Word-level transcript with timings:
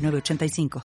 985. 0.00 0.82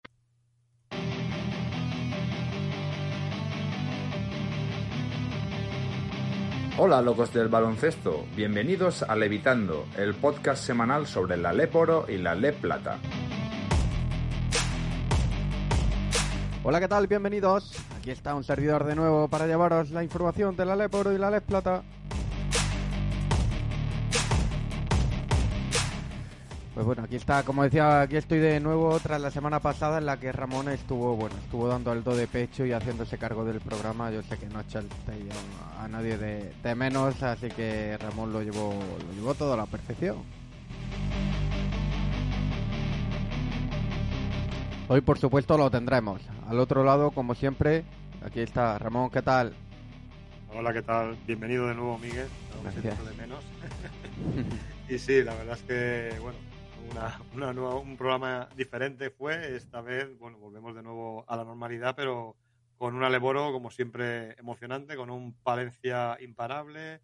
Hola 6.77 7.01
locos 7.01 7.31
del 7.31 7.47
baloncesto, 7.47 8.25
bienvenidos 8.35 9.01
a 9.03 9.15
Levitando, 9.15 9.85
el 9.97 10.13
podcast 10.13 10.61
semanal 10.61 11.07
sobre 11.07 11.37
la 11.37 11.53
LEP 11.53 11.73
Oro 11.73 12.05
y 12.09 12.17
la 12.17 12.35
LEP 12.35 12.59
Plata. 12.59 12.99
Hola, 16.65 16.81
¿qué 16.81 16.87
tal? 16.89 17.07
Bienvenidos. 17.07 17.71
Aquí 17.97 18.11
está 18.11 18.35
un 18.35 18.43
servidor 18.43 18.83
de 18.83 18.95
nuevo 18.95 19.29
para 19.29 19.47
llevaros 19.47 19.91
la 19.91 20.03
información 20.03 20.57
de 20.57 20.65
la 20.65 20.75
LEP 20.75 20.93
Oro 20.95 21.13
y 21.13 21.17
la 21.17 21.31
LEP 21.31 21.45
Plata. 21.45 21.83
Pues 26.75 26.85
bueno, 26.85 27.03
aquí 27.03 27.15
está, 27.15 27.43
como 27.43 27.63
decía, 27.63 28.01
aquí 28.01 28.17
estoy 28.17 28.39
de 28.39 28.59
nuevo 28.59 28.99
tras 28.99 29.21
la 29.21 29.31
semana 29.31 29.61
pasada 29.61 29.97
en 29.97 30.05
la 30.05 30.19
que 30.19 30.33
Ramón 30.33 30.67
estuvo, 30.67 31.15
bueno, 31.15 31.33
estuvo 31.37 31.69
dando 31.69 31.93
el 31.93 32.03
do 32.03 32.13
de 32.17 32.27
pecho 32.27 32.65
y 32.65 32.73
haciéndose 32.73 33.17
cargo 33.17 33.45
del 33.45 33.61
programa. 33.61 34.11
Yo 34.11 34.21
sé 34.23 34.37
que 34.37 34.47
no 34.47 34.59
echa 34.59 34.79
a, 34.79 35.85
a 35.85 35.87
nadie 35.87 36.17
de, 36.17 36.75
menos, 36.75 37.23
así 37.23 37.47
que 37.47 37.97
Ramón 37.97 38.33
lo 38.33 38.41
llevó, 38.41 38.73
lo 38.73 39.13
llevó 39.13 39.33
todo 39.35 39.53
a 39.53 39.57
la 39.57 39.65
perfección. 39.67 40.17
Hoy, 44.89 44.99
por 44.99 45.17
supuesto, 45.17 45.57
lo 45.57 45.71
tendremos. 45.71 46.23
Al 46.45 46.59
otro 46.59 46.83
lado, 46.83 47.11
como 47.11 47.35
siempre, 47.35 47.85
aquí 48.21 48.41
está 48.41 48.77
Ramón, 48.79 49.11
¿qué 49.11 49.21
tal? 49.21 49.53
Hola, 50.53 50.73
¿qué 50.73 50.81
tal? 50.81 51.15
Bienvenido 51.25 51.67
de 51.67 51.75
nuevo, 51.75 51.97
Miguel. 51.99 52.27
de 52.65 53.13
menos. 53.17 53.45
y 54.89 54.99
sí, 54.99 55.23
la 55.23 55.33
verdad 55.35 55.57
es 55.57 55.63
que, 55.63 56.19
bueno, 56.19 56.37
un 57.85 57.97
programa 57.97 58.49
diferente 58.55 59.09
fue. 59.09 59.55
Esta 59.55 59.81
vez, 59.81 60.17
bueno, 60.19 60.37
volvemos 60.37 60.75
de 60.75 60.83
nuevo 60.83 61.25
a 61.27 61.35
la 61.35 61.43
normalidad, 61.43 61.95
pero 61.95 62.35
con 62.77 62.95
un 62.95 63.03
Aleboro, 63.03 63.51
como 63.51 63.71
siempre, 63.71 64.37
emocionante, 64.39 64.95
con 64.95 65.09
un 65.09 65.33
Palencia 65.33 66.17
imparable, 66.21 67.01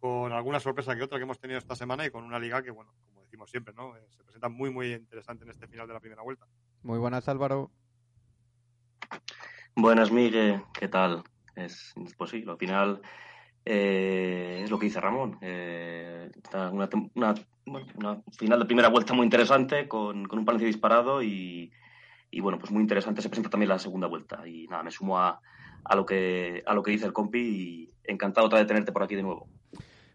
con 0.00 0.32
alguna 0.32 0.60
sorpresa 0.60 0.96
que 0.96 1.02
otra 1.02 1.18
que 1.18 1.24
hemos 1.24 1.38
tenido 1.38 1.58
esta 1.58 1.76
semana 1.76 2.06
y 2.06 2.10
con 2.10 2.24
una 2.24 2.38
liga 2.38 2.62
que, 2.62 2.70
bueno, 2.70 2.92
como 3.06 3.22
decimos 3.22 3.50
siempre, 3.50 3.74
¿no? 3.74 3.96
Eh, 3.96 4.00
se 4.10 4.24
presenta 4.24 4.48
muy, 4.48 4.70
muy 4.70 4.92
interesante 4.92 5.44
en 5.44 5.50
este 5.50 5.66
final 5.68 5.86
de 5.86 5.94
la 5.94 6.00
primera 6.00 6.22
vuelta. 6.22 6.46
Muy 6.82 6.98
buenas, 6.98 7.28
Álvaro. 7.28 7.70
Buenas, 9.76 10.10
Miguel. 10.10 10.62
¿Qué 10.74 10.88
tal? 10.88 11.22
Es, 11.54 11.94
pues 12.16 12.30
sí, 12.30 12.44
al 12.46 12.56
final 12.56 13.00
eh, 13.64 14.60
es 14.64 14.70
lo 14.70 14.78
que 14.78 14.86
dice 14.86 15.00
Ramón. 15.00 15.38
Eh, 15.40 16.30
una, 16.72 16.88
una, 17.14 17.34
final 18.36 18.58
de 18.58 18.66
primera 18.66 18.88
vuelta 18.88 19.14
muy 19.14 19.24
interesante, 19.24 19.88
con, 19.88 20.28
un 20.30 20.44
Palencia 20.44 20.66
disparado 20.66 21.22
y, 21.22 21.70
bueno, 22.40 22.58
pues 22.58 22.70
muy 22.72 22.82
interesante. 22.82 23.22
Se 23.22 23.28
presenta 23.28 23.50
también 23.50 23.68
la 23.68 23.78
segunda 23.78 24.06
vuelta. 24.06 24.46
Y 24.46 24.66
nada, 24.68 24.82
me 24.82 24.90
sumo 24.90 25.18
a, 25.18 25.40
a, 25.84 25.96
lo, 25.96 26.06
que, 26.06 26.62
a 26.66 26.74
lo 26.74 26.82
que 26.82 26.90
dice 26.90 27.06
el 27.06 27.12
compi 27.12 27.40
y 27.40 27.90
encantado 28.04 28.48
de 28.48 28.64
tenerte 28.64 28.92
por 28.92 29.02
aquí 29.02 29.14
de 29.14 29.22
nuevo. 29.22 29.48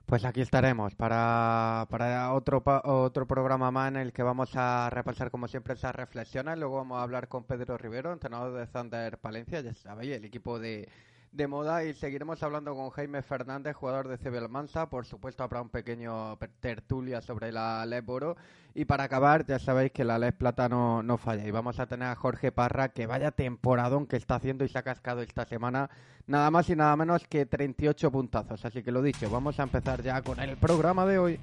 Pues 0.06 0.24
aquí 0.24 0.40
estaremos 0.40 0.96
para, 0.96 1.86
para 1.90 2.34
otro, 2.34 2.64
otro 2.86 3.28
programa 3.28 3.72
más 3.72 3.90
en 3.90 3.98
el 3.98 4.14
que 4.14 4.24
vamos 4.24 4.56
a 4.56 4.90
repasar 4.90 5.32
como 5.32 5.50
siempre 5.50 5.74
esas 5.74 5.94
reflexiones. 5.94 6.58
Luego 6.58 6.78
vamos 6.78 7.00
a 7.00 7.04
hablar 7.04 7.28
con 7.28 7.44
Pedro 7.44 7.78
Rivero, 7.78 8.14
entrenador 8.14 8.58
de 8.58 8.68
Thunder 8.68 9.18
Palencia, 9.18 9.60
ya 9.60 9.74
sabéis, 9.74 10.16
el 10.16 10.24
equipo 10.24 10.60
de, 10.60 10.88
de 11.32 11.48
moda 11.48 11.84
y 11.84 11.94
seguiremos 11.94 12.42
hablando 12.44 12.76
con 12.76 12.90
Jaime 12.90 13.22
Fernández, 13.22 13.76
jugador 13.76 14.08
de 14.08 14.18
CB 14.18 14.38
Almanza. 14.38 14.90
Por 14.90 15.06
supuesto, 15.06 15.44
habrá 15.44 15.62
un 15.62 15.70
pequeño 15.70 16.38
tertulia 16.60 17.22
sobre 17.22 17.52
la 17.52 17.86
LEP 17.86 18.10
Oro. 18.10 18.38
Y 18.74 18.86
para 18.86 19.06
acabar, 19.06 19.46
ya 19.46 19.60
sabéis 19.60 19.92
que 19.92 20.04
la 20.04 20.20
LEP 20.20 20.38
Plata 20.38 20.70
no, 20.70 21.04
no 21.04 21.18
falla. 21.18 21.46
Y 21.46 21.52
vamos 21.52 21.80
a 21.80 21.88
tener 21.88 22.08
a 22.10 22.16
Jorge 22.16 22.52
Parra, 22.52 22.90
que 22.90 23.08
vaya 23.08 23.32
temporadón 23.32 24.08
que 24.08 24.18
está 24.18 24.36
haciendo 24.36 24.64
y 24.66 24.70
se 24.70 24.78
ha 24.78 24.84
cascado 24.84 25.22
esta 25.22 25.46
semana. 25.46 25.90
Nada 26.28 26.52
más 26.52 26.70
y 26.70 26.76
nada 26.76 26.96
menos 26.96 27.26
que 27.28 27.46
38 27.46 28.12
puntazos. 28.12 28.66
Así 28.66 28.84
que 28.84 28.92
lo 28.92 29.02
dicho, 29.02 29.30
vamos 29.30 29.60
a 29.60 29.64
empezar 29.64 30.04
ya 30.04 30.22
con 30.22 30.40
el 30.40 30.58
programa 30.58 31.06
de 31.06 31.20
hoy. 31.20 31.40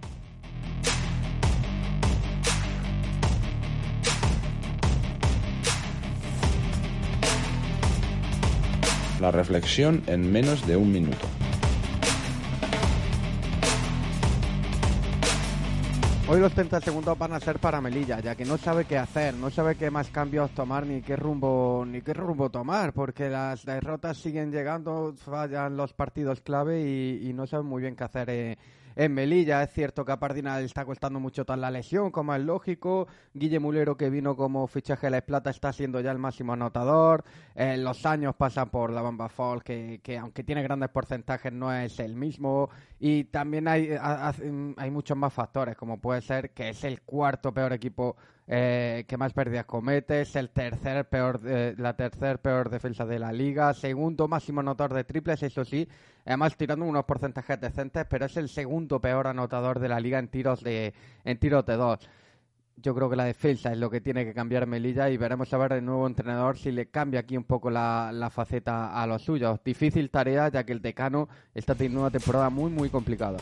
La 9.25 9.31
reflexión 9.31 10.03
en 10.07 10.31
menos 10.31 10.67
de 10.67 10.77
un 10.77 10.93
minuto. 10.93 11.27
Hoy 16.29 16.41
los 16.41 16.53
30 16.53 16.83
segundos 16.83 17.17
van 17.17 17.33
a 17.33 17.41
ser 17.41 17.59
para 17.59 17.81
Melilla, 17.81 18.21
ya 18.21 18.35
que 18.35 18.45
no 18.45 18.59
sabe 18.59 18.85
qué 18.85 18.99
hacer, 18.99 19.33
no 19.33 19.49
sabe 19.49 19.77
qué 19.77 19.91
más 19.91 20.11
cambios 20.11 20.51
tomar 20.51 20.85
ni 20.85 21.01
qué 21.01 21.17
rumbo 21.17 21.87
ni 21.89 22.03
qué 22.03 22.13
rumbo 22.13 22.51
tomar, 22.51 22.93
porque 22.93 23.31
las 23.31 23.65
derrotas 23.65 24.19
siguen 24.19 24.53
llegando, 24.53 25.15
fallan 25.17 25.75
los 25.75 25.95
partidos 25.95 26.43
clave 26.43 26.83
y, 26.83 27.33
no 27.33 27.47
sabe 27.47 27.63
muy 27.63 27.81
bien 27.81 27.97
qué 27.97 28.05
hacer. 28.05 28.29
Eh, 28.29 28.59
en 28.97 29.15
Melilla. 29.15 29.63
Es 29.63 29.73
cierto 29.73 30.05
que 30.05 30.13
a 30.13 30.19
Pardina 30.19 30.59
le 30.59 30.65
está 30.65 30.85
costando 30.85 31.21
mucho 31.21 31.45
tal 31.45 31.61
la 31.61 31.71
lesión, 31.71 32.11
como 32.11 32.35
es 32.35 32.43
lógico. 32.43 33.07
Guille 33.33 33.59
Mulero, 33.59 33.97
que 33.97 34.11
vino 34.11 34.37
como 34.37 34.67
fichaje 34.67 35.07
de 35.07 35.11
la 35.13 35.21
Plata, 35.23 35.51
está 35.51 35.73
siendo 35.73 36.01
ya 36.01 36.11
el 36.11 36.19
máximo 36.19 36.53
anotador. 36.53 37.25
Los 37.55 38.07
años 38.07 38.35
pasan 38.37 38.71
por 38.71 38.91
la 38.91 39.03
Bamba 39.03 39.29
Fall, 39.29 39.63
que, 39.63 40.19
aunque 40.21 40.45
tiene 40.45 40.63
grandes 40.63 40.91
porcentajes, 40.91 41.53
no 41.53 41.73
es 41.73 41.99
el 42.01 42.15
mismo. 42.15 42.71
Y 42.99 43.25
también 43.25 43.69
hay, 43.69 43.91
hay 44.77 44.91
muchos 44.91 45.17
más 45.17 45.33
factores, 45.33 45.77
como 45.77 46.01
puede 46.01 46.21
ser 46.21 46.51
que 46.51 46.71
es 46.71 46.85
el 46.85 47.03
cuarto 47.03 47.53
peor 47.53 47.73
equipo 47.73 48.17
eh, 48.47 49.05
que 49.09 49.17
más 49.17 49.33
pérdidas 49.33 49.65
comete, 49.65 50.21
es 50.21 50.37
el 50.37 50.51
tercer 50.51 51.09
peor, 51.09 51.41
eh, 51.47 51.75
la 51.79 51.97
tercer 51.97 52.41
peor 52.41 52.69
defensa 52.69 53.07
de 53.07 53.19
la 53.19 53.33
liga, 53.33 53.73
segundo 53.73 54.29
máximo 54.29 54.61
anotador 54.61 54.95
de 54.95 55.05
triples, 55.05 55.43
eso 55.43 55.65
sí, 55.65 55.89
además 56.27 56.57
tirando 56.57 56.85
unos 56.85 57.05
porcentajes 57.05 57.61
decentes, 57.61 58.07
pero 58.09 58.27
es 58.27 58.37
el 58.37 58.49
segundo 58.49 59.01
peor 59.01 59.27
anotador 59.27 59.79
de 59.79 59.89
la 59.89 60.01
liga 60.01 60.19
en 60.19 60.29
tiros 60.29 60.63
de, 60.63 60.93
en 61.25 61.39
tiros 61.39 61.65
de 61.65 61.77
dos. 61.77 62.09
Yo 62.77 62.95
creo 62.95 63.09
que 63.09 63.17
la 63.17 63.25
defensa 63.25 63.73
es 63.73 63.79
lo 63.79 63.89
que 63.89 64.01
tiene 64.01 64.25
que 64.25 64.35
cambiar 64.35 64.67
Melilla 64.67 65.09
y 65.09 65.17
veremos 65.17 65.53
a 65.55 65.59
ver 65.59 65.75
el 65.75 65.85
nuevo 65.85 66.09
entrenador 66.09 66.59
si 66.59 66.73
le 66.73 66.87
cambia 66.87 67.21
aquí 67.21 67.37
un 67.37 67.45
poco 67.45 67.71
la, 67.71 68.11
la 68.13 68.31
faceta 68.31 69.01
a 69.01 69.07
los 69.07 69.23
suyos. 69.23 69.61
Difícil 69.65 70.11
tarea 70.11 70.49
ya 70.49 70.65
que 70.65 70.73
el 70.73 70.83
decano 70.83 71.29
está 71.55 71.77
teniendo 71.77 72.01
una 72.01 72.11
temporada 72.11 72.51
muy 72.51 72.73
muy 72.73 72.91
complicada. 72.91 73.39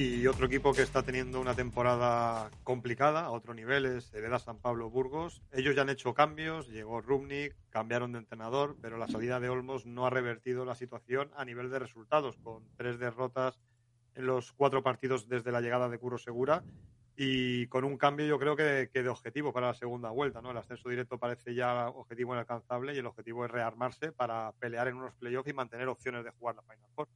Y 0.00 0.28
otro 0.28 0.46
equipo 0.46 0.72
que 0.72 0.82
está 0.82 1.02
teniendo 1.02 1.40
una 1.40 1.56
temporada 1.56 2.52
complicada 2.62 3.22
a 3.22 3.32
otro 3.32 3.52
nivel 3.52 3.84
es 3.84 4.14
Hereda 4.14 4.38
San 4.38 4.58
Pablo 4.58 4.88
Burgos. 4.88 5.42
Ellos 5.50 5.74
ya 5.74 5.82
han 5.82 5.88
hecho 5.88 6.14
cambios, 6.14 6.68
llegó 6.68 7.00
Rubnik, 7.00 7.56
cambiaron 7.70 8.12
de 8.12 8.20
entrenador, 8.20 8.76
pero 8.80 8.96
la 8.96 9.08
salida 9.08 9.40
de 9.40 9.48
Olmos 9.48 9.86
no 9.86 10.06
ha 10.06 10.10
revertido 10.10 10.64
la 10.64 10.76
situación 10.76 11.32
a 11.34 11.44
nivel 11.44 11.68
de 11.68 11.80
resultados, 11.80 12.36
con 12.36 12.62
tres 12.76 13.00
derrotas 13.00 13.58
en 14.14 14.26
los 14.26 14.52
cuatro 14.52 14.84
partidos 14.84 15.28
desde 15.28 15.50
la 15.50 15.60
llegada 15.60 15.88
de 15.88 15.98
Curo 15.98 16.16
Segura 16.16 16.62
y 17.16 17.66
con 17.66 17.82
un 17.82 17.98
cambio 17.98 18.24
yo 18.24 18.38
creo 18.38 18.54
que, 18.54 18.88
de 18.92 19.08
objetivo 19.08 19.52
para 19.52 19.66
la 19.66 19.74
segunda 19.74 20.10
vuelta. 20.10 20.40
¿no? 20.40 20.52
El 20.52 20.58
ascenso 20.58 20.90
directo 20.90 21.18
parece 21.18 21.56
ya 21.56 21.88
objetivo 21.88 22.34
inalcanzable 22.34 22.94
y 22.94 22.98
el 22.98 23.06
objetivo 23.06 23.44
es 23.44 23.50
rearmarse 23.50 24.12
para 24.12 24.52
pelear 24.60 24.86
en 24.86 24.98
unos 24.98 25.16
playoffs 25.16 25.50
y 25.50 25.54
mantener 25.54 25.88
opciones 25.88 26.22
de 26.22 26.30
jugar 26.30 26.54
la 26.54 26.62
Final 26.62 26.88
Four. 26.94 27.08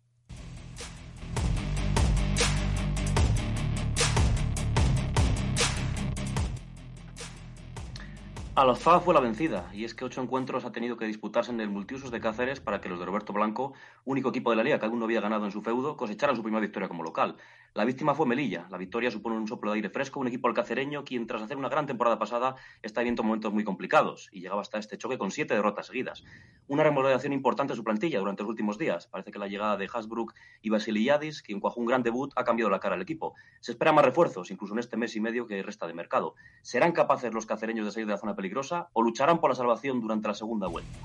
Alfá 8.54 9.00
fue 9.00 9.14
la 9.14 9.20
vencida, 9.20 9.70
y 9.72 9.86
es 9.86 9.94
que 9.94 10.04
ocho 10.04 10.20
encuentros 10.20 10.66
ha 10.66 10.72
tenido 10.72 10.98
que 10.98 11.06
disputarse 11.06 11.50
en 11.50 11.60
el 11.62 11.70
multiusos 11.70 12.10
de 12.10 12.20
Cáceres 12.20 12.60
para 12.60 12.82
que 12.82 12.90
los 12.90 12.98
de 12.98 13.06
Roberto 13.06 13.32
Blanco, 13.32 13.72
único 14.04 14.28
equipo 14.28 14.50
de 14.50 14.56
la 14.56 14.62
liga 14.62 14.78
que 14.78 14.84
aún 14.84 14.98
no 14.98 15.06
había 15.06 15.22
ganado 15.22 15.46
en 15.46 15.52
su 15.52 15.62
feudo, 15.62 15.96
cosecharan 15.96 16.36
su 16.36 16.42
primera 16.42 16.60
victoria 16.60 16.86
como 16.86 17.02
local. 17.02 17.38
La 17.74 17.86
víctima 17.86 18.14
fue 18.14 18.26
Melilla. 18.26 18.66
La 18.70 18.76
victoria 18.76 19.10
supone 19.10 19.34
un 19.34 19.48
soplo 19.48 19.70
de 19.70 19.76
aire 19.76 19.88
fresco, 19.88 20.20
un 20.20 20.28
equipo 20.28 20.46
alcacereño 20.46 21.04
quien, 21.04 21.26
tras 21.26 21.40
hacer 21.40 21.56
una 21.56 21.70
gran 21.70 21.86
temporada 21.86 22.18
pasada, 22.18 22.56
está 22.82 23.00
viviendo 23.00 23.22
momentos 23.22 23.50
muy 23.50 23.64
complicados 23.64 24.28
y 24.30 24.42
llegaba 24.42 24.60
hasta 24.60 24.78
este 24.78 24.98
choque 24.98 25.16
con 25.16 25.30
siete 25.30 25.54
derrotas 25.54 25.86
seguidas. 25.86 26.22
Una 26.68 26.82
remodelación 26.82 27.32
importante 27.32 27.72
en 27.72 27.78
su 27.78 27.82
plantilla 27.82 28.18
durante 28.18 28.42
los 28.42 28.50
últimos 28.50 28.76
días. 28.76 29.06
Parece 29.06 29.32
que 29.32 29.38
la 29.38 29.48
llegada 29.48 29.78
de 29.78 29.88
Hasbrook 29.90 30.34
y 30.60 30.68
Basiliyadis, 30.68 31.40
quien 31.40 31.60
cuajó 31.60 31.80
un 31.80 31.86
gran 31.86 32.02
debut, 32.02 32.30
ha 32.36 32.44
cambiado 32.44 32.70
la 32.70 32.78
cara 32.78 32.94
al 32.94 33.00
equipo. 33.00 33.32
Se 33.60 33.72
esperan 33.72 33.94
más 33.94 34.04
refuerzos, 34.04 34.50
incluso 34.50 34.74
en 34.74 34.80
este 34.80 34.98
mes 34.98 35.16
y 35.16 35.20
medio 35.20 35.46
que 35.46 35.62
resta 35.62 35.86
de 35.86 35.94
mercado. 35.94 36.34
¿Serán 36.60 36.92
capaces 36.92 37.32
los 37.32 37.46
cacereños 37.46 37.86
de 37.86 37.92
salir 37.92 38.06
de 38.06 38.12
la 38.12 38.18
zona 38.18 38.36
peligrosa 38.36 38.90
o 38.92 39.00
lucharán 39.00 39.40
por 39.40 39.48
la 39.48 39.56
salvación 39.56 40.02
durante 40.02 40.28
la 40.28 40.34
segunda 40.34 40.66
vuelta? 40.66 40.98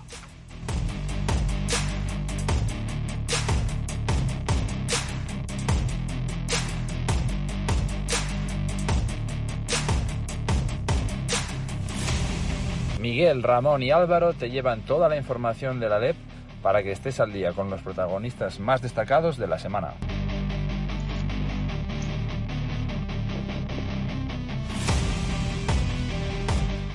Miguel, 13.17 13.41
Ramón 13.41 13.81
y 13.81 13.89
Álvaro 13.89 14.33
te 14.33 14.51
llevan 14.51 14.81
toda 14.81 15.09
la 15.09 15.17
información 15.17 15.79
de 15.79 15.89
la 15.89 15.97
LEP 15.97 16.15
para 16.61 16.83
que 16.83 16.91
estés 16.91 17.19
al 17.19 17.33
día 17.33 17.51
con 17.51 17.67
los 17.67 17.81
protagonistas 17.81 18.59
más 18.59 18.79
destacados 18.79 19.37
de 19.37 19.47
la 19.47 19.57
semana. 19.57 19.95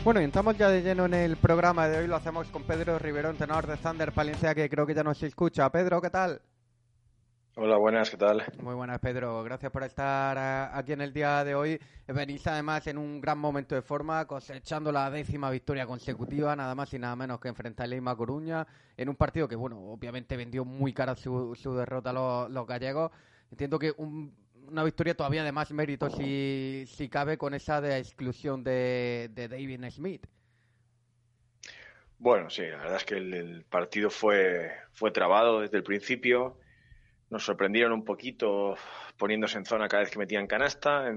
Bueno, 0.04 0.20
y 0.20 0.24
entramos 0.24 0.56
ya 0.56 0.68
de 0.68 0.82
lleno 0.82 1.06
en 1.06 1.14
el 1.14 1.36
programa 1.38 1.88
de 1.88 1.98
hoy. 1.98 2.06
Lo 2.06 2.14
hacemos 2.14 2.46
con 2.50 2.62
Pedro 2.62 3.00
Riverón, 3.00 3.34
tenor 3.34 3.66
de 3.66 3.76
Thunder 3.76 4.12
Palencia, 4.12 4.54
que 4.54 4.70
creo 4.70 4.86
que 4.86 4.94
ya 4.94 5.02
nos 5.02 5.20
escucha. 5.24 5.72
Pedro, 5.72 6.00
¿qué 6.00 6.10
tal? 6.10 6.40
Hola, 7.54 7.76
buenas, 7.76 8.08
¿qué 8.08 8.16
tal? 8.16 8.42
Muy 8.62 8.74
buenas, 8.74 8.98
Pedro. 8.98 9.44
Gracias 9.44 9.70
por 9.70 9.82
estar 9.82 10.72
aquí 10.74 10.92
en 10.92 11.02
el 11.02 11.12
día 11.12 11.44
de 11.44 11.54
hoy. 11.54 11.78
Venís 12.06 12.46
además 12.46 12.86
en 12.86 12.96
un 12.96 13.20
gran 13.20 13.38
momento 13.38 13.74
de 13.74 13.82
forma, 13.82 14.26
cosechando 14.26 14.90
la 14.90 15.10
décima 15.10 15.50
victoria 15.50 15.84
consecutiva, 15.84 16.56
nada 16.56 16.74
más 16.74 16.94
y 16.94 16.98
nada 16.98 17.14
menos 17.14 17.40
que 17.40 17.48
enfrentar 17.48 17.84
a 17.84 17.88
Leima 17.88 18.16
Coruña, 18.16 18.66
en 18.96 19.10
un 19.10 19.16
partido 19.16 19.46
que, 19.48 19.54
bueno, 19.54 19.78
obviamente 19.78 20.34
vendió 20.34 20.64
muy 20.64 20.94
cara 20.94 21.14
su, 21.14 21.54
su 21.54 21.74
derrota 21.74 22.08
a 22.08 22.12
los, 22.14 22.50
los 22.50 22.66
gallegos. 22.66 23.12
Entiendo 23.50 23.78
que 23.78 23.92
un, 23.98 24.34
una 24.68 24.82
victoria 24.82 25.14
todavía 25.14 25.44
de 25.44 25.52
más 25.52 25.70
mérito 25.72 26.08
si, 26.08 26.84
si 26.86 27.10
cabe 27.10 27.36
con 27.36 27.52
esa 27.52 27.82
de 27.82 27.98
exclusión 27.98 28.64
de, 28.64 29.28
de 29.34 29.48
David 29.48 29.90
Smith. 29.90 30.26
Bueno, 32.18 32.48
sí, 32.48 32.62
la 32.62 32.78
verdad 32.78 32.96
es 32.96 33.04
que 33.04 33.16
el, 33.16 33.34
el, 33.34 33.64
partido 33.64 34.08
fue, 34.08 34.72
fue 34.92 35.10
trabado 35.10 35.60
desde 35.60 35.76
el 35.76 35.82
principio. 35.82 36.56
Nos 37.32 37.46
sorprendieron 37.46 37.94
un 37.94 38.04
poquito 38.04 38.74
poniéndose 39.16 39.56
en 39.56 39.64
zona 39.64 39.88
cada 39.88 40.02
vez 40.02 40.12
que 40.12 40.18
metían 40.18 40.46
canasta. 40.46 41.10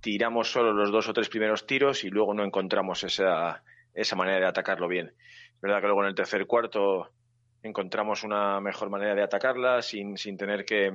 Tiramos 0.00 0.50
solo 0.50 0.72
los 0.72 0.90
dos 0.90 1.08
o 1.08 1.12
tres 1.12 1.28
primeros 1.28 1.64
tiros 1.64 2.02
y 2.02 2.10
luego 2.10 2.34
no 2.34 2.44
encontramos 2.44 3.04
esa, 3.04 3.62
esa 3.94 4.16
manera 4.16 4.40
de 4.40 4.46
atacarlo 4.46 4.88
bien. 4.88 5.14
Es 5.54 5.60
verdad 5.60 5.80
que 5.80 5.86
luego 5.86 6.02
en 6.02 6.08
el 6.08 6.16
tercer 6.16 6.44
cuarto 6.48 7.12
encontramos 7.62 8.24
una 8.24 8.60
mejor 8.60 8.90
manera 8.90 9.14
de 9.14 9.22
atacarla 9.22 9.80
sin, 9.80 10.16
sin 10.16 10.36
tener 10.36 10.64
que, 10.64 10.90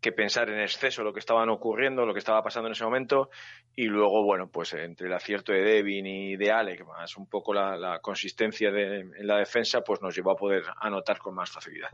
que 0.00 0.12
pensar 0.12 0.48
en 0.48 0.60
exceso 0.60 1.04
lo 1.04 1.12
que 1.12 1.20
estaban 1.20 1.50
ocurriendo, 1.50 2.06
lo 2.06 2.14
que 2.14 2.20
estaba 2.20 2.42
pasando 2.42 2.68
en 2.68 2.72
ese 2.72 2.84
momento, 2.84 3.28
y 3.76 3.84
luego, 3.88 4.24
bueno, 4.24 4.48
pues 4.50 4.72
entre 4.72 5.08
el 5.08 5.12
acierto 5.12 5.52
de 5.52 5.60
Devin 5.60 6.06
y 6.06 6.36
de 6.36 6.50
Alec, 6.50 6.86
más 6.86 7.14
un 7.18 7.28
poco 7.28 7.52
la, 7.52 7.76
la 7.76 7.98
consistencia 7.98 8.70
de, 8.70 9.00
en 9.00 9.26
la 9.26 9.36
defensa, 9.36 9.82
pues 9.82 10.00
nos 10.00 10.16
llevó 10.16 10.30
a 10.30 10.36
poder 10.36 10.62
anotar 10.80 11.18
con 11.18 11.34
más 11.34 11.50
facilidad. 11.50 11.90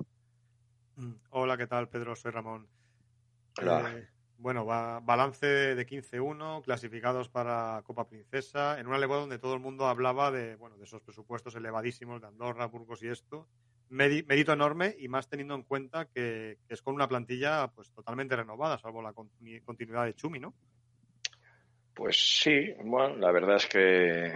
Hola, 1.30 1.56
¿qué 1.56 1.66
tal, 1.66 1.88
Pedro? 1.88 2.14
Soy 2.14 2.30
Ramón. 2.30 2.68
Hola. 3.60 3.92
Eh, 3.94 4.08
bueno, 4.38 4.66
va, 4.66 5.00
balance 5.00 5.46
de 5.46 5.86
15-1, 5.86 6.62
clasificados 6.62 7.28
para 7.28 7.82
Copa 7.84 8.06
Princesa, 8.06 8.78
en 8.78 8.86
una 8.86 8.98
Levo 8.98 9.16
donde 9.16 9.38
todo 9.38 9.54
el 9.54 9.60
mundo 9.60 9.86
hablaba 9.86 10.30
de, 10.30 10.56
bueno, 10.56 10.76
de 10.76 10.84
esos 10.84 11.02
presupuestos 11.02 11.54
elevadísimos 11.54 12.20
de 12.20 12.26
Andorra, 12.26 12.66
Burgos 12.66 13.02
y 13.02 13.08
esto, 13.08 13.48
mérito 13.88 14.52
enorme 14.52 14.94
y 14.98 15.08
más 15.08 15.28
teniendo 15.28 15.54
en 15.54 15.62
cuenta 15.62 16.06
que, 16.06 16.58
que, 16.66 16.74
es 16.74 16.82
con 16.82 16.94
una 16.94 17.08
plantilla 17.08 17.68
pues 17.68 17.92
totalmente 17.92 18.36
renovada, 18.36 18.78
salvo 18.78 19.02
la 19.02 19.12
continuidad 19.12 20.04
de 20.04 20.14
Chumi, 20.14 20.40
¿no? 20.40 20.54
Pues 21.94 22.40
sí, 22.40 22.74
bueno, 22.82 23.16
la 23.16 23.30
verdad 23.30 23.56
es 23.56 23.66
que, 23.66 24.32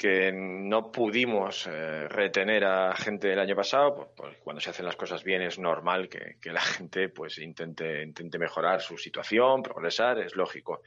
que 0.00 0.32
no 0.32 0.90
pudimos 0.90 1.66
eh, 1.66 2.08
retener 2.08 2.64
a 2.64 2.96
gente 2.96 3.28
del 3.28 3.38
año 3.38 3.54
pasado, 3.54 3.94
pues, 3.94 4.08
pues, 4.16 4.38
cuando 4.38 4.58
se 4.58 4.70
hacen 4.70 4.86
las 4.86 4.96
cosas 4.96 5.22
bien 5.22 5.42
es 5.42 5.58
normal 5.58 6.08
que, 6.08 6.38
la 6.50 6.62
gente 6.62 7.10
pues 7.10 7.36
intente, 7.36 8.02
intente 8.02 8.38
mejorar 8.38 8.80
su 8.80 8.96
situación, 8.96 9.62
progresar, 9.62 10.18
es 10.18 10.36
lógico. 10.36 10.80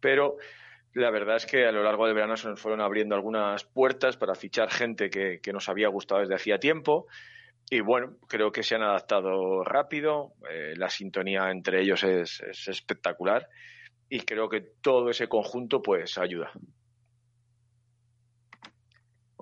Pero 0.00 0.38
la 0.94 1.10
verdad 1.10 1.36
es 1.36 1.44
que 1.44 1.66
a 1.66 1.72
lo 1.72 1.82
largo 1.82 2.06
del 2.06 2.14
verano 2.14 2.34
se 2.38 2.48
nos 2.48 2.58
fueron 2.58 2.80
abriendo 2.80 3.14
algunas 3.14 3.64
puertas 3.64 4.16
para 4.16 4.34
fichar 4.34 4.70
gente 4.70 5.10
que, 5.10 5.38
que 5.42 5.52
nos 5.52 5.68
había 5.68 5.88
gustado 5.88 6.22
desde 6.22 6.36
hacía 6.36 6.58
tiempo. 6.58 7.08
Y 7.68 7.80
bueno, 7.80 8.16
creo 8.26 8.52
que 8.52 8.62
se 8.62 8.76
han 8.76 8.82
adaptado 8.84 9.64
rápido, 9.64 10.32
eh, 10.50 10.72
la 10.78 10.88
sintonía 10.88 11.50
entre 11.50 11.82
ellos 11.82 12.02
es, 12.04 12.40
es, 12.40 12.68
espectacular 12.68 13.50
y 14.08 14.20
creo 14.20 14.48
que 14.48 14.62
todo 14.62 15.10
ese 15.10 15.28
conjunto 15.28 15.82
pues 15.82 16.16
ayuda. 16.16 16.52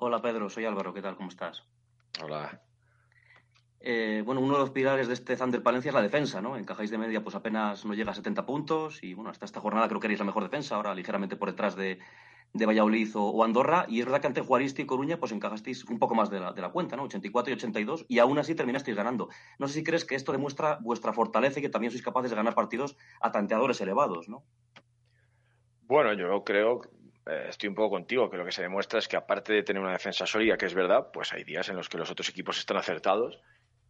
Hola 0.07 0.21
Pedro, 0.21 0.51
soy 0.51 0.67
Álvaro, 0.67 0.93
¿qué 0.93 1.01
tal? 1.01 1.17
¿Cómo 1.17 1.31
estás? 1.31 1.65
Hola. 2.23 2.61
Eh, 3.81 4.23
bueno, 4.23 4.43
uno 4.43 4.53
de 4.53 4.59
los 4.59 4.69
pilares 4.69 5.09
de 5.09 5.15
este 5.15 5.35
Thunder 5.35 5.63
Palencia 5.63 5.89
es 5.89 5.95
la 5.95 6.03
defensa, 6.03 6.43
¿no? 6.43 6.59
Encajáis 6.59 6.91
de 6.91 6.99
media, 6.99 7.23
pues 7.23 7.35
apenas 7.35 7.87
no 7.87 7.95
llega 7.95 8.11
a 8.11 8.15
70 8.15 8.45
puntos 8.45 9.03
y 9.03 9.15
bueno, 9.15 9.31
hasta 9.31 9.47
esta 9.47 9.61
jornada 9.61 9.89
creo 9.89 10.01
que 10.01 10.09
erais 10.09 10.19
la 10.19 10.27
mejor 10.27 10.43
defensa, 10.43 10.77
ahora 10.77 10.95
ligeramente 10.95 11.37
por 11.37 11.49
detrás 11.49 11.75
de, 11.75 12.01
de 12.53 12.67
Valladolid 12.67 13.17
o, 13.17 13.31
o, 13.31 13.45
Andorra, 13.45 13.87
y 13.89 14.01
es 14.01 14.05
verdad 14.05 14.21
que 14.21 14.27
ante 14.27 14.43
Juaristi 14.43 14.83
y 14.83 14.87
Coruña 14.87 15.17
pues 15.17 15.33
encajasteis 15.33 15.85
un 15.87 15.99
poco 15.99 16.15
más 16.15 16.29
de 16.29 16.41
la, 16.41 16.53
de 16.53 16.61
la, 16.61 16.69
cuenta, 16.69 16.97
¿no? 16.97 17.05
84 17.05 17.53
y 17.53 17.57
82, 17.57 18.05
y 18.07 18.19
aún 18.19 18.39
así 18.39 18.55
terminasteis 18.55 18.99
ganando. 18.99 19.31
No 19.59 19.69
sé 19.69 19.73
si 19.73 19.85
crees 19.85 20.05
que 20.05 20.17
esto 20.17 20.33
demuestra 20.33 20.81
vuestra 20.83 21.15
fortaleza 21.15 21.61
y 21.61 21.63
que 21.63 21.71
también 21.71 21.93
sois 21.93 22.05
capaces 22.05 22.31
de 22.31 22.37
ganar 22.37 22.55
partidos 22.55 22.99
a 23.23 23.33
tanteadores 23.33 23.81
elevados, 23.81 24.29
¿no? 24.29 24.45
Bueno, 25.87 26.13
yo 26.13 26.45
creo, 26.45 26.83
eh, 27.27 27.47
estoy 27.49 27.69
un 27.69 27.75
poco 27.75 27.91
contigo, 27.91 28.31
que 28.31 28.37
lo 28.37 28.45
que 28.45 28.53
se 28.53 28.63
demuestra 28.63 28.99
es 28.99 29.09
que 29.09 29.17
aparte 29.17 29.53
de 29.53 29.63
tener 29.63 29.83
una 29.83 29.93
defensa 29.93 30.27
sólida, 30.27 30.57
que 30.57 30.67
es 30.67 30.75
verdad, 30.75 31.09
pues 31.13 31.33
hay 31.33 31.45
días 31.45 31.69
en 31.69 31.77
los 31.77 31.89
que 31.89 31.99
los 31.99 32.11
otros 32.11 32.29
equipos 32.29 32.59
están 32.59 32.77
acertados 32.77 33.41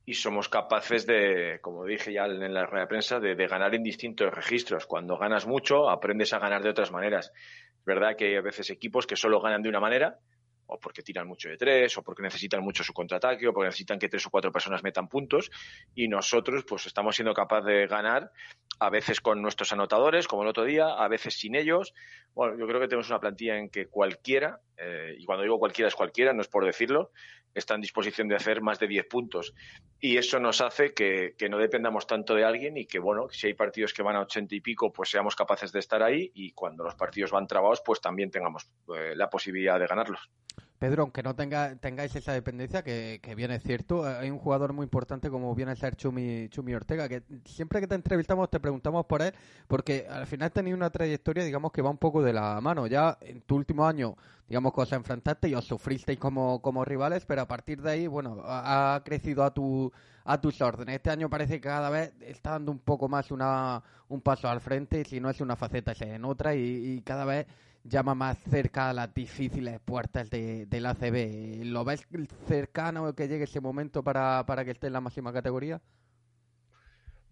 y 0.07 0.15
somos 0.15 0.49
capaces 0.49 1.07
de, 1.07 1.59
como 1.63 1.85
dije 1.85 2.13
ya 2.13 2.27
en 2.27 2.53
la 2.53 2.67
rueda 2.67 2.85
de 2.85 2.89
prensa, 2.89 3.21
de, 3.21 3.35
de 3.35 3.47
ganar 3.47 3.75
en 3.75 3.83
distintos 3.83 4.33
registros. 4.33 4.87
Cuando 4.87 5.17
ganas 5.17 5.47
mucho, 5.47 5.89
aprendes 5.89 6.33
a 6.33 6.39
ganar 6.39 6.63
de 6.63 6.71
otras 6.71 6.93
maneras. 6.93 7.33
Es 7.79 7.85
verdad 7.85 8.17
que 8.17 8.27
hay 8.27 8.37
a 8.37 8.43
veces 8.43 8.71
equipos 8.71 9.07
que 9.07 9.17
solo 9.17 9.41
ganan 9.41 9.63
de 9.63 9.71
una 9.71 9.81
manera, 9.81 10.19
o 10.67 10.79
porque 10.79 11.03
tiran 11.03 11.27
mucho 11.27 11.49
de 11.49 11.57
tres, 11.57 11.97
o 11.99 12.03
porque 12.03 12.23
necesitan 12.23 12.63
mucho 12.63 12.83
su 12.85 12.93
contraataque, 12.93 13.49
o 13.49 13.53
porque 13.53 13.69
necesitan 13.69 13.99
que 13.99 14.09
tres 14.09 14.27
o 14.27 14.31
cuatro 14.31 14.53
personas 14.53 14.83
metan 14.83 15.09
puntos, 15.09 15.51
y 15.95 16.09
nosotros 16.09 16.65
pues 16.67 16.87
estamos 16.87 17.15
siendo 17.17 17.35
capaces 17.35 17.67
de 17.67 17.87
ganar, 17.87 18.31
a 18.79 18.91
veces 18.91 19.21
con 19.21 19.41
nuestros 19.41 19.73
anotadores, 19.73 20.27
como 20.27 20.43
el 20.43 20.49
otro 20.49 20.65
día, 20.65 20.87
a 20.87 21.09
veces 21.09 21.35
sin 21.35 21.55
ellos. 21.55 21.95
Bueno, 22.35 22.59
yo 22.59 22.67
creo 22.67 22.81
que 22.81 22.89
tenemos 22.89 23.09
una 23.09 23.21
plantilla 23.21 23.57
en 23.59 23.69
que 23.69 23.87
cualquiera, 23.87 24.61
eh, 24.77 25.15
y 25.19 25.25
cuando 25.25 25.43
digo 25.43 25.59
cualquiera 25.59 25.89
es 25.89 25.95
cualquiera, 25.95 26.33
no 26.33 26.41
es 26.41 26.49
por 26.49 26.65
decirlo, 26.65 27.11
está 27.55 27.75
en 27.75 27.81
disposición 27.81 28.29
de 28.29 28.37
hacer 28.37 28.61
más 28.61 28.79
de 28.79 28.89
10 28.89 29.07
puntos. 29.07 29.55
Y 30.01 30.17
eso 30.17 30.39
nos 30.41 30.61
hace 30.61 30.93
que, 30.93 31.35
que, 31.39 31.49
no 31.49 31.59
dependamos 31.59 32.07
tanto 32.07 32.35
de 32.35 32.45
alguien 32.45 32.77
y 32.77 32.87
que, 32.87 32.99
bueno, 32.99 33.29
si 33.31 33.47
hay 33.47 33.55
partidos 33.55 33.95
que 33.95 34.03
van 34.03 34.17
a 34.17 34.23
80 34.23 34.55
y 34.55 34.61
pico, 34.61 34.93
pues 34.93 35.11
seamos 35.11 35.37
capaces 35.37 35.73
de 35.73 35.79
estar 35.79 36.03
ahí 36.03 36.31
y 36.35 36.51
cuando 36.53 36.85
los 36.85 36.95
partidos 36.95 37.31
van 37.31 37.47
trabados, 37.47 37.81
pues 37.85 38.01
también 38.01 38.31
tengamos 38.31 38.69
eh, 38.95 39.15
la 39.15 39.31
posibilidad 39.31 39.79
de 39.79 39.87
ganarlos. 39.87 40.31
Pedro, 40.79 41.03
aunque 41.03 41.23
no 41.23 41.35
tenga, 41.35 41.77
tengáis 41.77 42.15
esa 42.17 42.33
dependencia, 42.33 42.83
que, 42.83 43.21
que, 43.23 43.35
bien 43.35 43.51
es 43.53 43.63
cierto, 43.63 44.05
hay 44.05 44.31
un 44.31 44.39
jugador 44.39 44.73
muy 44.73 44.85
importante 44.85 45.31
como 45.31 45.55
viene 45.55 45.73
a 45.73 45.77
ser 45.77 45.97
Chumi, 45.97 46.49
Chumi 46.51 46.75
Ortega, 46.75 47.09
que 47.09 47.23
siempre 47.45 47.81
que 47.81 47.87
te 47.87 47.95
entrevistamos 47.95 48.51
te 48.51 48.61
preguntamos 48.61 49.07
por 49.07 49.23
él, 49.23 49.33
porque 49.69 50.07
al 50.11 50.27
final 50.27 50.51
tenido 50.53 50.77
una 50.77 50.91
trayectoria, 50.91 51.45
digamos, 51.45 51.73
que 51.73 51.81
va 51.81 51.91
un 51.91 51.99
poco 51.99 52.23
de 52.23 52.33
la 52.33 52.61
mano. 52.61 52.87
Ya 52.87 53.17
en 53.21 53.41
tu 53.43 53.57
último 53.57 53.87
año, 53.87 54.17
digamos, 54.49 54.75
que 54.75 54.81
os 54.81 54.93
enfrentaste 54.93 55.49
y 55.49 55.55
os 55.55 55.65
sufristeis 55.65 56.19
como, 56.19 56.61
como 56.61 56.85
rivales, 56.85 57.25
pero 57.25 57.43
a 57.43 57.49
partir 57.49 57.81
de 57.81 57.91
ahí, 57.91 58.07
bueno, 58.07 58.43
ha, 58.45 58.97
ha 58.97 59.05
crecido 59.05 59.45
a 59.45 59.55
tu 59.55 59.93
a 60.25 60.41
tus 60.41 60.61
órdenes. 60.61 60.97
Este 60.97 61.11
año 61.11 61.29
parece 61.29 61.55
que 61.55 61.69
cada 61.69 61.91
vez 61.91 62.13
está 62.21 62.53
dando 62.53 62.73
un 62.73 62.79
poco 62.79 63.09
más 63.09 63.31
una, 63.31 63.83
un 64.09 64.21
paso 64.21 64.49
al 64.49 64.61
frente, 64.61 65.05
si 65.05 65.21
no 65.21 65.31
es 65.31 65.41
una 65.41 65.57
faceta, 65.57 65.93
es 65.93 66.01
en 66.03 66.25
otra, 66.25 66.55
y, 66.55 66.61
y 66.97 67.03
cada 67.03 67.25
vez 67.25 67.47
llama 67.85 68.15
más 68.15 68.39
cerca 68.51 68.91
a 68.91 68.93
las 68.93 69.15
difíciles 69.15 69.79
puertas 69.81 70.29
de, 70.31 70.67
del 70.67 70.87
ACB. 70.87 71.65
¿Lo 71.67 71.85
ves 71.85 72.07
cercano 72.47 73.15
que 73.15 73.29
llegue 73.29 73.45
ese 73.45 73.61
momento 73.61 74.03
para, 74.03 74.45
para 74.47 74.65
que 74.65 74.73
esté 74.73 74.89
en 74.89 74.95
la 74.95 75.01
máxima 75.01 75.33
categoría? 75.33 75.81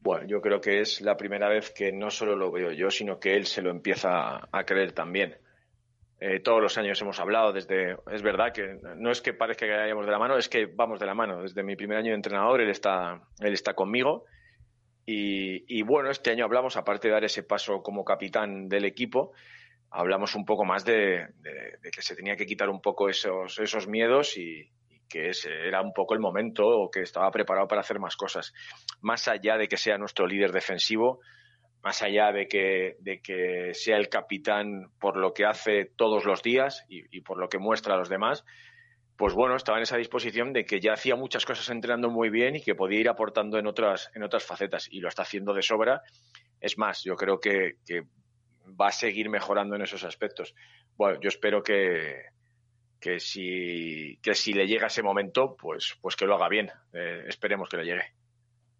Bueno, 0.00 0.26
yo 0.26 0.40
creo 0.40 0.60
que 0.60 0.80
es 0.80 1.00
la 1.00 1.16
primera 1.16 1.48
vez 1.48 1.70
que 1.70 1.92
no 1.92 2.10
solo 2.10 2.36
lo 2.36 2.50
veo 2.50 2.72
yo, 2.72 2.90
sino 2.90 3.18
que 3.18 3.36
él 3.36 3.46
se 3.46 3.62
lo 3.62 3.70
empieza 3.70 4.48
a 4.50 4.64
creer 4.64 4.92
también. 4.92 5.36
eh, 6.20 6.40
todos 6.40 6.60
los 6.62 6.78
años 6.78 7.00
hemos 7.02 7.18
hablado 7.18 7.52
desde, 7.52 7.96
es 8.12 8.22
verdad 8.22 8.52
que 8.52 8.78
no 8.96 9.10
es 9.10 9.20
que 9.20 9.32
parezca 9.32 9.66
que 9.66 9.72
vayamos 9.72 10.06
de 10.06 10.12
la 10.12 10.18
mano, 10.20 10.36
es 10.36 10.48
que 10.48 10.66
vamos 10.66 11.00
de 11.00 11.06
la 11.06 11.14
mano. 11.14 11.42
Desde 11.42 11.64
mi 11.64 11.74
primer 11.74 11.98
año 11.98 12.10
de 12.10 12.16
entrenador 12.16 12.60
él 12.60 12.70
está, 12.70 13.22
él 13.40 13.52
está 13.52 13.74
conmigo 13.74 14.24
y, 15.04 15.82
bueno, 15.82 16.10
este 16.10 16.30
año 16.30 16.44
hablamos, 16.44 16.76
aparte 16.76 17.08
de 17.08 17.14
dar 17.14 17.24
ese 17.24 17.42
paso 17.42 17.82
como 17.82 18.04
capitán 18.04 18.68
del 18.68 18.84
equipo, 18.84 19.32
hablamos 19.92 20.34
un 20.34 20.44
poco 20.44 20.64
más 20.64 20.84
de, 20.84 21.26
que 21.92 22.02
se 22.02 22.16
tenía 22.16 22.36
que 22.36 22.46
quitar 22.46 22.68
un 22.70 22.80
poco 22.80 23.08
esos, 23.08 23.58
esos 23.58 23.86
miedos 23.86 24.36
y, 24.36 24.68
que 25.12 25.28
ese 25.28 25.50
era 25.68 25.82
un 25.82 25.92
poco 25.92 26.14
el 26.14 26.20
momento 26.20 26.66
o 26.66 26.90
que 26.90 27.02
estaba 27.02 27.30
preparado 27.30 27.68
para 27.68 27.82
hacer 27.82 27.98
más 28.00 28.16
cosas. 28.16 28.54
Más 29.02 29.28
allá 29.28 29.58
de 29.58 29.68
que 29.68 29.76
sea 29.76 29.98
nuestro 29.98 30.26
líder 30.26 30.52
defensivo, 30.52 31.20
más 31.82 32.00
allá 32.00 32.32
de 32.32 32.48
que, 32.48 32.96
de 33.00 33.20
que 33.20 33.74
sea 33.74 33.98
el 33.98 34.08
capitán 34.08 34.90
por 34.98 35.18
lo 35.18 35.34
que 35.34 35.44
hace 35.44 35.90
todos 35.96 36.24
los 36.24 36.42
días 36.42 36.86
y, 36.88 37.20
por 37.20 37.38
lo 37.38 37.50
que 37.50 37.58
muestra 37.58 37.94
a 37.94 37.98
los 37.98 38.08
demás, 38.08 38.42
pues 39.18 39.34
bueno, 39.34 39.54
estaba 39.54 39.76
en 39.76 39.82
esa 39.82 39.98
disposición 39.98 40.54
de 40.54 40.64
que 40.64 40.80
ya 40.80 40.94
hacía 40.94 41.14
muchas 41.14 41.44
cosas 41.44 41.68
entrenando 41.68 42.08
muy 42.08 42.30
bien 42.30 42.56
y 42.56 42.62
que 42.62 42.74
podía 42.74 43.00
ir 43.00 43.10
aportando 43.10 43.58
en 43.58 43.66
otras, 43.66 44.10
en 44.14 44.22
otras 44.22 44.44
facetas 44.44 44.88
y 44.90 45.00
lo 45.00 45.08
está 45.08 45.22
haciendo 45.22 45.52
de 45.52 45.60
sobra. 45.60 46.00
Es 46.58 46.78
más, 46.78 47.04
yo 47.04 47.16
creo 47.16 47.38
que, 47.38 47.74
que 47.84 48.04
va 48.80 48.88
a 48.88 48.92
seguir 48.92 49.28
mejorando 49.28 49.76
en 49.76 49.82
esos 49.82 50.04
aspectos. 50.04 50.54
Bueno, 50.96 51.20
yo 51.20 51.28
espero 51.28 51.62
que, 51.62 52.22
que 53.00 53.18
si, 53.20 54.18
que 54.22 54.34
si 54.34 54.52
le 54.52 54.66
llega 54.66 54.86
ese 54.86 55.02
momento, 55.02 55.56
pues, 55.56 55.98
pues 56.00 56.16
que 56.16 56.26
lo 56.26 56.36
haga 56.36 56.48
bien. 56.48 56.70
Eh, 56.92 57.24
esperemos 57.26 57.68
que 57.68 57.76
le 57.78 57.84
llegue. 57.84 58.04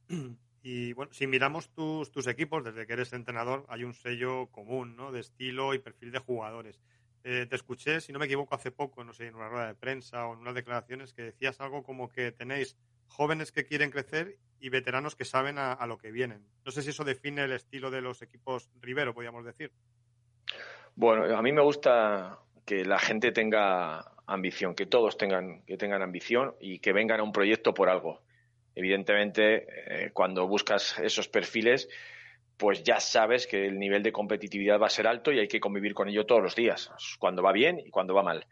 Y 0.64 0.92
bueno, 0.92 1.12
si 1.12 1.26
miramos 1.26 1.70
tus, 1.70 2.12
tus 2.12 2.28
equipos, 2.28 2.62
desde 2.62 2.86
que 2.86 2.92
eres 2.92 3.12
entrenador, 3.12 3.66
hay 3.68 3.82
un 3.82 3.94
sello 3.94 4.46
común, 4.46 4.94
¿no? 4.94 5.10
De 5.10 5.18
estilo 5.18 5.74
y 5.74 5.80
perfil 5.80 6.12
de 6.12 6.20
jugadores. 6.20 6.80
Eh, 7.24 7.46
te 7.50 7.56
escuché, 7.56 8.00
si 8.00 8.12
no 8.12 8.20
me 8.20 8.26
equivoco, 8.26 8.54
hace 8.54 8.70
poco, 8.70 9.02
no 9.02 9.12
sé, 9.12 9.26
en 9.26 9.34
una 9.34 9.48
rueda 9.48 9.66
de 9.66 9.74
prensa 9.74 10.24
o 10.26 10.34
en 10.34 10.40
unas 10.40 10.54
declaraciones 10.54 11.12
que 11.12 11.22
decías 11.22 11.60
algo 11.60 11.82
como 11.82 12.08
que 12.08 12.30
tenéis 12.30 12.76
jóvenes 13.12 13.52
que 13.52 13.64
quieren 13.64 13.90
crecer 13.90 14.38
y 14.58 14.68
veteranos 14.68 15.16
que 15.16 15.24
saben 15.24 15.58
a, 15.58 15.84
lo 15.86 15.98
que 15.98 16.10
vienen. 16.10 16.46
No 16.64 16.72
sé 16.72 16.82
si 16.82 16.90
eso 16.90 17.04
define 17.04 17.44
el 17.44 17.52
estilo 17.52 17.90
de 17.90 18.00
los 18.00 18.22
equipos 18.22 18.70
Rivero, 18.80 19.14
podríamos 19.14 19.44
decir. 19.44 19.72
Bueno, 20.94 21.36
a 21.36 21.42
mí 21.42 21.52
me 21.52 21.62
gusta 21.62 22.38
que 22.64 22.84
la 22.84 22.98
gente 22.98 23.32
tenga 23.32 24.12
ambición, 24.26 24.74
que 24.74 24.86
todos 24.86 25.16
tengan, 25.16 25.62
que 25.62 25.76
tengan 25.76 26.02
ambición 26.02 26.54
y 26.60 26.78
que 26.78 26.92
vengan 26.92 27.20
a 27.20 27.22
un 27.22 27.32
proyecto 27.32 27.74
por 27.74 27.88
algo. 27.88 28.22
Evidentemente, 28.74 29.66
eh, 30.06 30.10
cuando 30.12 30.46
buscas 30.46 30.98
esos 30.98 31.28
perfiles, 31.28 31.88
pues 32.56 32.84
ya 32.84 33.00
sabes 33.00 33.46
que 33.46 33.66
el 33.66 33.78
nivel 33.78 34.02
de 34.02 34.12
competitividad 34.12 34.80
va 34.80 34.86
a 34.86 34.90
ser 34.90 35.06
alto 35.06 35.32
y 35.32 35.40
hay 35.40 35.48
que 35.48 35.60
convivir 35.60 35.94
con 35.94 36.08
ello 36.08 36.26
todos 36.26 36.42
los 36.42 36.54
días, 36.54 36.90
cuando 37.18 37.42
va 37.42 37.52
bien 37.52 37.80
y 37.80 37.90
cuando 37.90 38.14
va 38.14 38.22
mal. 38.22 38.46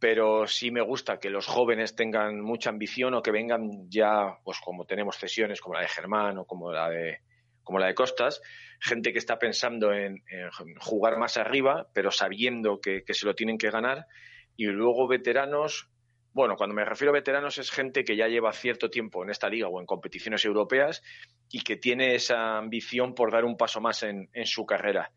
Pero 0.00 0.46
sí 0.46 0.70
me 0.70 0.80
gusta 0.80 1.18
que 1.18 1.30
los 1.30 1.46
jóvenes 1.46 1.96
tengan 1.96 2.40
mucha 2.40 2.70
ambición 2.70 3.14
o 3.14 3.22
que 3.22 3.32
vengan 3.32 3.90
ya, 3.90 4.38
pues 4.44 4.58
como 4.60 4.84
tenemos 4.84 5.16
cesiones 5.16 5.60
como 5.60 5.74
la 5.74 5.80
de 5.80 5.88
Germán 5.88 6.38
o 6.38 6.44
como 6.44 6.70
la 6.72 6.88
de, 6.88 7.20
como 7.68 7.78
la 7.78 7.88
de 7.88 7.94
Costas, 7.94 8.40
gente 8.80 9.12
que 9.12 9.18
está 9.18 9.38
pensando 9.38 9.92
en, 9.92 10.22
jugar 10.80 11.18
más 11.18 11.36
arriba, 11.36 11.86
pero 11.92 12.10
sabiendo 12.10 12.80
que, 12.80 13.02
se 13.10 13.26
lo 13.26 13.34
tienen 13.34 13.58
que 13.58 13.70
ganar, 13.70 14.06
y 14.56 14.64
luego 14.64 15.06
veteranos. 15.06 15.90
Bueno, 16.32 16.56
cuando 16.56 16.74
me 16.74 16.84
refiero 16.84 17.10
a 17.10 17.14
veteranos 17.14 17.58
es 17.58 17.70
gente 17.70 18.04
que 18.04 18.16
ya 18.16 18.26
lleva 18.26 18.52
cierto 18.52 18.88
tiempo 18.88 19.22
en 19.22 19.28
esta 19.28 19.50
liga 19.50 19.68
o 19.68 19.80
en 19.80 19.86
competiciones 19.86 20.46
europeas 20.46 21.02
y 21.50 21.60
que 21.60 21.76
tiene 21.76 22.14
esa 22.14 22.56
ambición 22.56 23.14
por 23.14 23.32
dar 23.32 23.44
un 23.44 23.58
paso 23.58 23.82
más 23.82 24.02
en, 24.02 24.30
su 24.44 24.64
carrera. 24.64 25.10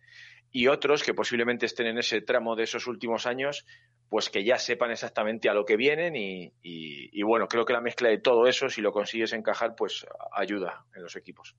Y 0.51 0.67
otros 0.67 1.03
que 1.03 1.13
posiblemente 1.13 1.65
estén 1.65 1.87
en 1.87 1.97
ese 1.97 2.21
tramo 2.21 2.55
de 2.55 2.63
esos 2.63 2.87
últimos 2.87 3.25
años, 3.25 3.65
pues 4.09 4.29
que 4.29 4.43
ya 4.43 4.57
sepan 4.57 4.91
exactamente 4.91 5.49
a 5.49 5.53
lo 5.53 5.65
que 5.65 5.77
vienen 5.77 6.15
y, 6.15 6.53
y 6.61 7.23
bueno, 7.23 7.47
creo 7.47 7.65
que 7.65 7.73
la 7.73 7.81
mezcla 7.81 8.09
de 8.09 8.17
todo 8.17 8.47
eso, 8.47 8.69
si 8.69 8.81
lo 8.81 8.91
consigues 8.91 9.33
encajar, 9.33 9.75
pues 9.75 10.05
ayuda 10.33 10.85
en 10.95 11.03
los 11.03 11.15
equipos. 11.15 11.55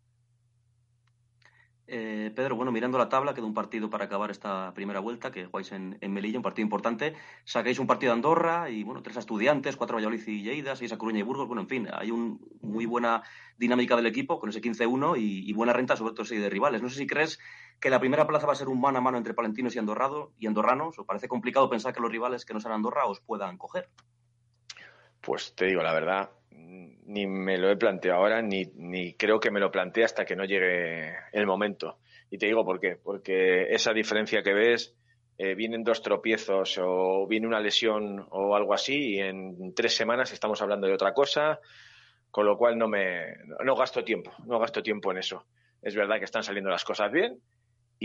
Eh, 1.95 2.33
Pedro, 2.35 2.57
bueno, 2.57 2.73
mirando 2.73 2.97
la 2.97 3.11
tabla, 3.11 3.35
queda 3.35 3.45
un 3.45 3.53
partido 3.53 3.91
para 3.91 4.07
acabar 4.07 4.31
esta 4.31 4.73
primera 4.73 5.01
vuelta, 5.01 5.31
que 5.31 5.45
jugáis 5.45 5.73
en, 5.73 5.99
Melilla, 6.01 6.39
un 6.39 6.43
partido 6.43 6.65
importante. 6.65 7.15
Sacáis 7.45 7.79
un 7.79 7.87
partido 7.87 8.13
de 8.13 8.17
Andorra 8.17 8.71
y, 8.71 8.83
bueno, 8.83 9.03
tres 9.03 9.19
estudiantes, 9.19 9.77
cuatro 9.77 9.97
Valladolid 9.97 10.27
y 10.27 10.43
Lleida, 10.43 10.75
seis 10.75 10.91
a 10.93 10.97
Coruña 10.97 11.19
y 11.19 11.23
Burgos. 11.23 11.49
Bueno, 11.49 11.61
en 11.61 11.69
fin, 11.69 11.89
hay 11.93 12.11
una 12.11 12.39
muy 12.63 12.87
buena 12.87 13.23
dinámica 13.59 13.95
del 13.95 14.07
equipo 14.07 14.39
con 14.39 14.49
ese 14.49 14.63
15-1 14.63 15.17
y, 15.19 15.53
buena 15.53 15.75
renta, 15.75 15.95
sobre 15.95 16.15
todo 16.15 16.25
si 16.25 16.39
de 16.39 16.49
rivales. 16.49 16.81
No 16.81 16.89
sé 16.89 16.97
si 16.97 17.07
crees 17.07 17.39
que 17.83 17.91
la 17.91 17.99
primera 17.99 18.29
plaza 18.29 18.47
va 18.47 18.53
a 18.53 18.57
ser 18.57 18.69
un 18.69 18.81
mano 18.81 18.99
a 18.99 19.01
mano 19.01 19.19
entre 19.19 19.35
palentinos 19.35 19.75
y, 19.75 19.79
andorrado, 19.81 20.31
y 20.39 20.47
andorranos. 20.47 20.97
¿Os 21.01 21.05
parece 21.05 21.27
complicado 21.27 21.69
pensar 21.69 21.93
que 21.93 22.01
los 22.01 22.13
rivales 22.13 22.45
que 22.45 22.55
no 22.55 22.61
sean 22.61 22.75
Andorra 22.75 23.07
os 23.07 23.21
puedan 23.21 23.59
coger? 23.59 23.89
Pues 25.21 25.53
te 25.57 25.67
digo 25.67 25.83
la 25.83 25.93
verdad, 25.93 26.31
ni 26.51 27.27
me 27.27 27.59
lo 27.59 27.69
he 27.71 27.77
planteado 27.77 28.21
ahora, 28.21 28.41
ni, 28.41 28.67
ni 28.77 29.15
creo 29.15 29.41
que 29.41 29.51
me 29.51 29.59
lo 29.59 29.73
plantee 29.73 30.05
hasta 30.05 30.25
que 30.25 30.37
no 30.37 30.45
llegue 30.45 31.13
el 31.33 31.45
momento. 31.45 31.99
Y 32.31 32.39
te 32.39 32.47
digo 32.47 32.65
por 32.65 32.79
qué. 32.79 32.99
Porque 33.03 33.75
esa 33.75 33.93
diferencia 33.93 34.45
que 34.45 34.55
ves, 34.55 34.95
eh, 35.37 35.57
vienen 35.57 35.83
dos 35.83 36.03
tropiezos 36.03 36.79
o 36.81 37.27
viene 37.27 37.49
una 37.49 37.59
lesión 37.59 38.25
o 38.31 38.55
algo 38.55 38.75
así, 38.75 39.17
y 39.17 39.19
en 39.19 39.75
tres 39.75 39.97
semanas 39.97 40.33
estamos 40.33 40.63
hablando 40.63 40.87
de 40.87 40.95
otra 40.95 41.13
cosa, 41.13 41.59
con 42.31 42.47
lo 42.47 42.57
cual 42.57 42.79
no 42.79 42.87
me 42.87 43.39
no 43.65 43.75
gasto 43.75 44.05
tiempo, 44.05 44.31
no 44.47 44.61
gasto 44.61 44.85
tiempo 44.85 45.11
en 45.11 45.19
eso. 45.19 45.45
Es 45.83 45.97
verdad 45.97 46.19
que 46.19 46.27
están 46.27 46.45
saliendo 46.45 46.71
las 46.71 46.85
cosas 46.85 47.11
bien, 47.11 47.41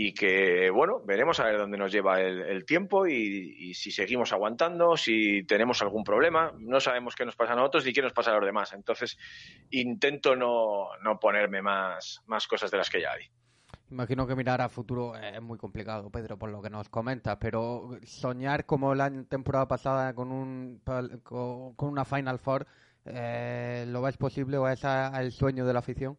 y 0.00 0.14
que, 0.14 0.70
bueno, 0.70 1.00
veremos 1.04 1.40
a 1.40 1.44
ver 1.46 1.58
dónde 1.58 1.76
nos 1.76 1.90
lleva 1.90 2.20
el, 2.20 2.64
tiempo 2.64 3.08
y, 3.08 3.74
si 3.74 3.90
seguimos 3.90 4.32
aguantando, 4.32 4.96
si 4.96 5.42
tenemos 5.42 5.82
algún 5.82 6.04
problema. 6.04 6.52
No 6.56 6.78
sabemos 6.78 7.16
qué 7.16 7.24
nos 7.24 7.34
pasa 7.34 7.54
a 7.54 7.56
nosotros 7.56 7.84
ni 7.84 7.92
qué 7.92 8.00
nos 8.00 8.12
pasa 8.12 8.30
a 8.30 8.36
los 8.36 8.44
demás. 8.44 8.72
Entonces, 8.74 9.18
intento 9.70 10.36
no, 10.36 10.90
no 11.02 11.18
ponerme 11.18 11.62
más, 11.62 12.22
más 12.26 12.46
cosas 12.46 12.70
de 12.70 12.76
las 12.76 12.88
que 12.88 13.00
ya 13.00 13.10
hay. 13.10 13.24
Imagino 13.90 14.24
que 14.24 14.36
mirar 14.36 14.60
a 14.60 14.68
futuro 14.68 15.16
es 15.16 15.42
muy 15.42 15.58
complicado, 15.58 16.10
Pedro, 16.10 16.38
por 16.38 16.50
lo 16.50 16.62
que 16.62 16.70
nos 16.70 16.88
comentas, 16.88 17.36
pero 17.40 17.98
soñar 18.04 18.66
como 18.66 18.94
la 18.94 19.10
temporada 19.24 19.66
pasada 19.66 20.14
con, 20.14 20.30
un, 20.30 20.80
con 20.84 21.88
una 21.88 22.04
Final 22.04 22.38
Four, 22.38 22.68
eh, 23.04 23.84
¿lo 23.88 24.00
ves 24.02 24.16
posible 24.16 24.58
o 24.58 24.68
es 24.68 24.84
el 24.84 25.32
sueño 25.32 25.66
de 25.66 25.72
la 25.72 25.80
afición? 25.80 26.16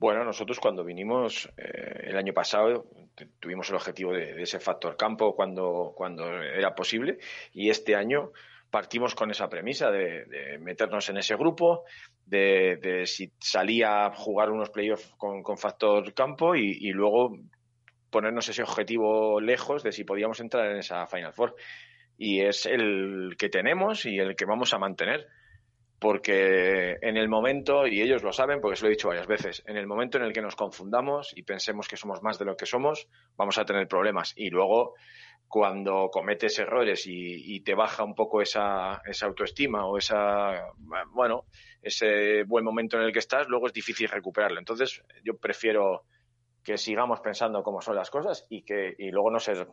Bueno, 0.00 0.24
nosotros 0.24 0.58
cuando 0.58 0.82
vinimos 0.82 1.52
eh, 1.58 2.04
el 2.04 2.16
año 2.16 2.32
pasado 2.32 2.86
tuvimos 3.38 3.68
el 3.68 3.76
objetivo 3.76 4.14
de, 4.14 4.42
ese 4.42 4.58
factor 4.58 4.96
campo 4.96 5.36
cuando, 5.36 5.92
cuando 5.94 6.24
era 6.42 6.74
posible 6.74 7.18
y 7.52 7.68
este 7.68 7.94
año 7.94 8.32
partimos 8.70 9.14
con 9.14 9.30
esa 9.30 9.50
premisa 9.50 9.90
de, 9.90 10.56
meternos 10.58 11.10
en 11.10 11.18
ese 11.18 11.36
grupo, 11.36 11.84
de, 12.24 13.02
si 13.04 13.30
salía 13.40 14.06
a 14.06 14.14
jugar 14.14 14.50
unos 14.50 14.70
playoffs 14.70 15.12
con, 15.18 15.42
con 15.42 15.58
factor 15.58 16.14
campo 16.14 16.54
y, 16.54 16.90
luego 16.92 17.36
ponernos 18.08 18.48
ese 18.48 18.62
objetivo 18.62 19.38
lejos 19.38 19.82
de 19.82 19.92
si 19.92 20.04
podíamos 20.04 20.40
entrar 20.40 20.70
en 20.70 20.78
esa 20.78 21.06
Final 21.08 21.34
Four. 21.34 21.56
Y 22.16 22.40
es 22.40 22.64
el 22.64 23.34
que 23.38 23.50
tenemos 23.50 24.06
y 24.06 24.18
el 24.18 24.34
que 24.34 24.46
vamos 24.46 24.72
a 24.72 24.78
mantener 24.78 25.28
porque 26.00 26.96
en 27.02 27.18
el 27.18 27.28
momento, 27.28 27.86
y 27.86 28.00
ellos 28.00 28.22
lo 28.22 28.32
saben 28.32 28.62
porque 28.62 28.76
se 28.76 28.84
lo 28.84 28.88
he 28.88 28.92
dicho 28.92 29.08
varias 29.08 29.26
veces, 29.26 29.62
en 29.66 29.76
el 29.76 29.86
momento 29.86 30.16
en 30.16 30.24
el 30.24 30.32
que 30.32 30.40
nos 30.40 30.56
confundamos 30.56 31.36
y 31.36 31.42
pensemos 31.42 31.88
que 31.88 31.98
somos 31.98 32.22
más 32.22 32.38
de 32.38 32.46
lo 32.46 32.56
que 32.56 32.64
somos, 32.64 33.06
vamos 33.36 33.58
a 33.58 33.66
tener 33.66 33.86
problemas. 33.86 34.32
Y 34.34 34.48
luego, 34.48 34.94
cuando 35.46 36.08
cometes 36.10 36.58
errores 36.58 37.04
y, 37.06 37.60
te 37.60 37.74
baja 37.74 38.02
un 38.02 38.14
poco 38.14 38.40
esa, 38.40 39.02
esa, 39.04 39.26
autoestima 39.26 39.84
o 39.84 39.98
esa, 39.98 40.72
bueno, 41.12 41.44
ese 41.82 42.44
buen 42.44 42.64
momento 42.64 42.96
en 42.96 43.02
el 43.02 43.12
que 43.12 43.18
estás, 43.18 43.46
luego 43.48 43.66
es 43.66 43.74
difícil 43.74 44.08
recuperarlo. 44.08 44.58
Entonces, 44.58 45.02
yo 45.22 45.36
prefiero 45.36 46.04
que 46.64 46.78
sigamos 46.78 47.20
pensando 47.20 47.62
cómo 47.62 47.82
son 47.82 47.96
las 47.96 48.10
cosas 48.10 48.46
y 48.48 48.62
que 48.62 48.94
y 48.98 49.10
luego 49.10 49.30
no 49.30 49.38
ser 49.38 49.66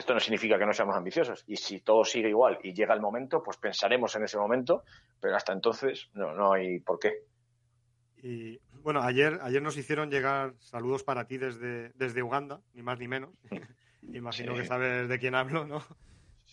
esto 0.00 0.14
no 0.14 0.20
significa 0.20 0.58
que 0.58 0.66
no 0.66 0.72
seamos 0.72 0.96
ambiciosos. 0.96 1.44
Y 1.46 1.56
si 1.56 1.80
todo 1.80 2.04
sigue 2.04 2.28
igual 2.28 2.58
y 2.62 2.72
llega 2.72 2.94
el 2.94 3.00
momento, 3.00 3.42
pues 3.42 3.56
pensaremos 3.58 4.14
en 4.16 4.24
ese 4.24 4.38
momento, 4.38 4.82
pero 5.20 5.36
hasta 5.36 5.52
entonces 5.52 6.08
no, 6.14 6.34
no 6.34 6.52
hay 6.52 6.80
por 6.80 6.98
qué. 6.98 7.24
Y 8.22 8.60
bueno, 8.82 9.02
ayer, 9.02 9.38
ayer 9.42 9.62
nos 9.62 9.76
hicieron 9.76 10.10
llegar 10.10 10.54
saludos 10.58 11.04
para 11.04 11.26
ti 11.26 11.38
desde, 11.38 11.90
desde 11.90 12.22
Uganda, 12.22 12.60
ni 12.72 12.82
más 12.82 12.98
ni 12.98 13.08
menos. 13.08 13.30
Imagino 14.02 14.54
que 14.54 14.64
sabes 14.64 15.08
de 15.08 15.18
quién 15.18 15.34
hablo, 15.34 15.66
¿no? 15.66 15.84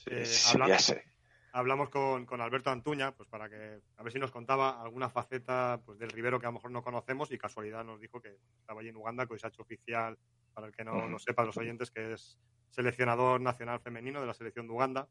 Eh, 0.08 0.26
hablamos, 0.50 0.70
ya 0.70 0.80
sé. 0.80 1.04
Hablamos 1.52 1.90
con, 1.90 2.26
con, 2.26 2.40
Alberto 2.40 2.70
Antuña, 2.70 3.14
pues 3.14 3.28
para 3.28 3.50
que 3.50 3.80
a 3.98 4.04
ver 4.04 4.14
si 4.14 4.20
nos 4.20 4.32
contaba 4.32 4.82
alguna 4.82 5.10
faceta 5.10 5.82
pues, 5.86 5.98
del 5.98 6.10
Rivero 6.10 6.40
que 6.40 6.46
a 6.46 6.50
lo 6.50 6.54
mejor 6.54 6.72
no 6.72 6.84
conocemos 6.84 7.32
y 7.32 7.38
casualidad 7.38 7.84
nos 7.84 8.00
dijo 8.00 8.22
que 8.22 8.38
estaba 8.60 8.82
allí 8.82 8.90
en 8.90 8.98
Uganda, 8.98 9.26
que 9.26 9.34
hoy 9.34 9.40
se 9.40 9.48
ha 9.48 9.50
hecho 9.50 9.64
oficial, 9.64 10.18
para 10.58 10.70
el 10.70 10.74
que 10.74 10.84
no 10.84 11.08
lo 11.08 11.20
sepa, 11.20 11.46
los 11.46 11.56
oyentes, 11.58 11.92
que 11.92 12.14
es 12.14 12.36
seleccionador 12.72 13.40
nacional 13.40 13.80
femenino 13.80 14.20
de 14.20 14.26
la 14.26 14.34
selección 14.34 14.66
de 14.66 14.74
Uganda. 14.74 15.08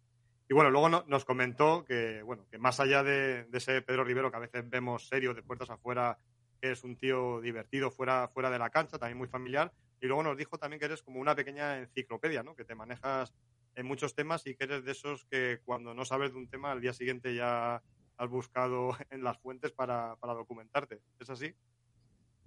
Y 0.49 0.55
bueno, 0.55 0.71
luego 0.71 0.89
nos 0.89 1.25
comentó 1.25 1.85
que, 1.85 2.21
bueno, 2.25 2.49
que 2.51 2.59
más 2.59 2.81
allá 2.81 3.05
de, 3.05 3.47
ese 3.53 3.81
Pedro 3.81 4.03
Rivero 4.03 4.33
que 4.33 4.39
a 4.39 4.41
veces 4.41 4.69
vemos 4.69 5.07
serio 5.07 5.35
de 5.35 5.45
puertas 5.45 5.71
afuera, 5.71 6.19
que 6.61 6.73
es 6.73 6.83
un 6.83 6.97
tío 6.97 7.41
divertido 7.41 7.93
fuera, 7.93 8.27
fuera 8.27 8.51
de 8.51 8.59
la 8.59 8.71
cancha, 8.71 8.99
también 8.99 9.19
muy 9.19 9.29
familiar, 9.29 9.73
y 10.01 10.07
luego 10.09 10.25
nos 10.25 10.37
dijo 10.37 10.59
también 10.59 10.81
que 10.81 10.87
eres 10.87 11.05
como 11.05 11.21
una 11.21 11.37
pequeña 11.37 11.79
enciclopedia, 11.79 12.43
¿no? 12.43 12.57
Que 12.57 12.65
te 12.65 12.75
manejas 12.75 13.33
en 13.77 13.87
muchos 13.87 14.17
temas 14.17 14.45
y 14.49 14.57
que 14.57 14.65
eres 14.65 14.85
de 14.85 14.91
esos 14.91 15.27
que 15.27 15.61
cuando 15.65 15.95
no 15.95 16.05
sabes 16.05 16.33
de 16.33 16.39
un 16.39 16.49
tema 16.49 16.73
al 16.73 16.81
día 16.81 16.93
siguiente 16.93 17.37
ya 17.37 17.85
has 18.17 18.29
buscado 18.29 18.97
en 19.11 19.23
las 19.23 19.39
fuentes 19.39 19.71
para, 19.71 20.17
para 20.17 20.35
documentarte. 20.35 21.03
¿Es 21.21 21.31
así? 21.31 21.55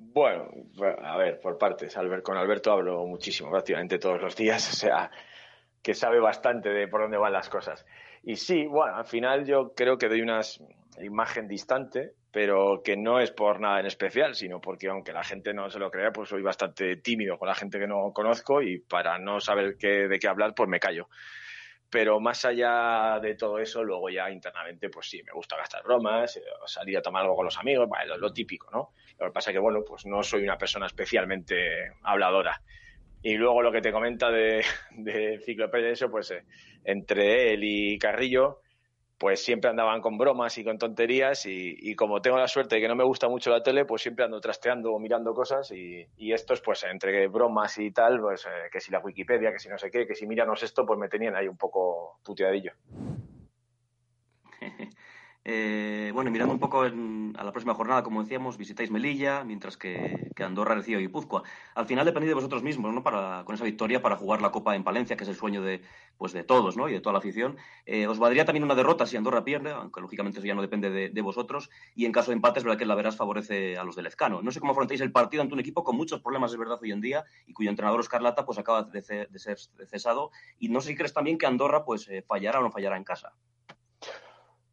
Bueno, 0.02 0.50
a 1.04 1.18
ver, 1.18 1.42
por 1.42 1.58
partes. 1.58 1.96
Albert, 1.98 2.24
con 2.24 2.38
Alberto 2.38 2.72
hablo 2.72 3.06
muchísimo, 3.06 3.52
prácticamente 3.52 4.00
todos 4.00 4.22
los 4.22 4.36
días, 4.36 4.70
o 4.74 4.76
sea, 4.76 5.12
que 5.84 5.94
sabe 5.94 6.20
bastante 6.20 6.70
de 6.70 6.88
por 6.88 7.02
dónde 7.02 7.18
van 7.18 7.34
las 7.34 7.50
cosas. 7.50 7.86
Y 8.24 8.38
sí, 8.38 8.66
bueno, 8.66 8.96
al 8.96 9.06
final 9.06 9.46
yo 9.46 9.74
creo 9.76 9.98
que 9.98 10.08
doy 10.08 10.22
una 10.22 10.40
imagen 11.02 11.48
distante, 11.48 12.14
pero 12.32 12.82
que 12.82 12.96
no 12.96 13.20
es 13.20 13.32
por 13.32 13.60
nada 13.60 13.82
en 13.82 13.88
especial, 13.88 14.36
sino 14.36 14.62
porque 14.62 14.88
aunque 14.88 15.12
la 15.12 15.24
gente 15.24 15.54
no 15.54 15.70
se 15.70 15.80
lo 15.80 15.92
crea, 15.92 16.12
pues 16.12 16.30
soy 16.30 16.42
bastante 16.42 16.96
tímido 16.98 17.38
con 17.38 17.50
la 17.50 17.56
gente 17.56 17.78
que 17.78 17.88
no 17.88 18.14
conozco 18.14 18.62
y 18.62 18.80
para 18.80 19.20
no 19.20 19.42
saber 19.42 19.76
qué, 19.78 20.08
de 20.08 20.18
qué 20.18 20.28
hablar, 20.28 20.54
pues 20.56 20.70
me 20.70 20.80
callo. 20.80 21.10
Pero 21.90 22.20
más 22.20 22.46
allá 22.46 23.20
de 23.20 23.36
todo 23.36 23.58
eso, 23.58 23.84
luego 23.84 24.10
ya 24.10 24.30
internamente, 24.30 24.90
pues 24.90 25.10
sí, 25.10 25.24
me 25.24 25.32
gusta 25.32 25.58
gastar 25.58 25.84
bromas, 25.84 26.38
eh, 26.38 26.44
salir 26.66 26.98
a 26.98 27.02
tomar 27.02 27.24
algo 27.24 27.36
con 27.36 27.46
los 27.46 27.58
amigos, 27.58 27.88
bueno, 27.90 28.16
lo, 28.18 28.32
típico, 28.32 28.70
¿no? 28.72 28.92
Lo 29.20 29.28
que 29.28 29.34
pasa 29.34 29.52
es 29.52 29.56
que, 29.56 29.60
bueno, 29.60 29.82
pues 29.86 30.06
no 30.06 30.24
soy 30.24 30.44
una 30.44 30.58
persona 30.58 30.86
especialmente 30.86 31.92
habladora. 32.04 32.62
Y 33.22 33.36
luego 33.36 33.62
lo 33.62 33.72
que 33.72 33.82
te 33.82 33.92
comenta 33.92 34.32
de, 34.32 34.64
de 34.92 35.40
Ciclopedia, 35.40 35.90
eso, 35.90 36.10
pues 36.10 36.32
eh, 36.32 36.44
entre 36.86 37.54
él 37.54 37.64
y 37.64 37.98
Carrillo, 37.98 38.62
pues 39.20 39.44
siempre 39.44 39.70
andaban 39.70 40.02
con 40.02 40.18
bromas 40.18 40.58
y 40.58 40.64
con 40.64 40.78
tonterías 40.78 41.46
y, 41.46 41.94
como 41.96 42.22
tengo 42.22 42.38
la 42.38 42.48
suerte 42.48 42.76
de 42.76 42.82
que 42.82 42.88
no 42.88 42.96
me 42.96 43.04
gusta 43.04 43.28
mucho 43.28 43.52
la 43.52 43.62
tele, 43.62 43.84
pues 43.84 44.02
siempre 44.02 44.24
ando 44.24 44.40
trasteando 44.40 44.94
o 44.94 45.00
mirando 45.00 45.34
cosas 45.34 45.70
y, 45.72 46.08
estos, 46.32 46.62
pues 46.62 46.86
entre 46.86 47.28
bromas 47.28 47.78
y 47.80 47.92
tal, 47.92 48.22
pues 48.22 48.46
eh, 48.46 48.70
que 48.72 48.80
si 48.80 48.92
la 48.92 49.00
Wikipedia, 49.00 49.52
que 49.52 49.60
si 49.60 49.68
no 49.68 49.78
sé 49.78 49.92
qué, 49.92 50.08
que 50.08 50.16
si 50.16 50.26
míranos 50.26 50.64
esto, 50.64 50.86
pues 50.86 50.98
me 50.98 51.10
tenían 51.10 51.36
ahí 51.36 51.50
un 51.50 51.58
poco 51.58 52.20
puteadillo. 52.24 52.72
Eh, 55.52 56.12
bueno, 56.14 56.30
mirando 56.30 56.54
un 56.54 56.60
poco 56.60 56.84
a 56.84 56.90
la 57.44 57.52
próxima 57.52 57.74
jornada, 57.74 58.04
como 58.04 58.22
decíamos, 58.22 58.56
visitáis 58.56 58.92
Melilla, 58.92 59.44
mientras 59.44 59.78
que, 59.78 60.30
Andorra 60.38 60.76
recibe 60.76 61.02
Guipúzcoa. 61.02 61.42
Al 61.74 61.88
final 61.88 62.06
depende 62.06 62.28
de 62.28 62.36
vosotros 62.36 62.62
mismos, 62.62 62.94
¿no? 62.94 63.02
Para, 63.02 63.44
con 63.46 63.56
esa 63.56 63.64
victoria 63.64 64.00
para 64.00 64.16
jugar 64.16 64.44
la 64.44 64.52
Copa 64.52 64.76
en 64.76 64.84
Palencia, 64.84 65.18
que 65.18 65.24
es 65.24 65.30
el 65.30 65.36
sueño 65.36 65.64
de, 65.64 65.82
pues 66.20 66.34
de 66.34 66.44
todos, 66.44 66.78
¿no? 66.78 66.88
Y 66.88 66.94
de 66.94 67.02
toda 67.02 67.14
la 67.14 67.20
afición. 67.20 67.58
Eh, 67.88 68.06
¿Os 68.06 68.20
valdría 68.20 68.46
también 68.46 68.64
una 68.64 68.76
derrota 68.76 69.08
si 69.08 69.18
Andorra 69.18 69.44
pierde? 69.44 69.72
Aunque 69.72 70.02
lógicamente 70.02 70.38
eso 70.38 70.46
ya 70.46 70.54
no 70.54 70.62
depende 70.62 71.10
de, 71.10 71.22
vosotros. 71.24 71.72
Y 71.96 72.06
en 72.06 72.12
caso 72.12 72.30
de 72.30 72.36
empate 72.36 72.60
es 72.60 72.64
verdad 72.64 72.78
que 72.78 72.86
la 72.86 72.94
veras 72.94 73.18
favorece 73.18 73.76
a 73.76 73.84
los 73.84 73.96
de 73.96 74.04
Lezcano. 74.04 74.44
No 74.44 74.52
sé 74.52 74.60
cómo 74.60 74.74
afrontáis 74.74 75.02
el 75.02 75.12
partido 75.12 75.42
ante 75.42 75.56
un 75.56 75.62
equipo 75.62 75.84
con 75.84 75.98
muchos 75.98 76.22
problemas, 76.22 76.52
de 76.52 76.60
verdad, 76.60 76.78
hoy 76.80 76.92
en 76.92 77.02
día, 77.02 77.24
y 77.48 77.54
cuyo 77.54 77.72
entrenador 77.72 78.00
Oscar 78.02 78.22
Lata 78.22 78.46
pues 78.46 78.60
acaba 78.60 78.84
de, 78.84 79.02
ser 79.02 79.58
cesado. 79.88 80.30
Y 80.60 80.70
no 80.70 80.80
sé 80.80 80.90
si 80.90 80.96
crees 80.96 81.14
también 81.14 81.40
que 81.40 81.48
Andorra 81.48 81.84
pues 81.86 82.08
eh, 82.08 82.22
fallará 82.22 82.60
o 82.60 82.62
no 82.62 82.70
fallará 82.70 82.98
en 82.98 83.04
casa. 83.04 83.34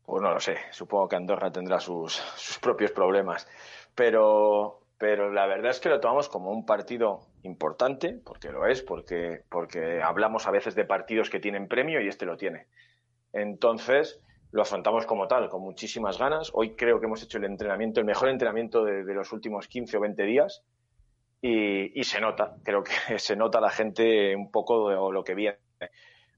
Pues 0.07 0.23
no 0.23 0.33
lo 0.33 0.39
sé, 0.39 0.57
supongo 0.71 1.09
que 1.09 1.17
Andorra 1.17 1.51
tendrá 1.51 1.81
sus, 1.81 2.13
sus 2.37 2.61
propios 2.61 2.93
problemas. 2.93 3.49
Pero, 3.97 4.81
pero 4.99 5.33
la 5.33 5.47
verdad 5.47 5.73
es 5.73 5.81
que 5.81 5.89
lo 5.89 5.99
tomamos 5.99 6.29
como 6.29 6.53
un 6.53 6.65
partido 6.65 7.23
importante, 7.43 8.21
porque 8.25 8.51
lo 8.51 8.67
es, 8.67 8.83
porque, 8.83 9.43
porque 9.49 10.01
hablamos 10.01 10.47
a 10.47 10.53
veces 10.53 10.77
de 10.77 10.85
partidos 10.85 11.29
que 11.29 11.41
tienen 11.41 11.67
premio 11.67 12.01
y 12.01 12.07
este 12.07 12.25
lo 12.25 12.37
tiene. 12.37 12.69
Entonces, 13.33 14.21
lo 14.53 14.63
afrontamos 14.63 15.07
como 15.07 15.27
tal, 15.27 15.49
con 15.49 15.63
muchísimas 15.63 16.19
ganas. 16.19 16.53
Hoy 16.55 16.77
creo 16.77 17.01
que 17.01 17.07
hemos 17.07 17.23
hecho 17.25 17.39
el 17.39 17.45
entrenamiento, 17.45 17.99
el 17.99 18.07
mejor 18.07 18.29
entrenamiento 18.29 18.85
de, 18.85 19.03
los 19.13 19.33
últimos 19.33 19.67
15 19.67 19.97
o 19.97 20.01
20 20.01 20.23
días. 20.23 20.63
Y, 21.43 21.99
y, 21.99 22.05
se 22.05 22.21
nota, 22.21 22.57
creo 22.63 22.83
que 22.85 22.93
se 23.19 23.35
nota 23.35 23.61
la 23.61 23.71
gente 23.71 24.37
un 24.37 24.53
poco 24.53 24.89
de 24.89 24.95
lo 25.13 25.25
que 25.25 25.35
viene. 25.35 25.59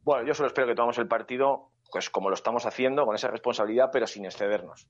Bueno, 0.03 0.27
yo 0.27 0.33
solo 0.33 0.47
espero 0.47 0.67
que 0.67 0.75
tomamos 0.75 0.97
el 0.99 1.07
partido 1.07 1.71
pues 1.91 2.11
como 2.11 2.29
lo 2.29 2.35
estamos 2.35 2.67
haciendo, 2.67 3.07
con 3.07 3.15
esa 3.15 3.29
responsabilidad, 3.29 3.91
pero 3.93 4.07
sin 4.07 4.25
excedernos. 4.25 4.89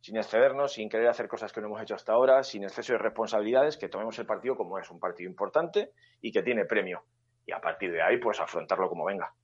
Sin 0.00 0.16
excedernos, 0.16 0.72
sin 0.72 0.88
querer 0.88 1.08
hacer 1.08 1.28
cosas 1.28 1.52
que 1.52 1.60
no 1.60 1.66
hemos 1.66 1.82
hecho 1.82 1.94
hasta 1.94 2.12
ahora, 2.12 2.42
sin 2.42 2.64
exceso 2.64 2.94
de 2.94 2.98
responsabilidades, 2.98 3.76
que 3.76 3.88
tomemos 3.88 4.18
el 4.18 4.26
partido 4.26 4.56
como 4.56 4.78
es 4.78 4.90
un 4.90 4.98
partido 4.98 5.28
importante 5.28 5.92
y 6.22 6.32
que 6.32 6.42
tiene 6.42 6.64
premio. 6.64 7.04
Y 7.44 7.52
a 7.52 7.60
partir 7.60 7.92
de 7.92 8.02
ahí, 8.02 8.16
pues 8.18 8.40
afrontarlo 8.40 8.88
como 8.88 9.04
venga. 9.04 9.34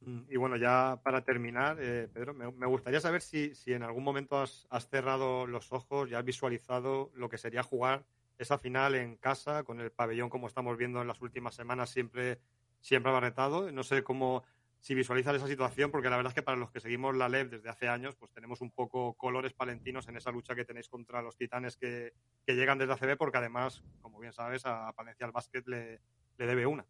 Mm, 0.00 0.22
y 0.28 0.36
bueno, 0.36 0.56
ya 0.56 1.00
para 1.02 1.22
terminar, 1.22 1.76
eh, 1.80 2.08
Pedro, 2.12 2.32
me, 2.32 2.66
gustaría 2.66 3.00
saber 3.00 3.20
si, 3.20 3.54
si 3.54 3.72
en 3.72 3.82
algún 3.82 4.04
momento 4.04 4.38
has, 4.38 4.66
cerrado 4.88 5.46
los 5.46 5.72
ojos 5.72 6.10
y 6.10 6.14
has 6.14 6.24
visualizado 6.24 7.10
lo 7.14 7.28
que 7.28 7.38
sería 7.38 7.62
jugar 7.62 8.04
esa 8.38 8.58
final 8.58 8.94
en 8.94 9.16
casa, 9.16 9.64
con 9.64 9.80
el 9.80 9.90
pabellón 9.90 10.30
como 10.30 10.46
estamos 10.46 10.76
viendo 10.78 11.02
en 11.02 11.08
las 11.08 11.20
últimas 11.20 11.54
semanas, 11.54 11.90
siempre, 11.90 12.38
siempre 12.80 13.10
abarretado. 13.10 13.70
No 13.72 13.82
sé 13.82 14.04
cómo, 14.04 14.44
si 14.80 14.94
visualizar 14.94 15.34
esa 15.34 15.46
situación, 15.46 15.90
porque 15.90 16.08
la 16.08 16.16
verdad 16.16 16.30
es 16.30 16.34
que 16.34 16.42
para 16.42 16.56
los 16.56 16.70
que 16.70 16.80
seguimos 16.80 17.16
la 17.16 17.28
LEV 17.28 17.50
desde 17.50 17.68
hace 17.68 17.88
años, 17.88 18.14
pues 18.16 18.30
tenemos 18.32 18.60
un 18.60 18.70
poco 18.70 19.14
colores 19.14 19.52
palentinos 19.52 20.08
en 20.08 20.16
esa 20.16 20.30
lucha 20.30 20.54
que 20.54 20.64
tenéis 20.64 20.88
contra 20.88 21.20
los 21.20 21.36
titanes 21.36 21.76
que, 21.76 22.12
llegan 22.46 22.78
desde 22.78 22.92
ACB, 22.92 23.16
porque 23.16 23.38
además, 23.38 23.82
como 24.00 24.18
bien 24.20 24.32
sabes, 24.32 24.64
a 24.64 24.92
Palencia 24.92 25.26
el 25.26 25.32
básquet 25.32 25.66
le, 25.66 26.00
debe 26.36 26.66
una. 26.66 26.86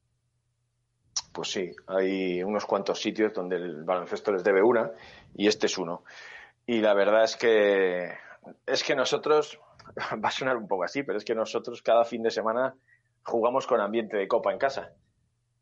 Pues 1.33 1.51
sí, 1.51 1.71
hay 1.87 2.43
unos 2.43 2.67
cuantos 2.67 3.01
sitios 3.01 3.33
donde 3.33 3.57
el 3.57 3.85
baloncesto 3.85 4.33
les 4.33 4.45
debe 4.45 4.63
una 4.63 4.93
y 5.35 5.47
este 5.47 5.67
es 5.67 5.79
uno. 5.79 6.05
Y 6.67 6.81
la 6.81 6.95
verdad 6.95 7.25
es 7.25 7.37
que 7.37 8.13
es 8.67 8.85
que 8.85 8.95
nosotros 8.95 9.59
va 10.25 10.29
a 10.29 10.33
sonar 10.33 10.57
un 10.57 10.69
poco 10.69 10.85
así, 10.85 11.03
pero 11.03 11.19
es 11.19 11.25
que 11.25 11.35
nosotros 11.35 11.83
cada 11.83 12.05
fin 12.05 12.23
de 12.23 12.31
semana 12.31 12.75
jugamos 13.25 13.67
con 13.67 13.81
ambiente 13.81 14.17
de 14.17 14.29
copa 14.29 14.53
en 14.53 14.59
casa. 14.59 14.93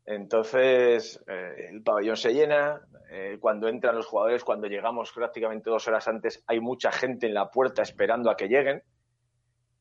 Entonces, 0.07 1.21
eh, 1.27 1.67
el 1.69 1.83
pabellón 1.83 2.15
se 2.15 2.33
llena, 2.33 2.79
eh, 3.11 3.37
cuando 3.41 3.67
entran 3.67 3.93
los 3.93 4.05
jugadores, 4.05 4.41
cuando 4.45 4.67
llegamos 4.67 5.11
prácticamente 5.11 5.69
dos 5.69 5.85
horas 5.89 6.07
antes, 6.07 6.41
hay 6.47 6.61
mucha 6.61 6.93
gente 6.93 7.27
en 7.27 7.33
la 7.33 7.51
puerta 7.51 7.81
esperando 7.81 8.31
a 8.31 8.37
que 8.37 8.47
lleguen 8.47 8.81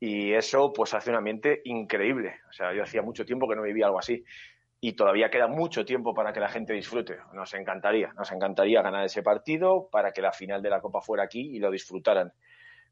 y 0.00 0.32
eso 0.32 0.72
pues 0.72 0.94
hace 0.94 1.10
un 1.10 1.16
ambiente 1.16 1.60
increíble. 1.64 2.40
O 2.48 2.52
sea, 2.52 2.74
yo 2.74 2.82
hacía 2.82 3.02
mucho 3.02 3.24
tiempo 3.24 3.48
que 3.48 3.54
no 3.54 3.62
vivía 3.62 3.86
algo 3.86 4.00
así 4.00 4.24
y 4.80 4.94
todavía 4.94 5.30
queda 5.30 5.46
mucho 5.46 5.84
tiempo 5.84 6.12
para 6.12 6.32
que 6.32 6.40
la 6.40 6.48
gente 6.48 6.72
disfrute. 6.72 7.18
Nos 7.32 7.54
encantaría, 7.54 8.12
nos 8.14 8.32
encantaría 8.32 8.82
ganar 8.82 9.04
ese 9.04 9.22
partido 9.22 9.88
para 9.92 10.10
que 10.10 10.22
la 10.22 10.32
final 10.32 10.60
de 10.60 10.70
la 10.70 10.80
Copa 10.80 11.00
fuera 11.02 11.22
aquí 11.22 11.54
y 11.54 11.60
lo 11.60 11.70
disfrutaran. 11.70 12.32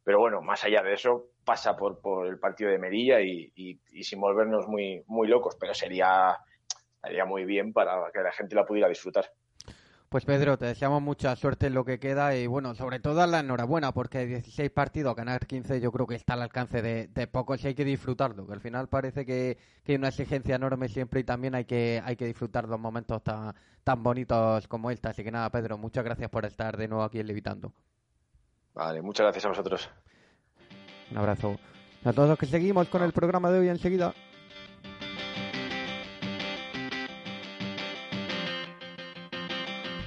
Pero 0.05 0.20
bueno, 0.20 0.40
más 0.40 0.62
allá 0.62 0.85
de 0.85 0.92
eso, 0.92 1.31
pasa 1.44 1.75
por, 1.75 2.01
por 2.01 2.29
el 2.29 2.38
partido 2.38 2.70
de 2.70 2.79
Merilla 2.79 3.20
y, 3.20 3.51
y 3.57 4.05
sin 4.05 4.20
volvernos 4.20 4.68
muy, 4.68 5.03
muy 5.09 5.27
locos, 5.27 5.57
pero 5.59 5.75
sería 5.75 6.38
estaría 7.04 7.24
muy 7.26 7.44
bien 7.44 7.72
para 7.72 8.10
que 8.12 8.20
la 8.20 8.32
gente 8.32 8.54
la 8.54 8.64
pudiera 8.64 8.88
disfrutar. 8.88 9.30
Pues 10.08 10.24
Pedro, 10.24 10.56
te 10.56 10.66
deseamos 10.66 11.02
mucha 11.02 11.34
suerte 11.34 11.66
en 11.66 11.74
lo 11.74 11.84
que 11.84 11.98
queda 11.98 12.36
y 12.36 12.46
bueno, 12.46 12.74
sobre 12.74 13.00
todo 13.00 13.26
la 13.26 13.40
enhorabuena 13.40 13.92
porque 13.92 14.26
16 14.26 14.70
partidos, 14.70 15.16
ganar 15.16 15.44
15 15.44 15.80
yo 15.80 15.90
creo 15.90 16.06
que 16.06 16.14
está 16.14 16.34
al 16.34 16.42
alcance 16.42 16.82
de, 16.82 17.08
de 17.08 17.26
pocos 17.26 17.64
y 17.64 17.68
hay 17.68 17.74
que 17.74 17.84
disfrutarlo, 17.84 18.46
que 18.46 18.52
al 18.52 18.60
final 18.60 18.88
parece 18.88 19.26
que, 19.26 19.58
hay 19.86 19.94
una 19.96 20.08
exigencia 20.08 20.54
enorme 20.54 20.88
siempre 20.88 21.20
y 21.20 21.24
también 21.24 21.56
hay 21.56 21.64
que, 21.64 22.00
hay 22.04 22.14
que 22.14 22.26
disfrutar 22.26 22.68
los 22.68 22.78
momentos 22.78 23.22
tan, 23.24 23.54
tan 23.82 24.02
bonitos 24.04 24.68
como 24.68 24.90
este. 24.92 25.08
Así 25.08 25.24
que 25.24 25.32
nada, 25.32 25.50
Pedro, 25.50 25.78
muchas 25.78 26.04
gracias 26.04 26.30
por 26.30 26.44
estar 26.44 26.76
de 26.76 26.86
nuevo 26.86 27.02
aquí 27.02 27.18
en 27.18 27.26
Levitando. 27.26 27.72
Vale, 28.72 29.02
muchas 29.02 29.24
gracias 29.24 29.44
a 29.46 29.48
vosotros. 29.48 29.90
Un 31.10 31.18
abrazo. 31.18 31.58
A 32.04 32.12
todos 32.12 32.28
los 32.28 32.38
que 32.38 32.46
seguimos 32.46 32.88
con 32.88 33.02
el 33.02 33.12
programa 33.12 33.50
de 33.50 33.58
hoy 33.58 33.68
enseguida. 33.68 34.14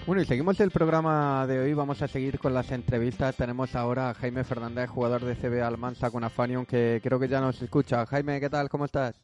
Bueno, 0.08 0.22
y 0.22 0.26
seguimos 0.26 0.58
el 0.62 0.72
programa 0.72 1.46
de 1.48 1.60
hoy. 1.60 1.74
Vamos 1.74 2.02
a 2.02 2.08
seguir 2.08 2.40
con 2.40 2.54
las 2.54 2.72
entrevistas. 2.72 3.36
Tenemos 3.36 3.76
ahora 3.76 4.10
a 4.10 4.14
Jaime 4.14 4.46
Fernández, 4.46 4.90
jugador 4.90 5.26
de 5.26 5.36
CB 5.36 5.62
Almansa 5.62 6.10
con 6.10 6.24
Afanion, 6.24 6.66
que 6.66 7.02
creo 7.04 7.20
que 7.20 7.28
ya 7.28 7.42
nos 7.42 7.62
escucha. 7.62 8.06
Jaime, 8.06 8.40
¿qué 8.40 8.50
tal? 8.50 8.70
¿Cómo 8.70 8.86
estás? 8.86 9.22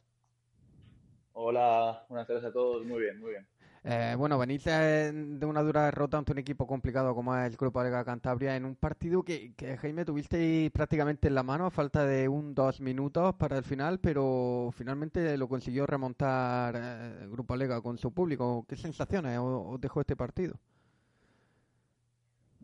Hola, 1.32 2.04
buenas 2.10 2.26
tardes 2.26 2.44
a 2.44 2.52
todos. 2.52 2.84
Muy 2.84 3.00
bien, 3.00 3.18
muy 3.18 3.30
bien. 3.30 3.46
Eh, 3.82 4.14
bueno, 4.18 4.36
venís 4.36 4.64
de 4.64 5.46
una 5.46 5.62
dura 5.62 5.86
derrota 5.86 6.18
ante 6.18 6.32
un 6.32 6.38
equipo 6.38 6.66
complicado 6.66 7.14
como 7.14 7.34
es 7.34 7.50
el 7.50 7.56
Grupo 7.56 7.82
Liga 7.82 8.04
Cantabria 8.04 8.54
en 8.54 8.66
un 8.66 8.76
partido 8.76 9.22
que, 9.22 9.54
que 9.54 9.78
Jaime 9.78 10.04
tuviste 10.04 10.70
prácticamente 10.70 11.28
en 11.28 11.34
la 11.34 11.42
mano 11.42 11.64
a 11.64 11.70
falta 11.70 12.04
de 12.04 12.28
un 12.28 12.54
dos 12.54 12.82
minutos 12.82 13.34
para 13.36 13.56
el 13.56 13.64
final, 13.64 14.00
pero 14.00 14.68
finalmente 14.76 15.38
lo 15.38 15.48
consiguió 15.48 15.86
remontar 15.86 16.76
eh, 16.76 17.22
el 17.22 17.30
Grupo 17.30 17.56
Lega 17.56 17.80
con 17.80 17.96
su 17.96 18.12
público. 18.12 18.66
¿Qué 18.68 18.76
sensaciones 18.76 19.38
os 19.40 19.80
dejó 19.80 20.02
este 20.02 20.14
partido? 20.14 20.58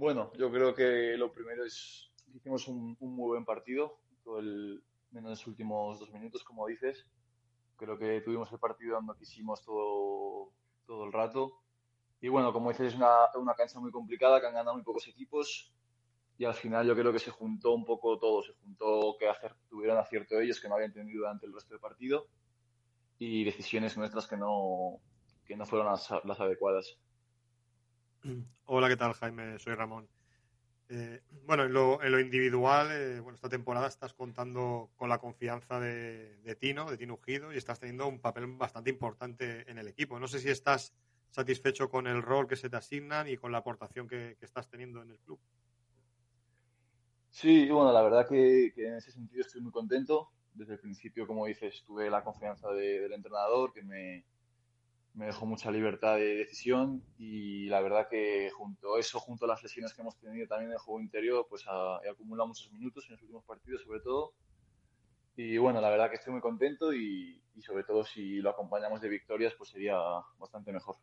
Bueno, 0.00 0.32
yo 0.38 0.50
creo 0.50 0.74
que 0.74 1.14
lo 1.18 1.30
primero 1.30 1.62
es 1.62 2.10
que 2.24 2.38
hicimos 2.38 2.66
un, 2.68 2.96
muy 3.00 3.28
buen 3.28 3.44
partido, 3.44 3.98
todo 4.24 4.38
el, 4.38 4.82
menos 5.10 5.32
los 5.32 5.46
últimos 5.46 6.00
dos 6.00 6.10
minutos, 6.10 6.42
como 6.42 6.66
dices. 6.66 7.06
Creo 7.76 7.98
que 7.98 8.22
tuvimos 8.22 8.50
el 8.50 8.58
partido 8.58 8.94
donde 8.94 9.12
quisimos 9.18 9.62
todo, 9.62 10.54
todo 10.86 11.04
el 11.04 11.12
rato. 11.12 11.52
Y 12.22 12.28
bueno, 12.28 12.50
como 12.50 12.70
dices, 12.70 12.94
es 12.94 12.94
una, 12.94 13.26
una 13.34 13.54
cancha 13.54 13.78
muy 13.78 13.90
complicada 13.90 14.40
que 14.40 14.46
han 14.46 14.54
ganado 14.54 14.72
muy 14.72 14.84
pocos 14.84 15.06
equipos. 15.06 15.70
Y 16.38 16.46
al 16.46 16.54
final 16.54 16.86
yo 16.86 16.96
creo 16.96 17.12
que 17.12 17.18
se 17.18 17.30
juntó 17.30 17.72
un 17.72 17.84
poco 17.84 18.18
todo. 18.18 18.42
Se 18.42 18.54
juntó 18.54 19.16
que 19.18 19.28
hacer, 19.28 19.54
tuvieron 19.68 19.98
acierto 19.98 20.40
ellos 20.40 20.62
que 20.62 20.68
no 20.70 20.76
habían 20.76 20.94
tenido 20.94 21.18
durante 21.18 21.44
el 21.44 21.52
resto 21.52 21.74
del 21.74 21.80
partido 21.80 22.26
y 23.18 23.44
decisiones 23.44 23.98
nuestras 23.98 24.26
que 24.26 24.38
no, 24.38 24.98
que 25.44 25.58
no 25.58 25.66
fueron 25.66 25.88
las, 25.88 26.08
las 26.24 26.40
adecuadas. 26.40 26.98
Hola, 28.66 28.88
¿qué 28.88 28.96
tal, 28.96 29.14
Jaime? 29.14 29.58
Soy 29.58 29.74
Ramón. 29.74 30.08
Eh, 30.88 31.22
bueno, 31.44 31.64
en 31.64 31.72
lo, 31.72 32.20
individual, 32.20 32.88
eh, 32.90 33.20
bueno, 33.20 33.36
esta 33.36 33.48
temporada 33.48 33.86
estás 33.86 34.12
contando 34.12 34.90
con 34.96 35.08
la 35.08 35.18
confianza 35.18 35.78
de, 35.78 36.56
Tino, 36.58 36.90
de 36.90 36.96
Tino 36.96 37.14
Ujido, 37.14 37.52
y 37.52 37.56
estás 37.56 37.78
teniendo 37.78 38.08
un 38.08 38.18
papel 38.18 38.46
bastante 38.48 38.90
importante 38.90 39.70
en 39.70 39.78
el 39.78 39.86
equipo. 39.88 40.18
No 40.18 40.26
sé 40.26 40.40
si 40.40 40.50
estás 40.50 40.92
satisfecho 41.30 41.88
con 41.88 42.08
el 42.08 42.22
rol 42.22 42.48
que 42.48 42.56
se 42.56 42.68
te 42.68 42.76
asignan 42.76 43.28
y 43.28 43.36
con 43.36 43.52
la 43.52 43.58
aportación 43.58 44.08
que, 44.08 44.36
estás 44.40 44.68
teniendo 44.68 45.00
en 45.02 45.10
el 45.10 45.18
club. 45.20 45.38
Sí, 47.28 47.70
bueno, 47.70 47.92
la 47.92 48.02
verdad 48.02 48.28
que, 48.28 48.72
en 48.76 48.94
ese 48.96 49.12
sentido 49.12 49.42
estoy 49.42 49.60
muy 49.60 49.70
contento. 49.70 50.30
Desde 50.52 50.72
el 50.72 50.80
principio, 50.80 51.28
como 51.28 51.46
dices, 51.46 51.84
tuve 51.86 52.10
la 52.10 52.24
confianza 52.24 52.72
de, 52.72 53.00
del 53.00 53.12
entrenador, 53.12 53.72
que 53.72 53.84
me, 53.84 54.24
me 55.14 55.26
dejó 55.26 55.46
mucha 55.46 55.70
libertad 55.70 56.16
de 56.16 56.36
decisión 56.36 57.02
y 57.18 57.66
la 57.66 57.80
verdad 57.80 58.08
que 58.08 58.50
junto 58.56 58.94
a 58.94 59.00
eso, 59.00 59.18
junto 59.20 59.44
a 59.44 59.48
las 59.48 59.62
lesiones 59.62 59.92
que 59.92 60.02
hemos 60.02 60.16
tenido 60.16 60.46
también 60.46 60.70
en 60.70 60.74
el 60.74 60.78
juego 60.78 61.00
interior, 61.00 61.46
pues 61.48 61.64
ha, 61.66 62.00
he 62.04 62.08
acumulado 62.08 62.48
muchos 62.48 62.70
minutos 62.72 63.04
en 63.06 63.12
los 63.12 63.22
últimos 63.22 63.44
partidos 63.44 63.82
sobre 63.82 64.00
todo. 64.00 64.32
Y 65.36 65.58
bueno, 65.58 65.80
la 65.80 65.90
verdad 65.90 66.10
que 66.10 66.16
estoy 66.16 66.32
muy 66.32 66.42
contento 66.42 66.92
y, 66.92 67.42
y 67.54 67.62
sobre 67.62 67.84
todo 67.84 68.04
si 68.04 68.40
lo 68.40 68.50
acompañamos 68.50 69.00
de 69.00 69.08
victorias, 69.08 69.54
pues 69.56 69.70
sería 69.70 69.96
bastante 70.38 70.72
mejor. 70.72 70.96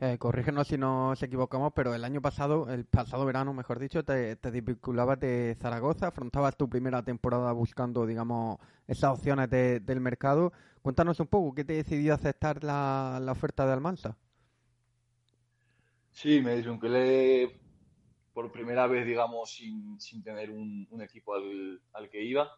Eh, 0.00 0.16
corrígenos 0.16 0.68
si 0.68 0.78
nos 0.78 1.20
equivocamos, 1.24 1.72
pero 1.74 1.92
el 1.92 2.04
año 2.04 2.22
pasado, 2.22 2.72
el 2.72 2.84
pasado 2.84 3.26
verano, 3.26 3.52
mejor 3.52 3.80
dicho, 3.80 4.04
te, 4.04 4.36
te 4.36 4.50
de 4.52 5.56
Zaragoza, 5.58 6.06
afrontabas 6.06 6.56
tu 6.56 6.68
primera 6.68 7.02
temporada 7.02 7.50
buscando, 7.50 8.06
digamos, 8.06 8.58
esas 8.86 9.18
opciones 9.18 9.50
de, 9.50 9.80
del 9.80 10.00
mercado. 10.00 10.52
Cuéntanos 10.82 11.18
un 11.18 11.26
poco, 11.26 11.52
¿qué 11.52 11.64
te 11.64 11.72
decidió 11.72 12.14
aceptar 12.14 12.62
la, 12.62 13.18
la 13.20 13.32
oferta 13.32 13.66
de 13.66 13.72
Almansa? 13.72 14.16
Sí, 16.12 16.40
me 16.40 16.52
desvinculé 16.52 17.60
por 18.32 18.52
primera 18.52 18.86
vez, 18.86 19.04
digamos, 19.04 19.50
sin, 19.50 20.00
sin 20.00 20.22
tener 20.22 20.52
un, 20.52 20.86
un 20.90 21.02
equipo 21.02 21.34
al, 21.34 21.82
al 21.92 22.08
que 22.08 22.22
iba. 22.22 22.48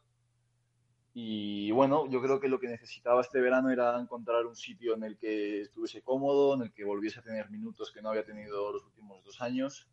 Y 1.13 1.73
bueno, 1.73 2.09
yo 2.09 2.23
creo 2.23 2.39
que 2.39 2.49
lo 2.49 2.61
que 2.61 2.69
necesitaba 2.69 3.21
este 3.21 3.41
verano 3.41 3.71
era 3.71 3.99
encontrar 3.99 4.47
un 4.47 4.55
sitio 4.55 4.95
en 4.95 5.03
el 5.03 5.19
que 5.19 5.63
estuviese 5.63 6.03
cómodo, 6.03 6.55
en 6.55 6.63
el 6.63 6.73
que 6.73 6.85
volviese 6.85 7.19
a 7.19 7.23
tener 7.23 7.51
minutos 7.51 7.91
que 7.93 8.01
no 8.01 8.11
había 8.11 8.25
tenido 8.25 8.73
los 8.73 8.85
últimos 8.85 9.25
dos 9.25 9.41
años. 9.41 9.89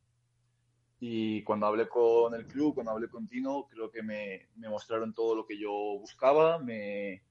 Y 1.00 1.44
cuando 1.44 1.66
hablé 1.66 1.88
con 1.88 2.34
el 2.34 2.46
club, 2.48 2.76
cuando 2.76 2.92
hablé 2.92 3.10
con 3.10 3.28
Tino, 3.28 3.68
creo 3.70 3.92
que 3.92 4.04
me, 4.04 4.48
me 4.56 4.70
mostraron 4.70 5.14
todo 5.14 5.36
lo 5.36 5.46
que 5.46 5.58
yo 5.58 5.72
buscaba, 5.72 6.60
me, 6.60 7.24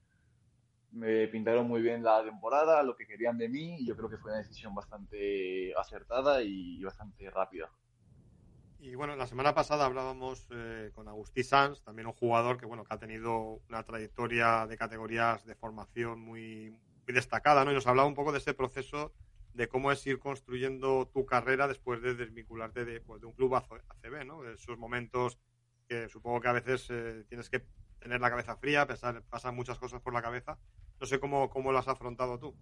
me 0.91 1.27
pintaron 1.27 1.67
muy 1.67 1.81
bien 1.81 2.03
la 2.03 2.23
temporada, 2.23 2.83
lo 2.83 2.95
que 2.95 3.07
querían 3.07 3.37
de 3.37 3.49
mí, 3.49 3.77
y 3.79 3.85
yo 3.85 3.95
creo 3.95 4.09
que 4.09 4.17
fue 4.17 4.31
una 4.31 4.39
decisión 4.39 4.73
bastante 4.73 5.73
acertada 5.75 6.41
y 6.41 6.81
bastante 6.83 7.29
rápida. 7.29 7.69
Y 8.79 8.93
bueno, 8.93 9.15
la 9.15 9.25
semana 9.25 9.55
pasada 9.55 9.85
hablábamos 9.85 10.47
eh, 10.51 10.91
con 10.93 11.07
Agustí 11.07 11.43
Sanz, 11.43 11.81
también 11.81 12.05
un 12.07 12.13
jugador 12.13 12.57
que 12.57 12.67
bueno 12.67 12.83
que 12.83 12.93
ha 12.93 12.99
tenido 12.99 13.59
una 13.69 13.83
trayectoria 13.83 14.67
de 14.67 14.77
categorías 14.77 15.43
de 15.45 15.55
formación 15.55 16.19
muy, 16.19 16.69
muy 16.69 17.13
destacada, 17.13 17.65
¿no? 17.65 17.71
Y 17.71 17.73
nos 17.73 17.87
hablaba 17.87 18.07
un 18.07 18.13
poco 18.13 18.31
de 18.31 18.37
ese 18.37 18.53
proceso 18.53 19.13
de 19.53 19.67
cómo 19.67 19.91
es 19.91 20.05
ir 20.05 20.19
construyendo 20.19 21.09
tu 21.11 21.25
carrera 21.25 21.67
después 21.67 22.03
de 22.03 22.13
desvincularte 22.13 22.85
de, 22.85 23.01
pues, 23.01 23.19
de 23.19 23.25
un 23.25 23.33
club 23.33 23.55
ACB, 23.55 24.25
¿no? 24.25 24.43
De 24.43 24.53
esos 24.53 24.77
momentos 24.77 25.39
que 25.87 26.07
supongo 26.07 26.39
que 26.39 26.47
a 26.49 26.53
veces 26.53 26.87
eh, 26.91 27.25
tienes 27.27 27.49
que 27.49 27.65
tener 27.97 28.21
la 28.21 28.29
cabeza 28.29 28.57
fría, 28.57 28.85
pensar, 28.85 29.23
pasan 29.23 29.55
muchas 29.55 29.79
cosas 29.79 30.01
por 30.01 30.13
la 30.13 30.21
cabeza. 30.21 30.59
No 30.99 31.07
sé 31.07 31.19
cómo, 31.19 31.49
cómo 31.49 31.71
lo 31.71 31.79
has 31.79 31.87
afrontado 31.87 32.37
tú. 32.37 32.55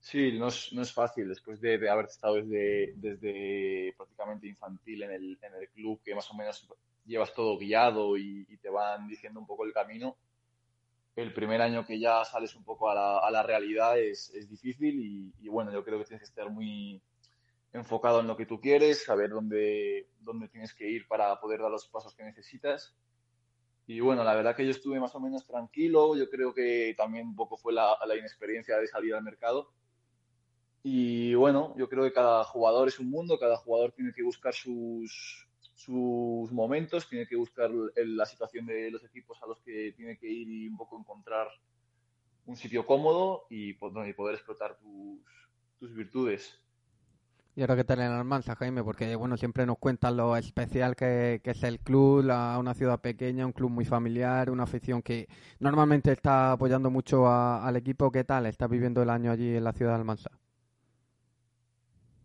Sí, 0.00 0.32
no 0.38 0.48
es, 0.48 0.72
no 0.72 0.80
es 0.80 0.92
fácil 0.92 1.28
después 1.28 1.60
de, 1.60 1.76
de 1.76 1.90
haber 1.90 2.06
estado 2.06 2.36
desde, 2.36 2.94
desde, 2.96 3.94
prácticamente 3.96 4.48
infantil 4.48 5.02
en 5.02 5.10
el, 5.12 5.38
en 5.42 5.54
el, 5.54 5.68
club, 5.68 6.00
que 6.02 6.14
más 6.14 6.28
o 6.30 6.34
menos 6.34 6.66
llevas 7.04 7.34
todo 7.34 7.58
guiado 7.58 8.16
y, 8.16 8.46
te 8.62 8.70
van 8.70 9.06
diciendo 9.06 9.40
un 9.40 9.46
poco 9.46 9.64
el 9.66 9.74
camino. 9.74 10.16
El 11.16 11.34
primer 11.34 11.60
año 11.60 11.84
que 11.84 11.98
ya 11.98 12.24
sales 12.24 12.54
un 12.54 12.64
poco 12.64 12.90
a 12.90 12.94
la, 12.94 13.18
a 13.18 13.30
la 13.30 13.42
realidad 13.42 13.98
es, 13.98 14.30
es 14.30 14.48
difícil 14.48 14.98
y, 15.00 15.34
y, 15.44 15.48
bueno, 15.48 15.70
yo 15.70 15.84
creo 15.84 15.98
que 15.98 16.06
tienes 16.06 16.22
que 16.22 16.30
estar 16.30 16.50
muy 16.50 17.02
enfocado 17.72 18.20
en 18.20 18.26
lo 18.26 18.36
que 18.36 18.46
tú 18.46 18.58
quieres, 18.58 19.04
saber 19.04 19.30
dónde, 19.30 20.08
dónde 20.20 20.48
tienes 20.48 20.72
que 20.74 20.88
ir 20.88 21.06
para 21.08 21.38
poder 21.40 21.60
dar 21.60 21.70
los 21.70 21.86
pasos 21.88 22.14
que 22.14 22.24
necesitas. 22.24 22.96
Y 23.86 24.00
bueno, 24.00 24.24
la 24.24 24.34
verdad 24.34 24.56
que 24.56 24.64
yo 24.64 24.70
estuve 24.70 24.98
más 24.98 25.14
o 25.14 25.20
menos 25.20 25.46
tranquilo, 25.46 26.16
yo 26.16 26.30
creo 26.30 26.54
que 26.54 26.94
también 26.96 27.26
un 27.26 27.36
poco 27.36 27.58
fue 27.58 27.74
la, 27.74 27.98
la 28.06 28.16
inexperiencia 28.16 28.78
de 28.78 28.86
salir 28.86 29.14
al 29.14 29.22
mercado 29.22 29.68
y 30.82 31.34
bueno, 31.34 31.74
yo 31.76 31.88
creo 31.88 32.04
que 32.04 32.12
cada 32.12 32.44
jugador 32.44 32.88
es 32.88 32.98
un 32.98 33.10
mundo, 33.10 33.38
cada 33.38 33.56
jugador 33.56 33.92
tiene 33.92 34.12
que 34.12 34.22
buscar 34.22 34.54
sus, 34.54 35.46
sus 35.74 36.50
momentos, 36.52 37.08
tiene 37.08 37.26
que 37.26 37.36
buscar 37.36 37.70
la 37.96 38.26
situación 38.26 38.66
de 38.66 38.90
los 38.90 39.04
equipos 39.04 39.42
a 39.42 39.46
los 39.46 39.60
que 39.60 39.92
tiene 39.96 40.18
que 40.18 40.28
ir 40.28 40.48
y 40.48 40.68
un 40.68 40.76
poco 40.76 40.98
encontrar 40.98 41.48
un 42.46 42.56
sitio 42.56 42.86
cómodo 42.86 43.44
y, 43.50 43.70
y 43.70 43.74
poder 43.74 44.34
explotar 44.34 44.78
tus, 44.78 45.20
tus 45.78 45.94
virtudes. 45.94 46.58
Y 47.56 47.62
ahora 47.62 47.76
que 47.76 47.84
tal 47.84 48.00
en 48.00 48.12
Almansa, 48.12 48.54
Jaime, 48.54 48.82
porque 48.82 49.16
bueno, 49.16 49.36
siempre 49.36 49.66
nos 49.66 49.76
cuentan 49.78 50.16
lo 50.16 50.36
especial 50.36 50.96
que, 50.96 51.40
que 51.42 51.50
es 51.50 51.62
el 51.64 51.80
club, 51.80 52.24
la, 52.24 52.56
una 52.58 52.74
ciudad 52.74 53.00
pequeña, 53.00 53.44
un 53.44 53.52
club 53.52 53.70
muy 53.70 53.84
familiar, 53.84 54.50
una 54.50 54.62
afición 54.62 55.02
que 55.02 55.28
normalmente 55.58 56.12
está 56.12 56.52
apoyando 56.52 56.90
mucho 56.90 57.28
al 57.28 57.76
equipo. 57.76 58.10
¿Qué 58.12 58.24
tal? 58.24 58.46
¿Estás 58.46 58.70
viviendo 58.70 59.02
el 59.02 59.10
año 59.10 59.32
allí 59.32 59.56
en 59.56 59.64
la 59.64 59.72
ciudad 59.72 59.92
de 59.92 59.98
Almansa? 59.98 60.39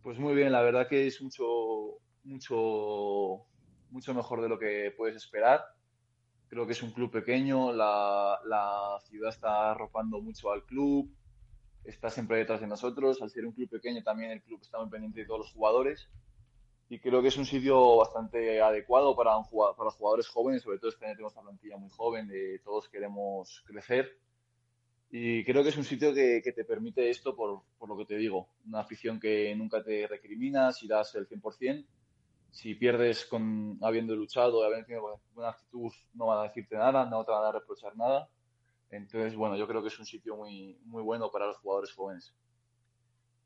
Pues 0.06 0.20
muy 0.20 0.36
bien, 0.36 0.52
la 0.52 0.62
verdad 0.62 0.86
que 0.86 1.08
es 1.08 1.20
mucho, 1.20 1.98
mucho, 2.22 3.44
mucho 3.90 4.14
mejor 4.14 4.40
de 4.40 4.48
lo 4.48 4.56
que 4.56 4.94
puedes 4.96 5.16
esperar. 5.16 5.64
Creo 6.46 6.64
que 6.64 6.74
es 6.74 6.82
un 6.84 6.92
club 6.92 7.10
pequeño, 7.10 7.72
la, 7.72 8.38
la 8.44 9.00
ciudad 9.02 9.30
está 9.30 9.72
arropando 9.72 10.20
mucho 10.20 10.52
al 10.52 10.64
club, 10.64 11.12
está 11.82 12.08
siempre 12.08 12.38
detrás 12.38 12.60
de 12.60 12.68
nosotros. 12.68 13.20
Al 13.20 13.30
ser 13.30 13.46
un 13.46 13.52
club 13.52 13.68
pequeño 13.68 14.04
también 14.04 14.30
el 14.30 14.42
club 14.42 14.60
está 14.62 14.78
muy 14.78 14.88
pendiente 14.88 15.22
de 15.22 15.26
todos 15.26 15.40
los 15.40 15.52
jugadores 15.52 16.08
y 16.88 17.00
creo 17.00 17.20
que 17.20 17.26
es 17.26 17.36
un 17.36 17.44
sitio 17.44 17.96
bastante 17.96 18.60
adecuado 18.62 19.16
para, 19.16 19.36
un 19.36 19.44
para 19.76 19.90
jugadores 19.90 20.28
jóvenes, 20.28 20.62
sobre 20.62 20.78
todo 20.78 20.90
este 20.90 21.04
tenemos 21.04 21.32
una 21.32 21.42
plantilla 21.42 21.78
muy 21.78 21.90
joven, 21.90 22.28
de 22.28 22.60
todos 22.60 22.88
queremos 22.88 23.64
crecer 23.66 24.16
y 25.10 25.44
creo 25.44 25.62
que 25.62 25.68
es 25.68 25.76
un 25.76 25.84
sitio 25.84 26.12
que, 26.12 26.40
que 26.42 26.52
te 26.52 26.64
permite 26.64 27.08
esto 27.08 27.34
por, 27.36 27.62
por, 27.78 27.88
lo 27.88 27.96
que 27.96 28.06
te 28.06 28.16
digo. 28.16 28.48
Una 28.66 28.80
afición 28.80 29.20
que 29.20 29.54
nunca 29.54 29.82
te 29.82 30.06
recrimina 30.06 30.72
si 30.72 30.88
das 30.88 31.14
el 31.14 31.28
100%. 31.28 31.86
Si 32.50 32.74
pierdes 32.74 33.26
con 33.26 33.78
habiendo 33.82 34.16
luchado, 34.16 34.64
habiendo 34.64 34.86
tenido 34.86 35.20
buena 35.34 35.50
actitud, 35.50 35.92
no 36.14 36.26
van 36.26 36.38
a 36.40 36.48
decirte 36.48 36.76
nada, 36.76 37.04
no 37.04 37.24
te 37.24 37.30
van 37.30 37.44
a 37.44 37.52
reprochar 37.52 37.96
nada. 37.96 38.28
Entonces, 38.90 39.36
bueno, 39.36 39.56
yo 39.56 39.66
creo 39.68 39.82
que 39.82 39.88
es 39.88 39.98
un 39.98 40.06
sitio 40.06 40.36
muy, 40.36 40.78
muy 40.84 41.02
bueno 41.02 41.30
para 41.30 41.46
los 41.46 41.58
jugadores 41.58 41.92
jóvenes. 41.92 42.34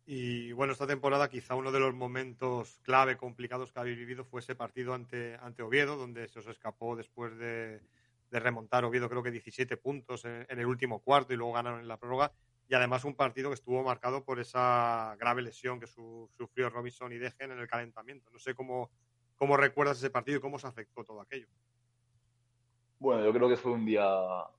Y 0.06 0.52
bueno, 0.52 0.72
esta 0.72 0.86
temporada 0.86 1.28
quizá 1.28 1.54
uno 1.54 1.72
de 1.72 1.80
los 1.80 1.94
momentos 1.94 2.80
clave, 2.82 3.16
complicados 3.16 3.72
que 3.72 3.80
habéis 3.80 3.98
vivido 3.98 4.24
fue 4.24 4.40
ese 4.40 4.54
partido 4.54 4.94
ante, 4.94 5.36
ante 5.36 5.62
Oviedo, 5.62 5.96
donde 5.96 6.28
se 6.28 6.40
os 6.40 6.46
escapó 6.46 6.96
después 6.96 7.36
de, 7.38 7.80
de 8.30 8.40
remontar 8.40 8.84
Oviedo 8.84 9.08
creo 9.08 9.22
que 9.22 9.30
17 9.30 9.76
puntos 9.76 10.24
en, 10.24 10.46
el 10.48 10.66
último 10.66 11.00
cuarto 11.00 11.32
y 11.32 11.36
luego 11.36 11.52
ganaron 11.52 11.80
en 11.80 11.88
la 11.88 11.96
prórroga 11.96 12.32
y 12.68 12.74
además 12.74 13.04
un 13.04 13.14
partido 13.14 13.50
que 13.50 13.54
estuvo 13.54 13.82
marcado 13.82 14.24
por 14.24 14.38
esa 14.38 15.16
grave 15.18 15.42
lesión 15.42 15.80
que 15.80 15.88
su, 15.88 16.30
sufrió 16.36 16.70
Robinson 16.70 17.12
y 17.12 17.18
Dejen 17.18 17.50
en 17.50 17.58
el 17.58 17.66
calentamiento. 17.66 18.30
No 18.30 18.38
sé 18.38 18.54
cómo, 18.54 18.90
cómo 19.34 19.56
recuerdas 19.56 19.98
ese 19.98 20.10
partido 20.10 20.38
y 20.38 20.40
cómo 20.40 20.58
se 20.58 20.68
afectó 20.68 21.02
todo 21.02 21.20
aquello. 21.20 21.48
Bueno, 23.00 23.24
yo 23.24 23.32
creo 23.32 23.48
que 23.48 23.56
fue 23.56 23.72
un 23.72 23.84
día, 23.84 24.06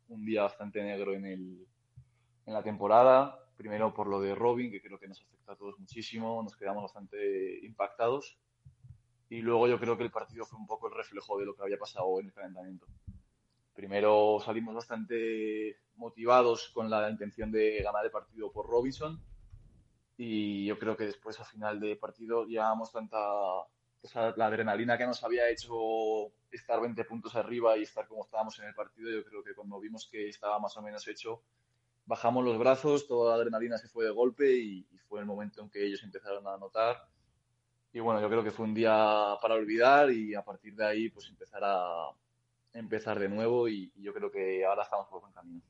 un 0.09 0.25
día 0.25 0.41
bastante 0.41 0.83
negro 0.83 1.13
en, 1.13 1.25
el, 1.25 1.67
en 2.45 2.53
la 2.53 2.63
temporada. 2.63 3.39
Primero 3.55 3.93
por 3.93 4.07
lo 4.07 4.19
de 4.19 4.35
Robin, 4.35 4.71
que 4.71 4.81
creo 4.81 4.99
que 4.99 5.07
nos 5.07 5.21
afecta 5.21 5.53
a 5.53 5.55
todos 5.55 5.79
muchísimo, 5.79 6.41
nos 6.43 6.57
quedamos 6.57 6.83
bastante 6.83 7.59
impactados. 7.63 8.37
Y 9.29 9.41
luego 9.41 9.67
yo 9.69 9.79
creo 9.79 9.95
que 9.95 10.03
el 10.03 10.11
partido 10.11 10.45
fue 10.45 10.59
un 10.59 10.67
poco 10.67 10.89
el 10.89 10.95
reflejo 10.95 11.39
de 11.39 11.45
lo 11.45 11.55
que 11.55 11.61
había 11.61 11.77
pasado 11.77 12.19
en 12.19 12.25
el 12.25 12.33
calentamiento. 12.33 12.87
Primero 13.81 14.37
salimos 14.45 14.75
bastante 14.75 15.79
motivados 15.95 16.69
con 16.69 16.87
la 16.87 17.09
intención 17.09 17.51
de 17.51 17.81
ganar 17.81 18.05
el 18.05 18.11
partido 18.11 18.51
por 18.51 18.67
Robinson 18.67 19.19
y 20.17 20.67
yo 20.67 20.77
creo 20.77 20.95
que 20.95 21.05
después 21.05 21.39
al 21.39 21.47
final 21.47 21.79
de 21.79 21.95
partido 21.95 22.45
llevábamos 22.45 22.91
tanta 22.91 23.17
la 24.35 24.45
adrenalina 24.45 24.99
que 24.99 25.07
nos 25.07 25.23
había 25.23 25.49
hecho 25.49 26.31
estar 26.51 26.79
20 26.79 27.03
puntos 27.05 27.33
arriba 27.35 27.75
y 27.75 27.81
estar 27.81 28.07
como 28.07 28.23
estábamos 28.23 28.59
en 28.59 28.65
el 28.65 28.75
partido, 28.75 29.09
yo 29.09 29.25
creo 29.25 29.43
que 29.43 29.55
cuando 29.55 29.79
vimos 29.79 30.07
que 30.11 30.29
estaba 30.29 30.59
más 30.59 30.77
o 30.77 30.83
menos 30.83 31.07
hecho, 31.07 31.41
bajamos 32.05 32.45
los 32.45 32.59
brazos, 32.59 33.07
toda 33.07 33.31
la 33.31 33.41
adrenalina 33.41 33.79
se 33.79 33.87
fue 33.87 34.05
de 34.05 34.11
golpe 34.11 34.57
y, 34.57 34.87
y 34.91 34.97
fue 34.99 35.21
el 35.21 35.25
momento 35.25 35.59
en 35.59 35.71
que 35.71 35.83
ellos 35.83 36.03
empezaron 36.03 36.45
a 36.45 36.53
anotar. 36.53 37.07
Y 37.93 37.99
bueno, 37.99 38.21
yo 38.21 38.29
creo 38.29 38.43
que 38.43 38.51
fue 38.51 38.67
un 38.67 38.75
día 38.75 39.37
para 39.41 39.55
olvidar 39.55 40.11
y 40.11 40.35
a 40.35 40.43
partir 40.43 40.75
de 40.75 40.85
ahí 40.85 41.09
pues 41.09 41.27
empezar 41.29 41.63
a, 41.63 42.11
empezar 42.73 43.19
de 43.19 43.29
nuevo 43.29 43.67
y, 43.67 43.91
yo 43.97 44.13
creo 44.13 44.31
que 44.31 44.65
ahora 44.65 44.83
estamos 44.83 45.07
por 45.07 45.21
buen 45.21 45.33
camino. 45.33 45.61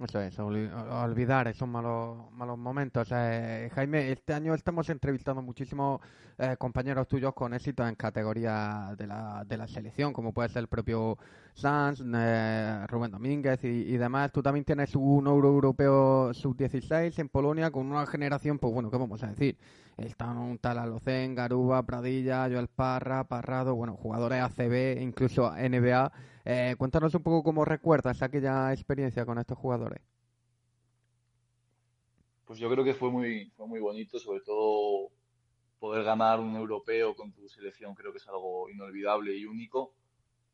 Eso 0.00 0.18
es, 0.22 0.38
olvidar 0.38 1.46
esos 1.48 1.68
malos, 1.68 2.32
malos 2.32 2.56
momentos. 2.56 3.06
Eh, 3.12 3.70
Jaime, 3.74 4.10
este 4.10 4.32
año 4.32 4.54
estamos 4.54 4.88
entrevistando 4.88 5.42
muchísimos 5.42 6.00
eh, 6.38 6.56
compañeros 6.58 7.06
tuyos 7.06 7.34
con 7.34 7.52
éxito 7.52 7.86
en 7.86 7.96
categoría 7.96 8.94
de 8.96 9.06
la, 9.06 9.44
de 9.46 9.58
la 9.58 9.68
selección, 9.68 10.14
como 10.14 10.32
puede 10.32 10.48
ser 10.48 10.60
el 10.60 10.68
propio 10.68 11.18
Sanz, 11.52 12.02
eh, 12.14 12.86
Rubén 12.88 13.10
Domínguez 13.10 13.62
y, 13.62 13.94
demás. 13.98 14.32
Tú 14.32 14.42
también 14.42 14.64
tienes 14.64 14.96
un 14.96 15.26
Euro 15.26 15.48
Europeo 15.48 16.32
Sub-16 16.32 17.18
en 17.18 17.28
Polonia 17.28 17.70
con 17.70 17.84
una 17.84 18.06
generación, 18.06 18.58
pues 18.58 18.72
bueno, 18.72 18.90
¿qué 18.90 18.96
vamos 18.96 19.22
a 19.22 19.26
decir? 19.26 19.58
Están 19.98 20.38
un 20.38 20.56
tal 20.56 20.78
Alocen, 20.78 21.34
Garuba, 21.34 21.82
Pradilla, 21.82 22.48
Joel 22.50 22.68
Parra, 22.68 23.24
Parrado, 23.24 23.74
bueno, 23.74 23.96
jugadores 23.96 24.40
ACB, 24.40 25.02
incluso 25.02 25.52
NBA. 25.52 26.10
Eh, 26.52 26.74
cuéntanos 26.76 27.14
un 27.14 27.22
poco 27.22 27.44
cómo 27.44 27.64
recuerdas 27.64 28.22
aquella 28.22 28.72
experiencia 28.72 29.24
con 29.24 29.38
estos 29.38 29.56
jugadores. 29.56 30.00
Pues 32.44 32.58
yo 32.58 32.68
creo 32.68 32.82
que 32.82 32.92
fue 32.92 33.08
muy, 33.08 33.52
fue 33.56 33.68
muy 33.68 33.78
bonito, 33.78 34.18
sobre 34.18 34.40
todo 34.40 35.12
poder 35.78 36.02
ganar 36.02 36.40
un 36.40 36.56
europeo 36.56 37.14
con 37.14 37.30
tu 37.30 37.48
selección 37.48 37.94
creo 37.94 38.10
que 38.10 38.18
es 38.18 38.26
algo 38.26 38.68
inolvidable 38.68 39.32
y 39.36 39.46
único. 39.46 39.94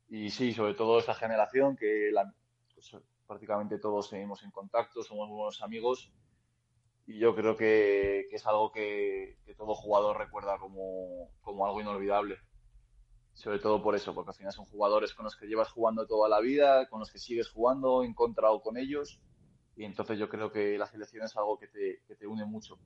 Y 0.07 0.29
sí, 0.29 0.53
sobre 0.53 0.75
todo 0.75 0.99
esta 0.99 1.15
generación 1.15 1.75
que 1.75 2.11
pues, 2.75 2.95
prácticamente 3.25 3.79
todos 3.79 4.07
seguimos 4.07 4.43
en 4.43 4.51
contacto, 4.51 5.01
somos 5.01 5.27
buenos 5.29 5.63
amigos 5.63 6.13
y 7.07 7.17
yo 7.17 7.35
creo 7.35 7.57
que, 7.57 8.27
es 8.31 8.45
algo 8.45 8.71
que, 8.71 9.39
todo 9.57 9.73
jugador 9.73 10.19
recuerda 10.19 10.59
como, 10.59 11.31
como 11.41 11.65
algo 11.65 11.81
inolvidable 11.81 12.37
sobre 13.37 13.59
todo 13.59 13.83
por 13.83 13.95
eso, 13.95 14.15
porque 14.15 14.31
al 14.31 14.35
final 14.35 14.51
son 14.51 14.65
jugadores 14.65 15.13
con 15.13 15.23
los 15.23 15.35
que 15.35 15.45
llevas 15.45 15.69
jugando 15.69 16.07
toda 16.07 16.27
la 16.27 16.39
vida, 16.39 16.87
con 16.87 16.99
los 16.99 17.11
que 17.11 17.19
sigues 17.19 17.49
jugando 17.49 18.03
en 18.03 18.15
contra 18.15 18.49
o 18.49 18.61
con 18.63 18.77
ellos, 18.77 19.19
y 19.75 19.85
entonces 19.85 20.17
yo 20.17 20.27
creo 20.27 20.51
que 20.51 20.75
la 20.75 20.87
selección 20.87 21.23
es 21.23 21.37
algo 21.37 21.59
que 21.59 21.67
te, 21.67 22.01
que 22.07 22.15
te 22.15 22.25
une 22.25 22.45
mucho. 22.45 22.79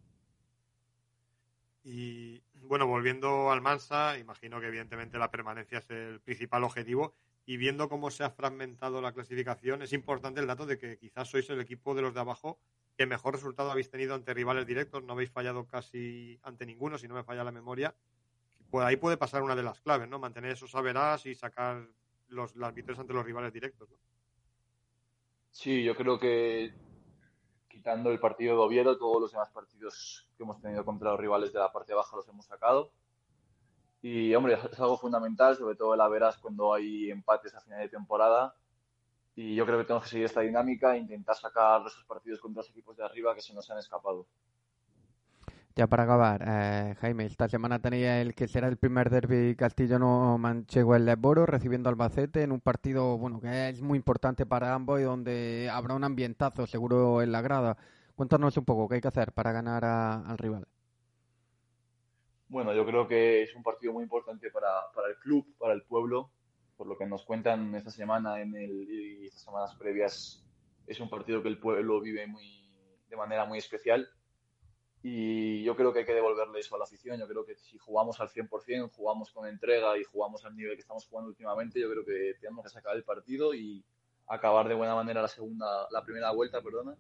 Y 1.86 2.44
bueno, 2.56 2.86
volviendo 2.86 3.50
al 3.50 3.62
Mansa, 3.62 4.18
imagino 4.20 4.60
que 4.60 4.68
evidentemente 4.68 5.18
la 5.18 5.32
permanencia 5.32 5.78
es 5.78 5.90
el 5.90 6.20
principal 6.20 6.66
objetivo. 6.66 7.16
Y 7.46 7.56
viendo 7.58 7.88
cómo 7.90 8.12
se 8.12 8.24
ha 8.24 8.30
fragmentado 8.30 9.02
la 9.02 9.14
clasificación, 9.14 9.82
es 9.82 9.94
importante 9.94 10.42
el 10.42 10.48
dato 10.48 10.66
de 10.66 10.78
que 10.78 10.98
quizás 10.98 11.30
sois 11.30 11.50
el 11.50 11.62
equipo 11.62 11.96
de 11.96 12.04
los 12.04 12.14
de 12.14 12.20
abajo 12.20 12.60
que 12.96 13.08
mejor 13.08 13.34
resultado 13.34 13.72
habéis 13.72 13.90
tenido 13.90 14.14
ante 14.14 14.34
rivales 14.34 14.68
directos. 14.68 15.02
No 15.04 15.14
habéis 15.14 15.32
fallado 15.32 15.66
casi 15.66 16.40
ante 16.44 16.66
ninguno, 16.66 16.98
si 16.98 17.08
no 17.08 17.16
me 17.16 17.24
falla 17.24 17.44
la 17.44 17.52
memoria 17.52 17.96
pues 18.72 18.86
ahí 18.86 18.96
puede 18.96 19.18
pasar 19.18 19.44
una 19.44 19.56
de 19.56 19.64
las 19.64 19.82
claves, 19.82 20.08
¿no? 20.08 20.18
Mantener 20.18 20.52
esos 20.52 20.72
saberás 20.72 21.26
y 21.26 21.36
sacar 21.36 21.86
los, 22.30 22.56
las 22.56 22.74
victorias 22.74 23.02
ante 23.02 23.14
los 23.14 23.26
rivales 23.26 23.52
directos, 23.54 23.90
¿no? 23.90 23.98
Sí, 25.52 25.84
yo 25.84 25.96
creo 25.96 26.18
que 26.18 26.74
quitando 27.68 28.10
el 28.12 28.20
partido 28.20 28.56
de 28.56 28.62
Oviedo, 28.62 28.98
todos 28.98 29.22
los 29.22 29.32
demás 29.32 29.50
partidos 29.52 30.30
que 30.38 30.44
hemos 30.44 30.62
tenido 30.62 30.86
contra 30.86 31.12
los 31.12 31.20
rivales 31.20 31.52
de 31.52 31.60
la 31.60 31.72
parte 31.72 31.92
abajo 31.92 32.16
los 32.16 32.28
hemos 32.30 32.46
sacado. 32.46 32.92
Y, 34.02 34.34
hombre, 34.34 34.54
es 34.54 34.80
algo 34.80 34.98
fundamental, 34.98 35.56
sobre 35.58 35.76
todo 35.76 35.94
el 35.94 36.02
Averas 36.02 36.38
cuando 36.38 36.74
hay 36.74 37.12
empates 37.12 37.54
a 37.54 37.62
final 37.62 37.82
de 37.82 37.90
temporada. 37.90 38.56
Y 39.36 39.56
yo 39.56 39.66
creo 39.66 39.78
que 39.78 39.86
tenemos 39.86 40.04
que 40.04 40.10
seguir 40.10 40.26
esta 40.26 40.42
dinámica 40.42 40.96
e 40.96 41.00
intentar 41.00 41.36
sacar 41.36 41.82
esos 41.86 42.04
partidos 42.06 42.40
contra 42.40 42.62
los 42.62 42.70
equipos 42.70 42.98
de 42.98 43.04
arriba 43.04 43.36
que 43.36 43.42
se 43.42 43.54
nos 43.54 43.70
han 43.70 43.78
escapado. 43.78 44.28
Ya 45.76 45.88
para 45.88 46.04
acabar, 46.04 46.44
eh, 46.46 46.96
Jaime, 47.00 47.26
esta 47.26 47.48
semana 47.48 47.80
tenía 47.80 48.22
el 48.22 48.36
que 48.36 48.50
será 48.50 48.68
el 48.68 48.76
primer 48.76 49.10
derby 49.10 49.56
castellano 49.56 50.38
manchego 50.38 50.98
en 50.98 51.06
Lesboro, 51.06 51.46
recibiendo 51.46 51.88
Albacete 51.88 52.44
en 52.44 52.52
un 52.52 52.60
partido 52.60 53.18
bueno 53.18 53.40
que 53.40 53.70
es 53.70 53.82
muy 53.82 53.98
importante 53.98 54.46
para 54.46 54.74
ambos 54.74 55.00
y 55.00 55.04
donde 55.04 55.70
habrá 55.72 55.96
un 55.96 56.04
ambientazo 56.04 56.68
seguro 56.68 57.22
en 57.22 57.32
la 57.32 57.42
grada. 57.42 57.78
Cuéntanos 58.16 58.58
un 58.58 58.66
poco 58.66 58.90
qué 58.90 58.96
hay 58.96 59.02
que 59.02 59.08
hacer 59.08 59.32
para 59.32 59.54
ganar 59.54 59.86
al 59.86 60.38
rival. 60.38 60.68
Bueno, 62.50 62.74
yo 62.74 62.86
creo 62.86 63.08
que 63.08 63.44
es 63.44 63.56
un 63.56 63.64
partido 63.64 63.94
muy 63.94 64.04
importante 64.04 64.52
para, 64.52 64.68
el 65.08 65.16
club, 65.20 65.56
para 65.58 65.74
el 65.74 65.84
pueblo, 65.84 66.32
por 66.76 66.86
lo 66.86 66.98
que 66.98 67.06
nos 67.06 67.24
cuentan 67.24 67.74
esta 67.76 67.92
semana 67.92 68.42
en 68.42 68.54
el, 68.58 68.90
y 68.90 69.28
estas 69.28 69.44
semanas 69.44 69.76
previas, 69.76 70.44
es 70.86 71.00
un 71.00 71.10
partido 71.10 71.42
que 71.42 71.48
el 71.48 71.60
pueblo 71.60 72.02
vive 72.02 72.28
muy, 72.28 72.44
de 73.10 73.16
manera 73.16 73.46
muy 73.46 73.58
especial 73.58 74.10
y 75.04 75.64
yo 75.64 75.76
creo 75.76 75.92
que 75.92 76.00
hay 76.00 76.06
que 76.06 76.14
devolverle 76.14 76.60
eso 76.60 76.76
a 76.76 76.78
la 76.78 76.84
afición. 76.84 77.20
Yo 77.20 77.28
creo 77.28 77.44
que 77.46 77.56
si 77.56 77.78
jugamos 77.78 78.20
al 78.20 78.30
100%, 78.30 78.92
jugamos 78.92 79.32
con 79.32 79.48
entrega 79.48 79.98
y 79.98 80.04
jugamos 80.04 80.46
al 80.46 80.56
nivel 80.56 80.76
que 80.76 80.82
estamos 80.82 81.08
jugando 81.08 81.30
últimamente, 81.30 81.80
yo 81.80 81.90
creo 81.90 82.06
que 82.06 82.36
tenemos 82.40 82.64
que 82.64 82.70
sacar 82.70 82.96
el 82.96 83.04
partido 83.04 83.54
y 83.54 83.84
acabar 84.28 84.68
de 84.68 84.76
buena 84.76 84.94
manera 84.94 85.22
la 85.22 85.28
segunda, 85.28 85.88
la 85.90 86.04
primera 86.04 86.32
vuelta, 86.32 86.62
perdona, 86.62 86.96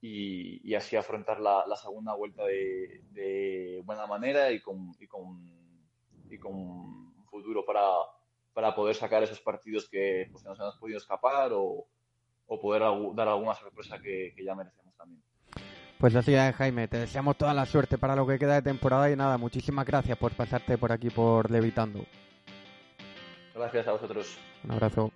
y, 0.00 0.66
y 0.68 0.74
así 0.74 0.96
afrontar 0.96 1.38
la, 1.38 1.66
la 1.66 1.76
segunda 1.76 2.14
vuelta 2.14 2.44
de, 2.44 3.04
de, 3.10 3.82
buena 3.84 4.06
manera 4.06 4.50
y 4.50 4.60
con, 4.60 4.92
y 4.98 5.06
con, 5.06 5.38
y 6.30 6.38
con 6.38 7.12
futuro 7.26 7.64
para, 7.64 7.88
para 8.54 8.74
poder 8.74 8.96
sacar 8.96 9.22
esos 9.22 9.40
partidos 9.40 9.88
que 9.88 10.28
pues, 10.32 10.44
nos 10.44 10.58
hemos 10.58 10.76
podido 10.78 10.98
escapar 10.98 11.52
o, 11.52 11.86
o 12.46 12.60
poder 12.60 12.82
dar 13.14 13.28
alguna 13.28 13.54
sorpresa 13.54 14.00
que 14.00 14.34
ya 14.42 14.54
merecemos 14.54 14.96
también. 14.96 15.22
Pues 16.02 16.16
así 16.16 16.34
es, 16.34 16.56
Jaime. 16.56 16.88
Te 16.88 16.98
deseamos 16.98 17.38
toda 17.38 17.54
la 17.54 17.64
suerte 17.64 17.96
para 17.96 18.16
lo 18.16 18.26
que 18.26 18.36
queda 18.36 18.54
de 18.54 18.62
temporada 18.62 19.08
y 19.08 19.14
nada, 19.14 19.38
muchísimas 19.38 19.86
gracias 19.86 20.18
por 20.18 20.32
pasarte 20.32 20.76
por 20.76 20.90
aquí 20.90 21.10
por 21.10 21.48
Levitando. 21.48 22.04
Gracias 23.54 23.86
a 23.86 23.92
vosotros. 23.92 24.36
Un 24.64 24.72
abrazo. 24.72 25.12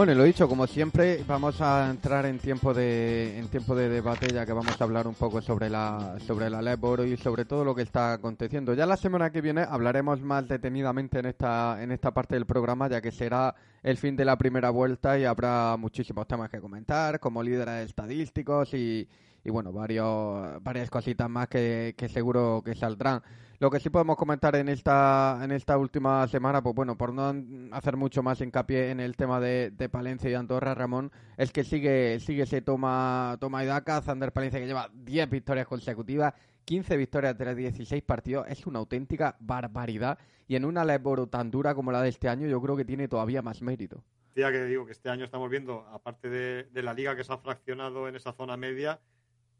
Bueno, 0.00 0.14
y 0.14 0.16
lo 0.16 0.24
dicho, 0.24 0.48
como 0.48 0.66
siempre, 0.66 1.22
vamos 1.28 1.60
a 1.60 1.90
entrar 1.90 2.24
en 2.24 2.38
tiempo 2.38 2.72
de 2.72 3.38
en 3.38 3.48
tiempo 3.48 3.74
de 3.74 3.90
debate, 3.90 4.32
ya 4.32 4.46
que 4.46 4.54
vamos 4.54 4.80
a 4.80 4.84
hablar 4.84 5.06
un 5.06 5.12
poco 5.12 5.42
sobre 5.42 5.68
la 5.68 6.16
sobre 6.26 6.48
la 6.48 6.62
Leboro 6.62 7.04
y 7.04 7.18
sobre 7.18 7.44
todo 7.44 7.66
lo 7.66 7.74
que 7.74 7.82
está 7.82 8.14
aconteciendo. 8.14 8.72
Ya 8.72 8.86
la 8.86 8.96
semana 8.96 9.30
que 9.30 9.42
viene 9.42 9.60
hablaremos 9.60 10.22
más 10.22 10.48
detenidamente 10.48 11.18
en 11.18 11.26
esta 11.26 11.82
en 11.82 11.92
esta 11.92 12.12
parte 12.12 12.34
del 12.34 12.46
programa, 12.46 12.88
ya 12.88 13.02
que 13.02 13.10
será 13.10 13.54
el 13.82 13.98
fin 13.98 14.16
de 14.16 14.24
la 14.24 14.38
primera 14.38 14.70
vuelta 14.70 15.18
y 15.18 15.26
habrá 15.26 15.76
muchísimos 15.76 16.26
temas 16.26 16.48
que 16.48 16.60
comentar, 16.60 17.20
como 17.20 17.42
líderes 17.42 17.90
estadísticos 17.90 18.72
y, 18.72 19.06
y 19.44 19.50
bueno, 19.50 19.72
varios, 19.72 20.62
varias 20.62 20.90
cositas 20.90 21.28
más 21.28 21.48
que, 21.48 21.94
que 21.96 22.08
seguro 22.08 22.62
que 22.64 22.74
saldrán. 22.74 23.22
Lo 23.60 23.70
que 23.70 23.78
sí 23.78 23.90
podemos 23.90 24.16
comentar 24.16 24.56
en 24.56 24.70
esta, 24.70 25.38
en 25.42 25.52
esta 25.52 25.76
última 25.76 26.26
semana, 26.28 26.62
pues 26.62 26.74
bueno, 26.74 26.96
por 26.96 27.12
no 27.12 27.34
hacer 27.72 27.98
mucho 27.98 28.22
más 28.22 28.40
hincapié 28.40 28.90
en 28.90 29.00
el 29.00 29.16
tema 29.16 29.38
de, 29.38 29.70
Palencia 29.92 30.30
y 30.30 30.34
Andorra, 30.34 30.74
Ramón, 30.74 31.12
es 31.36 31.52
que 31.52 31.62
sigue, 31.62 32.20
sigue 32.20 32.44
ese 32.44 32.62
toma, 32.62 33.36
toma 33.38 33.62
y 33.62 33.66
daca. 33.66 34.00
Zander 34.00 34.32
Palencia 34.32 34.58
que 34.60 34.66
lleva 34.66 34.88
10 34.94 35.28
victorias 35.28 35.66
consecutivas, 35.66 36.32
15 36.64 36.96
victorias 36.96 37.36
de 37.36 37.44
los 37.44 37.54
16 37.54 38.02
partidos, 38.02 38.46
es 38.48 38.66
una 38.66 38.78
auténtica 38.78 39.36
barbaridad. 39.40 40.18
Y 40.48 40.56
en 40.56 40.64
una 40.64 40.82
Leboro 40.82 41.26
tan 41.26 41.50
dura 41.50 41.74
como 41.74 41.92
la 41.92 42.00
de 42.00 42.08
este 42.08 42.30
año, 42.30 42.46
yo 42.46 42.62
creo 42.62 42.78
que 42.78 42.86
tiene 42.86 43.08
todavía 43.08 43.42
más 43.42 43.60
mérito. 43.60 44.02
Ya 44.36 44.50
que 44.50 44.64
digo 44.64 44.86
que 44.86 44.92
este 44.92 45.10
año 45.10 45.26
estamos 45.26 45.50
viendo, 45.50 45.86
aparte 45.92 46.30
de 46.30 46.82
la 46.82 46.94
liga 46.94 47.14
que 47.14 47.24
se 47.24 47.32
ha 47.34 47.36
fraccionado 47.36 48.08
en 48.08 48.16
esa 48.16 48.32
zona 48.32 48.56
media, 48.56 49.00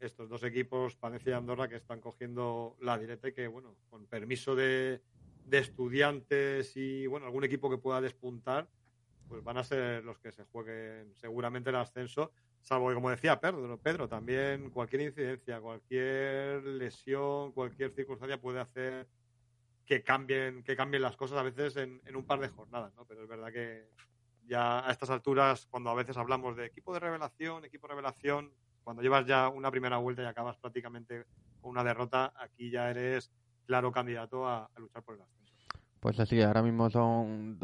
estos 0.01 0.29
dos 0.29 0.43
equipos, 0.43 0.95
Palencia 0.95 1.31
y 1.31 1.33
Andorra, 1.33 1.67
que 1.67 1.75
están 1.75 2.01
cogiendo 2.01 2.75
la 2.81 2.97
directa 2.97 3.27
y 3.27 3.33
que, 3.33 3.47
bueno, 3.47 3.75
con 3.89 4.05
permiso 4.07 4.55
de, 4.55 5.01
estudiantes 5.51 6.77
y, 6.77 7.07
bueno, 7.07 7.25
algún 7.25 7.43
equipo 7.43 7.69
que 7.69 7.77
pueda 7.77 7.99
despuntar, 7.99 8.69
pues 9.27 9.43
van 9.43 9.57
a 9.57 9.63
ser 9.63 10.03
los 10.03 10.17
que 10.19 10.31
se 10.31 10.45
jueguen 10.45 11.13
seguramente 11.15 11.69
el 11.69 11.75
ascenso, 11.75 12.31
salvo 12.61 12.89
que, 12.89 12.95
como 12.95 13.09
decía 13.09 13.39
Pedro, 13.39 13.77
Pedro, 13.77 14.07
también 14.07 14.69
cualquier 14.69 15.01
incidencia, 15.01 15.59
cualquier 15.59 16.63
lesión, 16.63 17.51
cualquier 17.51 17.91
circunstancia 17.91 18.39
puede 18.39 18.59
hacer 18.61 19.07
que 19.85 20.03
cambien, 20.03 20.63
que 20.63 20.75
cambien 20.75 21.01
las 21.01 21.17
cosas 21.17 21.37
a 21.37 21.43
veces 21.43 21.75
en, 21.75 22.01
en 22.05 22.15
un 22.15 22.25
par 22.25 22.39
de 22.39 22.47
jornadas, 22.47 22.93
¿no? 22.95 23.05
Pero 23.05 23.23
es 23.23 23.27
verdad 23.27 23.51
que 23.51 23.89
ya 24.47 24.87
a 24.87 24.91
estas 24.91 25.09
alturas, 25.09 25.67
cuando 25.69 25.89
a 25.89 25.95
veces 25.95 26.17
hablamos 26.17 26.55
de 26.55 26.65
equipo 26.65 26.93
de 26.93 26.99
revelación, 26.99 27.65
equipo 27.65 27.87
de 27.87 27.93
revelación, 27.93 28.53
cuando 28.83 29.01
llevas 29.01 29.25
ya 29.25 29.49
una 29.49 29.71
primera 29.71 29.97
vuelta 29.97 30.23
y 30.23 30.25
acabas 30.25 30.57
prácticamente 30.57 31.25
con 31.61 31.71
una 31.71 31.83
derrota, 31.83 32.33
aquí 32.35 32.69
ya 32.71 32.89
eres 32.89 33.31
claro 33.65 33.91
candidato 33.91 34.47
a, 34.47 34.69
luchar 34.77 35.03
por 35.03 35.15
el 35.15 35.21
ascenso. 35.21 35.53
Pues 35.99 36.19
así, 36.19 36.41
ahora 36.41 36.63
mismo 36.63 36.89
son, 36.89 37.59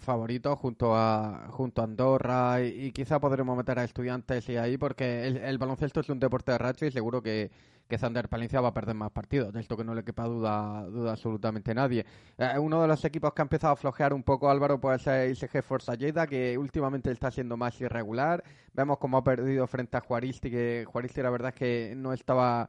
favoritos 0.00 0.58
junto 0.58 0.96
a 0.96 1.46
junto 1.50 1.80
a 1.80 1.84
Andorra 1.84 2.60
y, 2.60 2.90
quizá 2.90 3.20
podremos 3.20 3.56
meter 3.56 3.78
a 3.78 3.84
estudiantes 3.84 4.48
y 4.48 4.56
ahí 4.56 4.76
porque 4.76 5.26
el, 5.28 5.58
baloncesto 5.58 6.00
es 6.00 6.08
un 6.08 6.18
deporte 6.18 6.50
de 6.52 6.58
racha 6.58 6.86
y 6.86 6.90
seguro 6.90 7.22
que, 7.22 7.52
que 7.88 7.98
Zander 7.98 8.28
Palencia 8.28 8.60
va 8.60 8.68
a 8.68 8.74
perder 8.74 8.94
más 8.94 9.10
partidos, 9.10 9.52
de 9.52 9.60
esto 9.60 9.76
que 9.76 9.84
no 9.84 9.94
le 9.94 10.04
quepa 10.04 10.24
duda, 10.24 10.84
duda 10.84 11.12
absolutamente 11.12 11.74
nadie. 11.74 12.04
Eh, 12.36 12.58
uno 12.58 12.82
de 12.82 12.88
los 12.88 13.04
equipos 13.04 13.32
que 13.32 13.42
ha 13.42 13.44
empezado 13.44 13.72
a 13.72 13.76
flojear 13.76 14.12
un 14.12 14.22
poco 14.22 14.50
Álvaro 14.50 14.78
puede 14.78 14.98
ser 14.98 15.30
ISG 15.30 15.62
Forza 15.62 15.94
Lleida, 15.94 16.26
que 16.26 16.58
últimamente 16.58 17.10
está 17.10 17.30
siendo 17.30 17.56
más 17.56 17.80
irregular. 17.80 18.44
Vemos 18.74 18.98
cómo 18.98 19.16
ha 19.16 19.24
perdido 19.24 19.66
frente 19.66 19.96
a 19.96 20.00
Juaristi, 20.00 20.50
que 20.50 20.84
Juaristi 20.86 21.22
la 21.22 21.30
verdad 21.30 21.48
es 21.48 21.54
que 21.54 21.94
no 21.96 22.12
estaba 22.12 22.68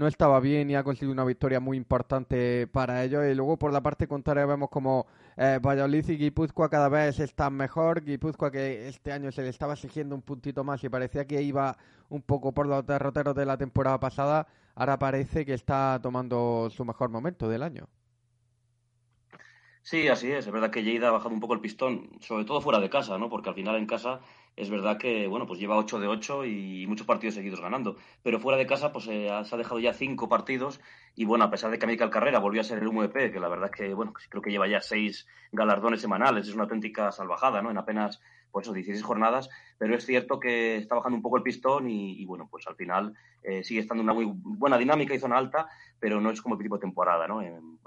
no 0.00 0.06
estaba 0.06 0.40
bien 0.40 0.70
y 0.70 0.76
ha 0.76 0.82
conseguido 0.82 1.12
una 1.12 1.26
victoria 1.26 1.60
muy 1.60 1.76
importante 1.76 2.66
para 2.66 3.04
ellos. 3.04 3.22
Y 3.30 3.34
luego 3.34 3.58
por 3.58 3.70
la 3.70 3.82
parte 3.82 4.08
contraria 4.08 4.46
vemos 4.46 4.70
como 4.70 5.06
eh, 5.36 5.60
Valladolid 5.62 6.08
y 6.08 6.16
Guipúzcoa 6.16 6.70
cada 6.70 6.88
vez 6.88 7.20
están 7.20 7.52
mejor. 7.52 8.02
Guipúzcoa 8.02 8.50
que 8.50 8.88
este 8.88 9.12
año 9.12 9.30
se 9.30 9.42
le 9.42 9.50
estaba 9.50 9.74
exigiendo 9.74 10.14
un 10.14 10.22
puntito 10.22 10.64
más 10.64 10.82
y 10.84 10.88
parecía 10.88 11.26
que 11.26 11.42
iba 11.42 11.76
un 12.08 12.22
poco 12.22 12.52
por 12.52 12.66
los 12.66 12.86
derroteros 12.86 13.34
de 13.34 13.44
la 13.44 13.58
temporada 13.58 14.00
pasada, 14.00 14.46
ahora 14.74 14.98
parece 14.98 15.44
que 15.44 15.52
está 15.52 16.00
tomando 16.02 16.70
su 16.70 16.82
mejor 16.86 17.10
momento 17.10 17.46
del 17.46 17.62
año. 17.62 17.86
Sí, 19.82 20.08
así 20.08 20.32
es. 20.32 20.46
Es 20.46 20.52
verdad 20.52 20.70
que 20.70 20.82
Lleida 20.82 21.08
ha 21.08 21.12
bajado 21.12 21.34
un 21.34 21.40
poco 21.40 21.52
el 21.52 21.60
pistón, 21.60 22.08
sobre 22.20 22.46
todo 22.46 22.62
fuera 22.62 22.80
de 22.80 22.88
casa, 22.88 23.18
¿no? 23.18 23.28
Porque 23.28 23.50
al 23.50 23.54
final 23.54 23.76
en 23.76 23.86
casa 23.86 24.20
es 24.56 24.70
verdad 24.70 24.98
que, 24.98 25.26
bueno, 25.26 25.46
pues 25.46 25.58
lleva 25.58 25.76
8 25.76 26.00
de 26.00 26.06
8 26.06 26.44
y 26.44 26.86
muchos 26.86 27.06
partidos 27.06 27.34
seguidos 27.34 27.60
ganando. 27.60 27.96
Pero 28.22 28.40
fuera 28.40 28.58
de 28.58 28.66
casa, 28.66 28.92
pues 28.92 29.06
eh, 29.08 29.28
se 29.44 29.54
ha 29.54 29.58
dejado 29.58 29.80
ya 29.80 29.94
5 29.94 30.28
partidos 30.28 30.80
y, 31.14 31.24
bueno, 31.24 31.44
a 31.44 31.50
pesar 31.50 31.70
de 31.70 31.78
que 31.78 31.84
América 31.84 32.10
Carrera 32.10 32.38
volvió 32.38 32.60
a 32.60 32.64
ser 32.64 32.78
el 32.78 32.92
MVP, 32.92 33.32
que 33.32 33.40
la 33.40 33.48
verdad 33.48 33.70
es 33.72 33.76
que, 33.76 33.94
bueno, 33.94 34.12
creo 34.28 34.42
que 34.42 34.50
lleva 34.50 34.68
ya 34.68 34.80
6 34.80 35.26
galardones 35.52 36.00
semanales, 36.00 36.46
es 36.46 36.54
una 36.54 36.64
auténtica 36.64 37.10
salvajada, 37.12 37.62
¿no? 37.62 37.70
En 37.70 37.78
apenas 37.78 38.20
pues 38.50 38.66
eso, 38.66 38.72
16 38.72 39.02
jornadas, 39.04 39.48
pero 39.78 39.94
es 39.94 40.04
cierto 40.04 40.40
que 40.40 40.76
está 40.76 40.94
bajando 40.94 41.16
un 41.16 41.22
poco 41.22 41.36
el 41.36 41.42
pistón 41.42 41.88
y, 41.88 42.24
bueno, 42.26 42.48
pues 42.50 42.66
al 42.66 42.76
final 42.76 43.14
eh, 43.42 43.64
sigue 43.64 43.80
estando 43.80 44.02
una 44.02 44.12
muy 44.12 44.26
buena 44.28 44.76
dinámica 44.76 45.14
y 45.14 45.18
zona 45.18 45.38
alta, 45.38 45.68
pero 45.98 46.20
no 46.20 46.30
es 46.30 46.40
como 46.42 46.54
el 46.54 46.62
tipo 46.62 46.76
de 46.76 46.80
temporada, 46.80 47.26
¿no? 47.26 47.40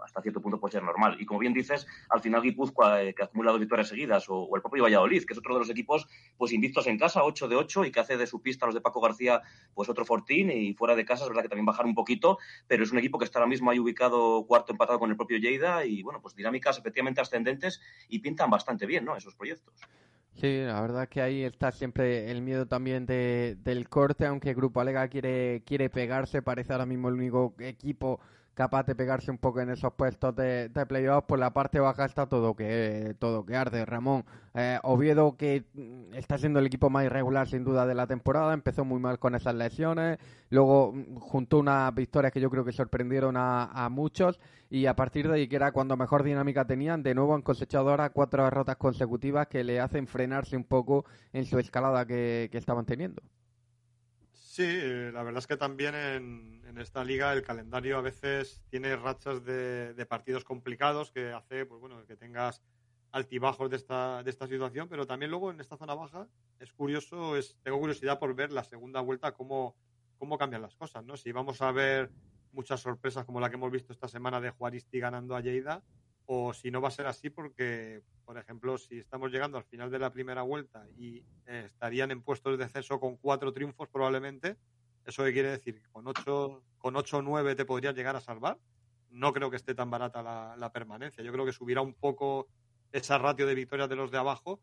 hasta 0.04 0.22
cierto 0.22 0.42
punto 0.42 0.60
puede 0.60 0.74
ser 0.74 0.84
normal. 0.84 1.18
Y 1.20 1.26
como 1.26 1.40
bien 1.40 1.54
dices, 1.54 1.88
al 2.10 2.22
final 2.22 2.42
Guipúzcoa, 2.42 3.04
eh, 3.04 3.14
que 3.14 3.24
ha 3.24 3.26
acumulado 3.26 3.58
victorias 3.58 3.88
seguidas, 3.88 4.26
o, 4.28 4.50
el 4.56 4.62
propio 4.62 4.84
Valladolid, 4.84 5.24
que 5.24 5.34
es 5.34 5.40
otro 5.40 5.54
de 5.54 5.60
los 5.60 5.70
equipos, 5.70 6.08
pues 6.38 6.52
invictos 6.52 6.88
en 6.88 6.98
casa, 6.98 7.24
8 7.24 7.48
de 7.48 7.56
8, 7.56 7.86
y 7.86 7.92
que 7.92 8.00
hace 8.00 8.18
de 8.18 8.28
su 8.28 8.42
pista 8.42 8.66
los 8.66 8.76
de 8.76 8.82
Paco 8.82 9.02
García, 9.02 9.42
pues 9.74 9.90
otro 9.90 10.06
fortín, 10.06 10.52
y 10.52 10.74
fuera 10.74 10.96
de 10.96 11.06
casa 11.06 11.24
es 11.24 11.30
verdad 11.30 11.44
que 11.44 11.50
también 11.50 11.66
bajar 11.66 11.86
un 11.86 11.96
poquito, 11.96 12.38
pero 12.68 12.84
es 12.84 12.92
un 12.92 13.00
equipo 13.00 13.18
que 13.18 13.26
está 13.26 13.40
ahora 13.40 13.50
mismo 13.50 13.72
ahí 13.72 13.80
ubicado 13.80 14.46
cuarto 14.46 14.74
empatado 14.74 15.00
con 15.00 15.10
el 15.10 15.18
propio 15.18 15.38
Lleida, 15.38 15.86
y 15.86 16.04
bueno, 16.04 16.22
pues 16.22 16.36
dinámicas 16.36 16.78
efectivamente 16.78 17.22
ascendentes 17.22 17.82
y 18.10 18.20
pintan 18.20 18.50
bastante 18.50 18.86
bien, 18.86 19.06
¿no? 19.06 19.16
Esos 19.16 19.36
proyectos. 19.36 19.74
Sí, 20.36 20.62
la 20.66 20.82
verdad 20.82 21.08
que 21.08 21.22
ahí 21.22 21.44
está 21.44 21.72
siempre 21.72 22.32
el 22.32 22.42
miedo 22.42 22.66
también 22.68 23.06
de, 23.06 23.56
del 23.64 23.88
corte, 23.88 24.26
aunque 24.26 24.54
Grupo 24.54 24.82
Alega 24.82 25.08
quiere, 25.08 25.64
quiere 25.66 25.90
pegarse, 25.90 26.42
parece 26.42 26.74
ahora 26.74 26.86
mismo 26.88 27.08
el 27.10 27.16
único 27.16 27.54
equipo 27.60 28.20
capaz 28.54 28.86
de 28.86 28.96
pegarse 28.96 29.32
un 29.32 29.38
poco 29.38 29.62
en 29.62 29.70
esos 29.70 29.94
puestos 29.94 30.36
de, 30.36 30.70
de 30.70 30.86
playoff. 30.86 31.26
Por 31.26 31.40
la 31.40 31.54
parte 31.54 31.80
baja 31.80 32.06
está 32.06 32.28
todo 32.28 32.56
que 32.56 33.16
todo 33.20 33.46
que 33.46 33.56
arde. 33.56 33.86
Ramón 33.86 34.26
eh, 34.56 34.80
Oviedo, 34.84 35.36
que 35.36 35.64
mm, 35.74 36.14
está 36.14 36.38
siendo 36.38 36.60
el 36.60 36.68
equipo 36.68 36.90
más 36.90 37.06
irregular 37.06 37.48
sin 37.48 37.64
duda 37.64 37.88
de 37.88 37.96
la 37.96 38.06
temporada, 38.06 38.54
empezó 38.54 38.86
muy 38.86 39.00
mal 39.00 39.18
con 39.18 39.36
esas 39.36 39.56
lesiones. 39.56 40.20
Luego 40.50 40.94
mm, 40.94 41.16
juntó 41.16 41.58
unas 41.60 41.94
victorias 41.96 42.32
que 42.32 42.40
yo 42.42 42.50
creo 42.50 42.64
que 42.64 42.72
sorprendieron 42.72 43.36
a, 43.38 43.90
muchos. 43.90 44.40
Y 44.70 44.86
a 44.86 44.96
partir 44.96 45.28
de 45.28 45.36
ahí, 45.36 45.48
que 45.48 45.56
era 45.56 45.72
cuando 45.72 45.98
mejor 45.98 46.24
dinámica 46.24 46.66
tenían, 46.66 47.04
de 47.04 47.16
nuevo 47.16 47.36
han 47.36 47.42
cosechado 47.42 47.90
ahora 47.90 48.10
cuatro 48.12 48.44
derrotas 48.44 48.78
consecutivas 48.78 49.48
que 49.48 49.64
le 49.64 49.80
hacen 49.80 50.08
frenarse 50.08 50.56
un 50.56 50.64
poco 50.64 51.06
en 51.32 51.46
su 51.46 51.60
escalada 51.60 52.06
que, 52.06 52.50
que 52.52 52.58
estaban 52.58 52.86
teniendo. 52.86 53.22
Sí, 54.54 54.62
eh, 54.68 55.10
la 55.12 55.24
verdad 55.24 55.40
es 55.40 55.48
que 55.48 55.58
también 55.58 55.96
en, 55.96 56.78
esta 56.78 57.04
liga 57.04 57.34
el 57.34 57.42
calendario 57.42 57.98
a 57.98 58.02
veces 58.02 58.64
tiene 58.70 58.96
rachas 58.96 59.44
de, 59.44 60.06
partidos 60.08 60.44
complicados 60.44 61.10
que 61.10 61.32
hace 61.32 61.66
pues 61.66 61.82
bueno, 61.82 62.06
que 62.06 62.16
tengas 62.16 62.62
altibajos 63.12 63.72
de 63.72 63.78
esta, 63.78 64.22
de 64.22 64.30
esta 64.30 64.46
situación, 64.46 64.88
pero 64.90 65.08
también 65.08 65.32
luego 65.32 65.50
en 65.50 65.60
esta 65.60 65.76
zona 65.76 65.96
baja 65.96 66.28
es 66.60 66.72
curioso, 66.72 67.36
es, 67.36 67.58
tengo 67.64 67.80
curiosidad 67.80 68.20
por 68.20 68.36
ver 68.36 68.52
la 68.52 68.64
segunda 68.64 69.02
vuelta 69.02 69.32
cómo, 69.32 69.76
cómo 70.20 70.38
cambian 70.38 70.62
las 70.62 70.76
cosas, 70.76 71.04
¿no? 71.04 71.18
Si 71.18 71.32
vamos 71.32 71.60
a 71.64 71.72
ver 71.72 72.12
muchas 72.52 72.80
sorpresas 72.80 73.26
como 73.26 73.40
la 73.40 73.50
que 73.50 73.56
hemos 73.56 73.72
visto 73.72 73.92
esta 73.92 74.08
semana 74.08 74.40
de 74.40 74.52
Juaristi 74.52 75.00
ganando 75.00 75.36
a 75.36 75.42
Lleida, 75.42 75.82
o 76.26 76.54
si 76.54 76.72
no 76.72 76.82
va 76.82 76.88
a 76.88 76.92
ser 76.92 77.08
así 77.08 77.30
porque, 77.30 78.02
por 78.26 78.38
ejemplo, 78.38 78.78
si 78.78 79.00
estamos 79.00 79.32
llegando 79.32 79.58
al 79.58 79.64
final 79.66 79.92
de 79.92 80.00
la 80.00 80.12
primera 80.12 80.42
vuelta 80.42 80.86
y 80.98 81.26
eh, 81.46 81.64
estarían 81.66 82.12
en 82.12 82.22
puestos 82.22 82.58
de 82.58 82.64
descenso 82.64 83.00
con 83.00 83.18
cuatro 83.18 83.52
triunfos 83.52 83.90
probablemente, 83.90 84.58
¿eso 85.06 85.24
qué 85.24 85.34
quiere 85.34 85.52
decir? 85.52 85.82
¿Con 85.92 86.08
ocho, 86.08 86.64
con 86.78 86.96
ocho 86.96 87.18
o 87.18 87.22
nueve 87.22 87.56
te 87.56 87.66
podrías 87.66 87.96
llegar 87.96 88.16
a 88.16 88.22
salvar? 88.22 88.58
No 89.10 89.34
creo 89.34 89.50
que 89.50 89.58
esté 89.58 89.76
tan 89.76 89.92
barata 89.92 90.24
la, 90.24 90.56
la 90.58 90.72
permanencia. 90.72 91.24
Yo 91.24 91.32
creo 91.32 91.46
que 91.46 91.52
subirá 91.54 91.82
un 91.82 91.94
poco 91.94 92.48
esa 92.92 93.18
ratio 93.18 93.46
de 93.46 93.56
victorias 93.56 93.90
de 93.90 93.96
los 93.96 94.12
de 94.12 94.18
abajo, 94.18 94.62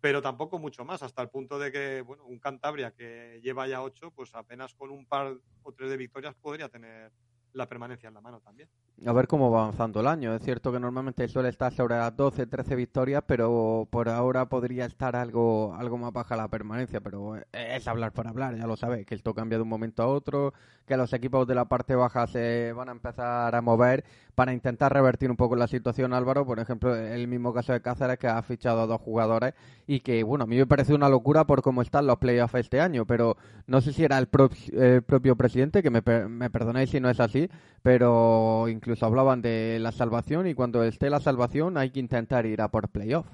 pero 0.00 0.22
tampoco 0.22 0.58
mucho 0.58 0.84
más, 0.84 1.02
hasta 1.02 1.22
el 1.22 1.28
punto 1.28 1.58
de 1.58 1.72
que, 1.72 2.00
bueno, 2.02 2.24
un 2.24 2.38
Cantabria 2.38 2.90
que 2.92 3.40
lleva 3.42 3.68
ya 3.68 3.82
ocho, 3.82 4.10
pues 4.10 4.34
apenas 4.34 4.74
con 4.74 4.90
un 4.90 5.06
par 5.06 5.36
o 5.62 5.72
tres 5.72 5.90
de 5.90 5.96
victorias 5.96 6.34
podría 6.34 6.68
tener 6.68 7.12
la 7.52 7.68
permanencia 7.68 8.08
en 8.08 8.14
la 8.14 8.20
mano 8.20 8.40
también. 8.40 8.68
A 9.06 9.12
ver 9.12 9.26
cómo 9.26 9.50
va 9.50 9.62
avanzando 9.62 10.00
el 10.00 10.06
año. 10.06 10.34
Es 10.34 10.42
cierto 10.42 10.70
que 10.70 10.78
normalmente 10.78 11.26
suele 11.26 11.48
estar 11.48 11.72
sobre 11.72 11.96
las 11.96 12.14
12, 12.14 12.46
13 12.46 12.76
victorias, 12.76 13.24
pero 13.26 13.88
por 13.90 14.10
ahora 14.10 14.46
podría 14.50 14.84
estar 14.84 15.16
algo, 15.16 15.74
algo 15.74 15.96
más 15.96 16.12
baja 16.12 16.36
la 16.36 16.48
permanencia. 16.48 17.00
Pero 17.00 17.36
es 17.50 17.88
hablar 17.88 18.12
por 18.12 18.28
hablar, 18.28 18.56
ya 18.56 18.66
lo 18.66 18.76
sabéis, 18.76 19.06
que 19.06 19.14
esto 19.14 19.32
cambia 19.32 19.56
de 19.56 19.62
un 19.62 19.70
momento 19.70 20.02
a 20.02 20.06
otro, 20.06 20.52
que 20.86 20.98
los 20.98 21.14
equipos 21.14 21.46
de 21.46 21.54
la 21.54 21.64
parte 21.64 21.94
baja 21.94 22.26
se 22.26 22.74
van 22.74 22.90
a 22.90 22.92
empezar 22.92 23.54
a 23.54 23.62
mover 23.62 24.04
para 24.34 24.52
intentar 24.52 24.92
revertir 24.92 25.30
un 25.30 25.36
poco 25.36 25.56
la 25.56 25.66
situación, 25.66 26.12
Álvaro. 26.12 26.44
Por 26.44 26.58
ejemplo, 26.58 26.94
el 26.94 27.26
mismo 27.26 27.54
caso 27.54 27.72
de 27.72 27.80
Cáceres, 27.80 28.18
que 28.18 28.28
ha 28.28 28.42
fichado 28.42 28.82
a 28.82 28.86
dos 28.86 29.00
jugadores 29.00 29.54
y 29.86 30.00
que, 30.00 30.22
bueno, 30.24 30.44
a 30.44 30.46
mí 30.46 30.56
me 30.56 30.66
parece 30.66 30.92
una 30.92 31.08
locura 31.08 31.46
por 31.46 31.62
cómo 31.62 31.80
están 31.80 32.06
los 32.06 32.18
playoffs 32.18 32.54
este 32.56 32.82
año, 32.82 33.06
pero 33.06 33.38
no 33.66 33.80
sé 33.80 33.94
si 33.94 34.04
era 34.04 34.18
el, 34.18 34.26
propio 34.26 35.36
presidente, 35.36 35.82
que 35.82 35.88
me, 35.88 36.02
me 36.28 36.50
perdonéis 36.50 36.90
si 36.90 37.00
no 37.00 37.08
es 37.08 37.18
así, 37.18 37.39
pero 37.82 38.66
incluso 38.68 39.06
hablaban 39.06 39.40
de 39.40 39.78
la 39.80 39.92
salvación 39.92 40.46
y 40.46 40.54
cuando 40.54 40.82
esté 40.84 41.08
la 41.08 41.20
salvación 41.20 41.78
hay 41.78 41.90
que 41.90 42.00
intentar 42.00 42.44
ir 42.46 42.60
a 42.60 42.68
por 42.68 42.88
playoff. 42.88 43.26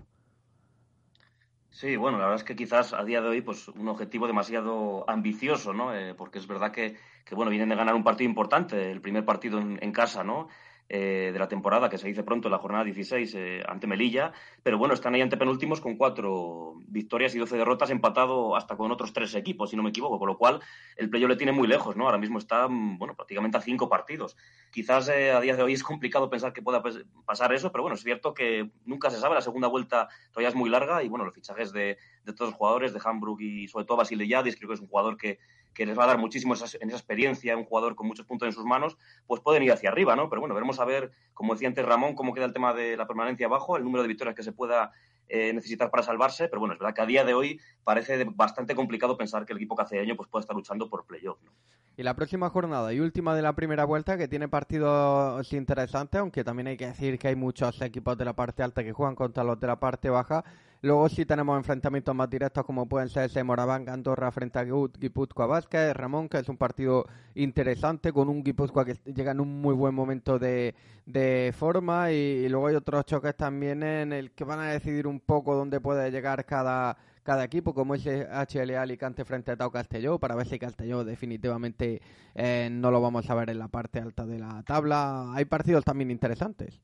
Sí, 1.71 1.97
bueno, 1.97 2.17
la 2.17 2.25
verdad 2.25 2.41
es 2.41 2.45
que 2.45 2.57
quizás 2.57 2.95
a 2.95 3.05
día 3.05 3.21
de 3.21 3.29
hoy 3.29 3.43
pues 3.43 3.69
un 3.69 3.89
objetivo 3.89 4.27
demasiado 4.27 5.05
ambicioso, 5.11 5.75
¿no? 5.75 5.95
Eh, 5.95 6.15
porque 6.15 6.39
es 6.39 6.47
verdad 6.47 6.73
que, 6.73 6.97
que, 7.25 7.35
bueno, 7.35 7.51
vienen 7.51 7.69
de 7.69 7.77
ganar 7.77 7.95
un 7.95 8.03
partido 8.03 8.31
importante, 8.31 8.91
el 8.91 9.03
primer 9.03 9.27
partido 9.27 9.59
en, 9.61 9.79
en 9.83 9.93
casa, 9.93 10.25
¿no? 10.25 10.49
Eh, 10.89 11.31
de 11.33 11.39
la 11.41 11.49
temporada, 11.49 11.89
que 11.89 11.99
se 11.99 12.07
dice 12.07 12.23
pronto 12.23 12.47
en 12.47 12.53
la 12.53 12.59
jornada 12.59 12.85
16 12.85 13.35
eh, 13.35 13.63
ante 13.67 13.89
Melilla, 13.89 14.33
pero 14.63 14.79
bueno, 14.79 14.95
están 14.95 15.15
ahí 15.15 15.21
ante 15.21 15.37
penúltimos 15.37 15.81
con 15.81 15.97
cuatro 15.97 16.75
victorias 16.87 17.35
y 17.35 17.41
doce 17.41 17.57
derrotas, 17.57 17.91
empatado 17.91 18.55
hasta 18.55 18.77
con 18.77 18.93
otros 18.93 19.13
tres 19.13 19.35
equipos, 19.35 19.71
si 19.71 19.77
no 19.77 19.83
me 19.83 19.91
equivoco, 19.91 20.17
con 20.21 20.29
lo 20.29 20.39
cual 20.39 20.61
el 20.97 21.11
playo 21.11 21.27
le 21.27 21.35
tiene 21.35 21.51
muy 21.51 21.67
lejos, 21.67 21.97
¿no? 21.97 22.05
Ahora 22.05 22.19
mismo 22.19 22.39
está, 22.39 22.69
mm, 22.69 22.99
bueno, 22.99 23.17
prácticamente 23.17 23.59
a 23.59 23.63
cinco 23.63 23.89
partidos. 23.89 24.37
Quizás 24.71 25.09
eh, 25.09 25.33
a 25.33 25.41
día 25.41 25.57
de 25.57 25.65
hoy 25.65 25.73
es 25.73 25.83
complicado 25.83 26.31
pensar 26.31 26.53
que 26.53 26.63
pueda 26.63 26.81
pasar 27.25 27.53
eso, 27.53 27.73
pero 27.73 27.83
bueno, 27.83 27.97
es 27.97 28.05
cierto 28.05 28.33
que 28.33 28.71
nunca 28.85 29.11
se 29.11 29.19
sabe, 29.19 29.35
la 29.35 29.41
segunda 29.41 29.67
vuelta 29.67 30.09
todavía 30.31 30.51
es 30.51 30.55
muy 30.55 30.71
larga 30.71 31.03
y 31.03 31.09
bueno, 31.09 31.25
los 31.25 31.35
fichajes 31.35 31.73
de, 31.73 31.99
de 32.25 32.33
todos 32.33 32.51
los 32.51 32.55
jugadores, 32.55 32.93
de 32.93 33.01
Hamburg 33.05 33.41
y 33.41 33.67
sobre 33.67 33.87
todo 33.87 33.97
Basile 33.97 34.29
Yadis, 34.29 34.55
creo 34.55 34.69
que 34.69 34.75
es 34.75 34.81
un 34.81 34.87
jugador 34.87 35.17
que, 35.17 35.41
que 35.77 35.85
les 35.85 35.97
va 35.97 36.05
a 36.05 36.07
dar 36.07 36.19
muchísimo 36.19 36.55
en 36.55 36.89
esa 36.89 36.97
experiencia, 36.97 37.55
un 37.55 37.67
jugador 37.67 37.95
con 37.95 38.07
muchos 38.07 38.25
puntos 38.25 38.47
en 38.47 38.55
sus 38.55 38.65
manos, 38.65 38.97
pues 39.27 39.43
pueden 39.43 39.63
ir 39.63 39.73
hacia 39.73 39.91
arriba, 39.91 40.17
¿no? 40.17 40.31
Pero 40.31 40.41
bueno, 40.41 40.55
veremos 40.55 40.81
a 40.81 40.87
ver, 40.87 41.13
como 41.35 41.53
decía 41.53 41.69
antes 41.69 41.85
Ramón, 41.85 42.15
cómo 42.15 42.33
queda 42.33 42.47
el 42.47 42.55
tema 42.55 42.73
de 42.73 42.97
la 42.97 43.07
permanencia 43.07 43.47
abajo, 43.47 43.77
el 43.77 43.85
número 43.85 44.01
de 44.01 44.09
victorias 44.09 44.35
que 44.35 44.43
se 44.43 44.53
pueda 44.53 44.93
eh, 45.29 45.53
necesitar 45.53 45.91
para 45.91 46.03
salvarse, 46.03 46.49
pero 46.49 46.61
bueno, 46.61 46.73
es 46.73 46.81
verdad 46.81 46.95
que 46.95 47.03
a 47.03 47.07
día 47.07 47.25
de 47.25 47.35
hoy 47.35 47.61
parece 47.85 48.25
bastante 48.25 48.75
complicado 48.75 49.19
pensar 49.19 49.45
que 49.45 49.53
el 49.53 49.59
equipo 49.59 49.77
cacereño 49.77 50.17
pues 50.17 50.31
pueda 50.31 50.41
estar 50.41 50.57
luchando 50.57 50.89
por 50.89 51.05
playoff, 51.05 51.43
¿no? 51.45 51.53
Y 51.99 52.03
la 52.03 52.15
próxima 52.15 52.51
jornada 52.51 52.93
y 52.93 53.01
última 53.01 53.35
de 53.35 53.43
la 53.43 53.55
primera 53.55 53.85
vuelta 53.87 54.19
que 54.19 54.29
tiene 54.29 54.49
partidos 54.49 55.51
interesantes, 55.53 56.21
aunque 56.21 56.45
también 56.45 56.67
hay 56.69 56.77
que 56.77 56.87
decir 56.87 57.19
que 57.19 57.29
hay 57.29 57.37
muchos 57.37 57.81
equipos 57.81 58.19
de 58.19 58.25
la 58.27 58.35
parte 58.35 58.63
alta 58.63 58.85
que 58.85 58.93
juegan 58.93 59.15
contra 59.15 59.45
los 59.45 59.59
de 59.59 59.67
la 59.67 59.77
parte 59.81 60.11
baja. 60.11 60.45
Luego 60.87 61.09
sí 61.09 61.27
tenemos 61.27 61.57
enfrentamientos 61.57 62.15
más 62.15 62.31
directos 62.31 62.65
como 62.65 62.87
pueden 62.87 63.09
ser 63.09 63.25
ese 63.25 63.43
Moraván 63.43 63.89
Andorra 63.89 64.31
frente 64.31 64.61
a 64.61 64.63
Guipúzcoa 64.63 65.47
Vázquez, 65.47 65.93
Ramón, 65.97 66.29
que 66.29 66.39
es 66.39 66.49
un 66.49 66.57
partido 66.57 67.07
interesante 67.35 68.13
con 68.13 68.29
un 68.29 68.45
Guipúzcoa 68.45 68.85
que 68.85 68.95
llega 69.13 69.33
en 69.33 69.41
un 69.41 69.61
muy 69.61 69.75
buen 69.75 69.93
momento 69.93 70.39
de, 70.39 70.77
de 71.05 71.53
forma 71.59 72.13
y, 72.13 72.49
luego 72.49 72.69
hay 72.69 72.77
otros 72.77 73.05
choques 73.05 73.37
también 73.37 73.83
en 73.83 74.13
el 74.13 74.31
que 74.31 74.45
van 74.45 74.61
a 74.61 74.71
decidir 74.71 75.09
un 75.09 75.19
poco 75.19 75.57
dónde 75.57 75.81
puede 75.81 76.09
llegar 76.13 76.45
cada 76.45 76.97
cada 77.25 77.43
equipo, 77.43 77.75
como 77.75 77.97
ese 77.97 78.29
HL 78.31 78.77
Alicante 78.77 79.25
frente 79.25 79.51
a 79.51 79.57
Tau 79.57 79.73
Castelló, 79.73 80.21
para 80.21 80.37
ver 80.37 80.47
si 80.47 80.61
Castelló 80.61 81.03
definitivamente 81.03 82.01
eh, 82.37 82.69
no 82.71 82.93
lo 82.93 83.01
vamos 83.01 83.29
a 83.29 83.35
ver 83.35 83.51
en 83.51 83.59
la 83.59 83.67
parte 83.67 83.99
alta 83.99 84.25
de 84.25 84.39
la 84.39 84.63
tabla. 84.63 85.35
Hay 85.35 85.47
partidos 85.47 85.85
también 85.85 86.13
interesantes. 86.13 86.81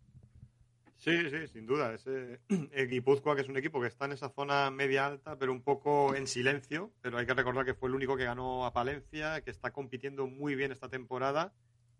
Sí, 1.02 1.30
sí, 1.30 1.48
sin 1.48 1.66
duda. 1.66 1.94
Ese 1.94 2.38
Guipúzcoa, 2.88 3.34
que 3.34 3.42
es 3.42 3.48
un 3.48 3.56
equipo 3.56 3.80
que 3.80 3.88
está 3.88 4.04
en 4.04 4.12
esa 4.12 4.28
zona 4.28 4.70
media 4.70 5.04
alta, 5.04 5.36
pero 5.36 5.50
un 5.50 5.62
poco 5.62 6.14
en 6.14 6.28
silencio. 6.28 6.92
Pero 7.00 7.18
hay 7.18 7.26
que 7.26 7.34
recordar 7.34 7.64
que 7.64 7.74
fue 7.74 7.88
el 7.88 7.96
único 7.96 8.16
que 8.16 8.22
ganó 8.22 8.64
a 8.64 8.72
Palencia, 8.72 9.40
que 9.40 9.50
está 9.50 9.72
compitiendo 9.72 10.28
muy 10.28 10.54
bien 10.54 10.70
esta 10.70 10.88
temporada 10.88 11.52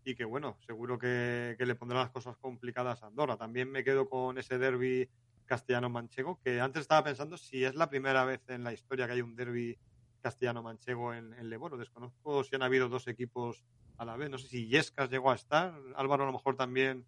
y 0.05 0.15
que, 0.15 0.25
bueno, 0.25 0.57
seguro 0.65 1.01
que, 1.01 1.57
le 1.59 1.75
pondrá 1.75 1.99
las 1.99 2.11
cosas 2.11 2.37
complicadas 2.37 3.03
a 3.03 3.09
Andorra. 3.09 3.37
También 3.37 3.73
me 3.73 3.83
quedo 3.83 4.09
con 4.09 4.39
ese 4.39 4.57
derby 4.59 5.09
castellano-manchego, 5.47 6.39
que 6.41 6.61
antes 6.61 6.83
estaba 6.83 7.03
pensando 7.03 7.37
si 7.37 7.65
es 7.65 7.75
la 7.75 7.91
primera 7.91 8.25
vez 8.25 8.49
en 8.51 8.63
la 8.63 8.73
historia 8.73 9.07
que 9.07 9.15
hay 9.15 9.23
un 9.23 9.35
derby 9.35 9.77
castellano-manchego 10.21 11.13
en, 11.13 11.35
en 11.35 11.51
Leboro. 11.51 11.77
Desconozco 11.77 12.45
si 12.45 12.55
han 12.55 12.63
habido 12.63 12.89
dos 12.89 13.09
equipos 13.09 13.65
a 13.97 14.05
la 14.05 14.17
vez. 14.17 14.31
No 14.31 14.39
sé 14.39 14.47
si 14.47 14.69
Yescas 14.69 15.11
llegó 15.11 15.33
a 15.33 15.35
estar. 15.35 15.75
Álvaro 15.97 16.23
a 16.23 16.27
lo 16.27 16.33
mejor 16.33 16.55
también 16.55 17.05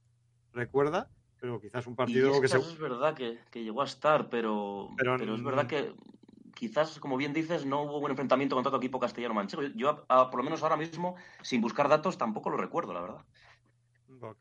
recuerda. 0.52 1.08
Pero 1.44 1.60
quizás 1.60 1.86
un 1.86 1.94
partido 1.94 2.40
que 2.40 2.48
se... 2.48 2.56
Es 2.56 2.78
verdad 2.78 3.12
que, 3.12 3.36
llegó 3.62 3.82
a 3.82 3.84
estar, 3.84 4.30
pero, 4.30 4.88
pero, 4.96 5.34
es 5.34 5.44
verdad 5.44 5.66
que 5.66 5.92
quizás, 6.54 6.98
como 6.98 7.18
bien 7.18 7.34
dices, 7.34 7.66
no 7.66 7.82
hubo 7.82 7.98
un 7.98 8.10
enfrentamiento 8.10 8.56
con 8.56 8.64
todo 8.64 8.78
equipo 8.78 8.98
castellano-manchego. 8.98 9.62
Yo, 9.74 10.06
por 10.06 10.36
lo 10.36 10.42
menos 10.42 10.62
ahora 10.62 10.78
mismo, 10.78 11.16
sin 11.42 11.60
buscar 11.60 11.90
datos, 11.90 12.16
tampoco 12.16 12.48
lo 12.48 12.56
recuerdo, 12.56 12.94
la 12.94 13.02
verdad. 13.02 13.24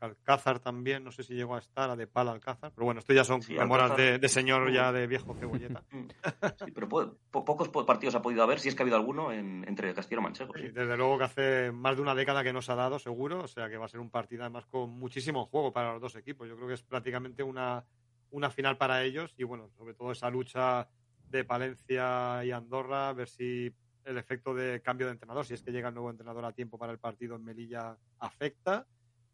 Alcázar 0.00 0.60
también, 0.60 1.04
no 1.04 1.10
sé 1.10 1.22
si 1.22 1.34
llegó 1.34 1.54
a 1.54 1.58
estar, 1.58 1.90
a 1.90 1.96
de 1.96 2.06
pala 2.06 2.32
Alcázar, 2.32 2.72
pero 2.74 2.84
bueno, 2.86 3.00
esto 3.00 3.12
ya 3.12 3.24
son 3.24 3.40
memoras 3.48 3.96
de, 3.96 4.28
señor 4.28 4.72
ya 4.72 4.92
de 4.92 5.06
viejo 5.06 5.34
cebolleta. 5.34 5.82
sí, 6.64 6.72
pero 6.72 6.88
pocos 7.30 7.68
partidos 7.86 8.14
ha 8.14 8.22
podido 8.22 8.42
haber, 8.42 8.60
si 8.60 8.68
es 8.68 8.74
que 8.74 8.82
ha 8.82 8.84
habido 8.84 8.96
alguno, 8.96 9.32
entre 9.32 9.94
Castilla 9.94 10.20
y 10.20 10.24
Manchego. 10.24 10.52
Sí. 10.54 10.68
desde 10.68 10.96
luego 10.96 11.18
que 11.18 11.24
hace 11.24 11.72
más 11.72 11.96
de 11.96 12.02
una 12.02 12.14
década 12.14 12.42
que 12.42 12.52
nos 12.52 12.68
ha 12.70 12.74
dado, 12.74 12.98
seguro, 12.98 13.44
o 13.44 13.48
sea 13.48 13.68
que 13.68 13.76
va 13.76 13.86
a 13.86 13.88
ser 13.88 14.00
un 14.00 14.10
partido 14.10 14.42
además 14.42 14.66
con 14.66 14.90
muchísimo 14.90 15.46
juego 15.46 15.72
para 15.72 15.92
los 15.92 16.00
dos 16.00 16.16
equipos. 16.16 16.48
Yo 16.48 16.56
creo 16.56 16.68
que 16.68 16.74
es 16.74 16.82
prácticamente 16.82 17.42
una, 17.42 17.84
una 18.30 18.50
final 18.50 18.76
para 18.76 19.02
ellos 19.02 19.34
y 19.36 19.44
bueno, 19.44 19.70
sobre 19.76 19.94
todo 19.94 20.12
esa 20.12 20.30
lucha 20.30 20.88
de 21.28 21.44
Palencia 21.44 22.44
y 22.44 22.50
Andorra, 22.50 23.08
a 23.08 23.12
ver 23.12 23.28
si 23.28 23.72
el 24.04 24.18
efecto 24.18 24.54
de 24.54 24.80
cambio 24.82 25.06
de 25.06 25.12
entrenador, 25.12 25.46
si 25.46 25.54
es 25.54 25.62
que 25.62 25.72
llega 25.72 25.88
el 25.88 25.94
nuevo 25.94 26.10
entrenador 26.10 26.44
a 26.44 26.52
tiempo 26.52 26.78
para 26.78 26.92
el 26.92 26.98
partido 26.98 27.36
en 27.36 27.44
Melilla, 27.44 27.96
afecta 28.18 28.86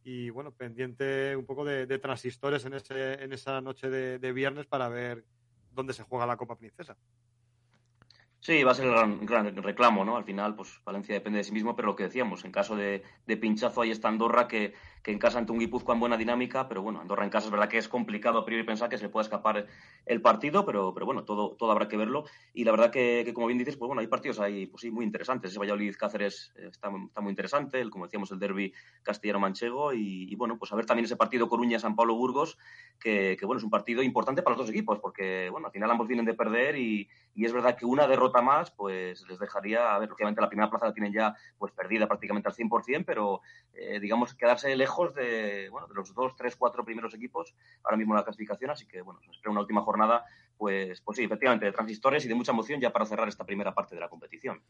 y 0.04 0.30
bueno, 0.30 0.52
pendiente 0.52 1.36
un 1.36 1.44
poco 1.44 1.64
de, 1.64 1.86
transistores 1.98 2.64
en, 2.64 2.74
ese, 2.74 3.22
en 3.22 3.32
esa 3.32 3.60
noche 3.60 3.90
de, 3.90 4.32
viernes 4.32 4.66
para 4.66 4.88
ver 4.88 5.24
dónde 5.72 5.92
se 5.92 6.02
juega 6.02 6.26
la 6.26 6.36
Copa 6.36 6.56
Princesa. 6.56 6.96
Sí, 8.40 8.64
va 8.64 8.72
a 8.72 8.74
ser 8.74 8.86
el 8.86 9.26
gran, 9.26 9.54
reclamo, 9.56 10.02
¿no? 10.04 10.16
Al 10.16 10.24
final, 10.24 10.54
pues 10.54 10.80
Valencia 10.82 11.14
depende 11.14 11.38
de 11.38 11.44
sí 11.44 11.52
mismo, 11.52 11.76
pero 11.76 11.88
lo 11.88 11.96
que 11.96 12.04
decíamos, 12.04 12.44
en 12.46 12.52
caso 12.52 12.74
de, 12.74 13.02
de 13.26 13.36
pinchazo 13.36 13.82
ahí 13.82 13.90
está 13.90 14.08
Andorra, 14.08 14.48
que, 14.48 14.72
que 15.02 15.12
en 15.12 15.18
casa 15.18 15.38
ante 15.38 15.52
un 15.52 15.58
Guipúzcoa 15.58 15.94
en 15.94 16.00
buena 16.00 16.16
dinámica, 16.16 16.68
pero 16.68 16.82
bueno, 16.82 17.00
Andorra 17.00 17.24
en 17.24 17.30
casa 17.30 17.46
es 17.46 17.50
verdad 17.50 17.68
que 17.68 17.78
es 17.78 17.88
complicado 17.88 18.38
a 18.38 18.44
priori 18.44 18.64
pensar 18.64 18.88
que 18.88 18.98
se 18.98 19.04
le 19.04 19.08
pueda 19.08 19.22
escapar 19.22 19.66
el 20.06 20.20
partido, 20.20 20.66
pero, 20.66 20.92
pero 20.92 21.06
bueno, 21.06 21.24
todo, 21.24 21.56
todo 21.56 21.70
habrá 21.70 21.88
que 21.88 21.96
verlo. 21.96 22.24
Y 22.52 22.64
la 22.64 22.72
verdad 22.72 22.90
que, 22.90 23.30
como 23.34 23.46
bien 23.46 23.58
dices, 23.58 23.76
pues 23.76 23.86
bueno, 23.86 24.00
hay 24.00 24.08
partidos 24.08 24.40
ahí, 24.40 24.66
pues 24.66 24.82
sí, 24.82 24.90
muy 24.90 25.04
interesantes. 25.04 25.50
Ese 25.50 25.60
Valladolid-Cáceres 25.60 26.52
eh, 26.56 26.68
está, 26.70 26.90
está, 27.06 27.20
muy 27.20 27.30
interesante, 27.30 27.80
el, 27.80 27.90
como 27.90 28.04
decíamos, 28.04 28.30
el 28.32 28.38
derby 28.38 28.72
castellano-manchego, 29.02 29.94
y, 29.94 30.34
bueno, 30.36 30.58
pues 30.58 30.72
a 30.72 30.76
ver 30.76 30.86
también 30.86 31.06
ese 31.06 31.16
partido 31.16 31.48
Coruña-San 31.48 31.96
Pablo-Burgos, 31.96 32.58
que, 32.98 33.38
bueno, 33.42 33.58
es 33.58 33.64
un 33.64 33.70
partido 33.70 34.02
importante 34.02 34.42
para 34.42 34.56
los 34.56 34.66
dos 34.66 34.70
equipos, 34.70 34.98
porque 34.98 35.48
bueno, 35.50 35.68
al 35.68 35.72
final 35.72 35.90
ambos 35.90 36.08
vienen 36.08 36.26
de 36.26 36.34
perder 36.34 36.76
y, 36.76 37.08
y 37.34 37.44
es 37.44 37.52
verdad 37.52 37.76
que 37.76 37.86
una 37.86 38.06
derrota 38.06 38.42
más, 38.42 38.70
pues 38.70 39.24
les 39.28 39.38
dejaría, 39.38 39.94
a 39.94 39.98
ver, 39.98 40.08
lógicamente 40.08 40.40
la 40.40 40.48
primera 40.48 40.70
plaza 40.70 40.86
la 40.86 40.92
tienen 40.92 41.12
ya 41.12 41.34
pues 41.58 41.72
perdida 41.72 42.06
prácticamente 42.06 42.48
al 42.48 42.54
100%, 42.54 43.04
pero 43.06 43.40
eh, 43.72 44.00
digamos 44.00 44.34
quedarse 44.34 44.74
lejos 44.76 44.89
de, 45.14 45.68
bueno, 45.70 45.86
de 45.86 45.94
los 45.94 46.14
dos, 46.14 46.34
tres, 46.36 46.56
cuatro 46.56 46.84
primeros 46.84 47.14
equipos 47.14 47.54
ahora 47.84 47.96
mismo 47.96 48.14
la 48.14 48.24
clasificación, 48.24 48.70
así 48.70 48.86
que 48.86 49.00
bueno, 49.00 49.20
nos 49.26 49.36
espera 49.36 49.50
una 49.50 49.60
última 49.60 49.82
jornada, 49.82 50.24
pues, 50.56 51.00
pues 51.00 51.16
sí, 51.16 51.24
efectivamente, 51.24 51.66
de 51.66 51.72
transistores 51.72 52.24
y 52.24 52.28
de 52.28 52.34
mucha 52.34 52.52
emoción 52.52 52.80
ya 52.80 52.92
para 52.92 53.06
cerrar 53.06 53.28
esta 53.28 53.44
primera 53.44 53.74
parte 53.74 53.94
de 53.94 54.00
la 54.00 54.08
competición. 54.08 54.60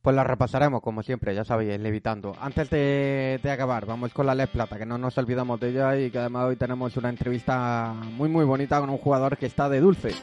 Pues 0.00 0.16
la 0.16 0.24
repasaremos, 0.24 0.82
como 0.82 1.02
siempre, 1.02 1.34
ya 1.34 1.44
sabéis, 1.44 1.80
levitando. 1.80 2.34
Antes 2.40 2.70
de, 2.70 3.40
de 3.42 3.50
acabar, 3.50 3.86
vamos 3.86 4.12
con 4.12 4.26
la 4.26 4.34
Les 4.34 4.48
Plata, 4.48 4.78
que 4.78 4.86
no 4.86 4.98
nos 4.98 5.16
olvidamos 5.18 5.60
de 5.60 5.70
ella 5.70 5.96
y 5.96 6.10
que 6.10 6.18
además 6.18 6.46
hoy 6.46 6.56
tenemos 6.56 6.96
una 6.96 7.08
entrevista 7.08 7.92
muy, 7.94 8.28
muy 8.28 8.44
bonita 8.44 8.80
con 8.80 8.90
un 8.90 8.98
jugador 8.98 9.36
que 9.36 9.46
está 9.46 9.68
de 9.68 9.80
dulce. 9.80 10.14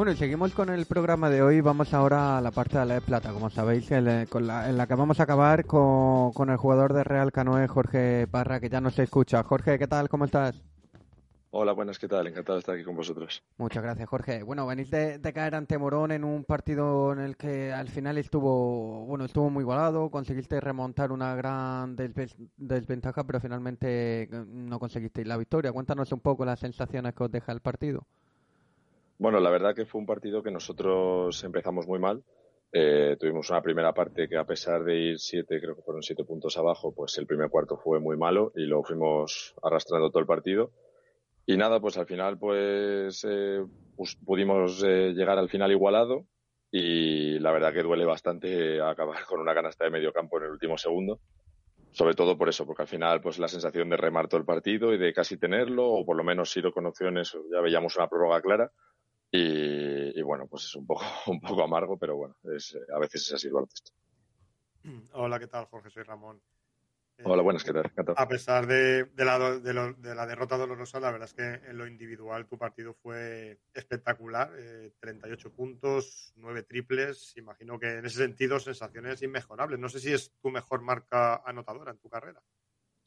Bueno, 0.00 0.12
y 0.12 0.16
seguimos 0.16 0.54
con 0.54 0.70
el 0.70 0.86
programa 0.86 1.28
de 1.28 1.42
hoy. 1.42 1.60
Vamos 1.60 1.92
ahora 1.92 2.38
a 2.38 2.40
la 2.40 2.50
parte 2.52 2.78
de 2.78 2.86
la 2.86 2.94
de 2.94 3.00
plata, 3.02 3.34
como 3.34 3.50
sabéis, 3.50 3.90
en 3.90 4.06
la, 4.06 4.24
que 4.24 4.94
vamos 4.94 5.20
a 5.20 5.24
acabar 5.24 5.66
con, 5.66 6.48
el 6.48 6.56
jugador 6.56 6.94
de 6.94 7.04
Real 7.04 7.30
Canoe, 7.32 7.68
Jorge 7.68 8.26
Parra, 8.26 8.60
que 8.60 8.70
ya 8.70 8.80
nos 8.80 8.98
escucha. 8.98 9.42
Jorge, 9.42 9.78
¿qué 9.78 9.86
tal? 9.86 10.08
¿Cómo 10.08 10.24
estás? 10.24 10.64
Hola, 11.50 11.72
buenas, 11.72 11.98
¿qué 11.98 12.08
tal? 12.08 12.26
Encantado 12.28 12.56
de 12.56 12.60
estar 12.60 12.74
aquí 12.74 12.82
con 12.82 12.96
vosotros. 12.96 13.42
Muchas 13.58 13.82
gracias, 13.82 14.08
Jorge. 14.08 14.42
Bueno, 14.42 14.66
venís 14.66 14.90
de, 14.90 15.20
caer 15.34 15.54
ante 15.54 15.76
Morón 15.76 16.12
en 16.12 16.24
un 16.24 16.44
partido 16.44 17.12
en 17.12 17.18
el 17.18 17.36
que 17.36 17.70
al 17.70 17.88
final 17.88 18.16
estuvo, 18.16 19.04
bueno, 19.04 19.26
estuvo 19.26 19.50
muy 19.50 19.60
igualado, 19.60 20.10
conseguiste 20.10 20.62
remontar 20.62 21.12
una 21.12 21.34
gran 21.34 21.94
desventaja, 22.56 23.24
pero 23.24 23.38
finalmente 23.38 24.30
no 24.46 24.78
conseguisteis 24.78 25.26
la 25.26 25.36
victoria. 25.36 25.72
Cuéntanos 25.72 26.10
un 26.10 26.20
poco 26.20 26.46
las 26.46 26.58
sensaciones 26.58 27.12
que 27.12 27.24
os 27.24 27.30
deja 27.30 27.52
el 27.52 27.60
partido. 27.60 28.06
Bueno, 29.20 29.38
la 29.38 29.50
verdad 29.50 29.74
que 29.74 29.84
fue 29.84 30.00
un 30.00 30.06
partido 30.06 30.42
que 30.42 30.50
nosotros 30.50 31.44
empezamos 31.44 31.86
muy 31.86 31.98
mal. 31.98 32.24
Eh, 32.72 33.18
tuvimos 33.20 33.50
una 33.50 33.60
primera 33.60 33.92
parte 33.92 34.26
que 34.26 34.38
a 34.38 34.46
pesar 34.46 34.82
de 34.82 34.96
ir 34.96 35.18
siete, 35.18 35.60
creo 35.60 35.76
que 35.76 35.82
fueron 35.82 36.02
siete 36.02 36.24
puntos 36.24 36.56
abajo, 36.56 36.94
pues 36.94 37.18
el 37.18 37.26
primer 37.26 37.50
cuarto 37.50 37.76
fue 37.76 38.00
muy 38.00 38.16
malo 38.16 38.50
y 38.56 38.62
lo 38.62 38.82
fuimos 38.82 39.54
arrastrando 39.62 40.08
todo 40.08 40.20
el 40.20 40.26
partido. 40.26 40.72
Y 41.44 41.58
nada, 41.58 41.80
pues 41.80 41.98
al 41.98 42.06
final 42.06 42.38
pues, 42.38 43.22
eh, 43.28 43.62
pudimos 44.24 44.82
eh, 44.86 45.12
llegar 45.12 45.36
al 45.36 45.50
final 45.50 45.70
igualado 45.70 46.24
y 46.70 47.38
la 47.40 47.52
verdad 47.52 47.74
que 47.74 47.82
duele 47.82 48.06
bastante 48.06 48.80
acabar 48.80 49.26
con 49.26 49.40
una 49.40 49.52
canasta 49.52 49.84
de 49.84 49.90
medio 49.90 50.14
campo 50.14 50.38
en 50.38 50.44
el 50.44 50.52
último 50.52 50.78
segundo. 50.78 51.20
Sobre 51.90 52.14
todo 52.14 52.38
por 52.38 52.48
eso, 52.48 52.64
porque 52.64 52.84
al 52.84 52.88
final 52.88 53.20
pues 53.20 53.38
la 53.38 53.48
sensación 53.48 53.90
de 53.90 53.98
remar 53.98 54.28
todo 54.28 54.40
el 54.40 54.46
partido 54.46 54.94
y 54.94 54.98
de 54.98 55.12
casi 55.12 55.36
tenerlo, 55.36 55.90
o 55.90 56.06
por 56.06 56.16
lo 56.16 56.24
menos 56.24 56.56
lo 56.56 56.72
con 56.72 56.86
opciones, 56.86 57.36
ya 57.52 57.60
veíamos 57.60 57.96
una 57.96 58.08
prórroga 58.08 58.40
clara 58.40 58.72
y, 59.32 60.22
bueno, 60.22 60.46
pues 60.46 60.64
es 60.64 60.74
un 60.74 60.86
poco, 60.86 61.02
un 61.26 61.40
poco 61.40 61.62
amargo, 61.62 61.96
pero 61.96 62.16
bueno, 62.16 62.36
es, 62.54 62.76
a 62.94 62.98
veces 62.98 63.22
es 63.26 63.34
así 63.34 63.46
el 63.46 63.54
baloncesto. 63.54 63.92
Hola, 65.12 65.38
¿qué 65.38 65.46
tal, 65.46 65.66
Jorge? 65.66 65.90
Soy 65.90 66.02
Ramón. 66.02 66.40
Hola, 67.22 67.42
buenas, 67.42 67.64
¿qué 67.64 67.72
tal? 67.72 67.92
A 68.16 68.28
pesar 68.28 68.66
de, 68.66 69.04
de, 69.04 69.24
la, 69.24 69.38
de, 69.58 70.14
la, 70.14 70.26
derrota 70.26 70.56
dolorosa, 70.56 71.00
la 71.00 71.10
verdad 71.10 71.28
es 71.28 71.34
que 71.34 71.68
en 71.68 71.76
lo 71.76 71.86
individual 71.86 72.46
tu 72.46 72.56
partido 72.56 72.94
fue 72.94 73.58
espectacular. 73.74 74.50
38 75.00 75.48
eh, 75.48 75.50
puntos, 75.50 76.32
9 76.36 76.62
triples. 76.62 77.34
Imagino 77.36 77.78
que 77.78 77.98
en 77.98 78.06
ese 78.06 78.18
sentido 78.18 78.58
sensaciones 78.58 79.20
inmejorables. 79.22 79.78
No 79.78 79.88
sé 79.88 80.00
si 80.00 80.12
es 80.12 80.32
tu 80.40 80.50
mejor 80.50 80.80
marca 80.80 81.42
anotadora 81.44 81.90
en 81.90 81.98
tu 81.98 82.08
carrera. 82.08 82.40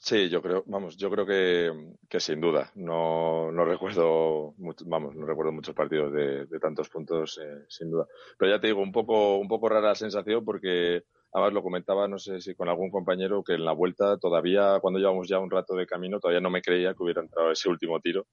Sí, 0.05 0.27
yo 0.27 0.41
creo, 0.41 0.65
vamos, 0.67 0.97
yo 0.97 1.09
creo 1.09 1.25
que, 1.25 2.19
sin 2.19 2.41
duda. 2.41 2.69
No, 2.75 3.49
no 3.53 3.63
recuerdo, 3.63 4.53
vamos, 4.85 5.15
no 5.15 5.25
recuerdo 5.25 5.53
muchos 5.53 5.73
partidos 5.73 6.11
de, 6.11 6.45
tantos 6.59 6.89
puntos, 6.89 7.39
eh, 7.41 7.63
sin 7.69 7.89
duda. 7.89 8.05
Pero 8.37 8.51
ya 8.51 8.59
te 8.59 8.67
digo, 8.67 8.81
un 8.81 8.91
poco, 8.91 9.37
un 9.37 9.47
poco 9.47 9.69
rara 9.69 9.87
la 9.87 9.95
sensación 9.95 10.43
porque 10.43 11.03
además 11.31 11.53
lo 11.53 11.63
comentaba, 11.63 12.09
no 12.09 12.19
sé 12.19 12.41
si 12.41 12.53
con 12.53 12.67
algún 12.67 12.91
compañero, 12.91 13.45
que 13.45 13.53
en 13.53 13.63
la 13.63 13.71
vuelta 13.71 14.17
todavía, 14.17 14.79
cuando 14.81 14.99
llevamos 14.99 15.29
ya 15.29 15.39
un 15.39 15.49
rato 15.49 15.73
de 15.73 15.87
camino, 15.87 16.19
todavía 16.19 16.41
no 16.41 16.49
me 16.49 16.61
creía 16.61 16.93
que 16.93 17.03
hubiera 17.03 17.21
entrado 17.21 17.51
ese 17.51 17.69
último 17.69 18.01
tiro. 18.01 18.27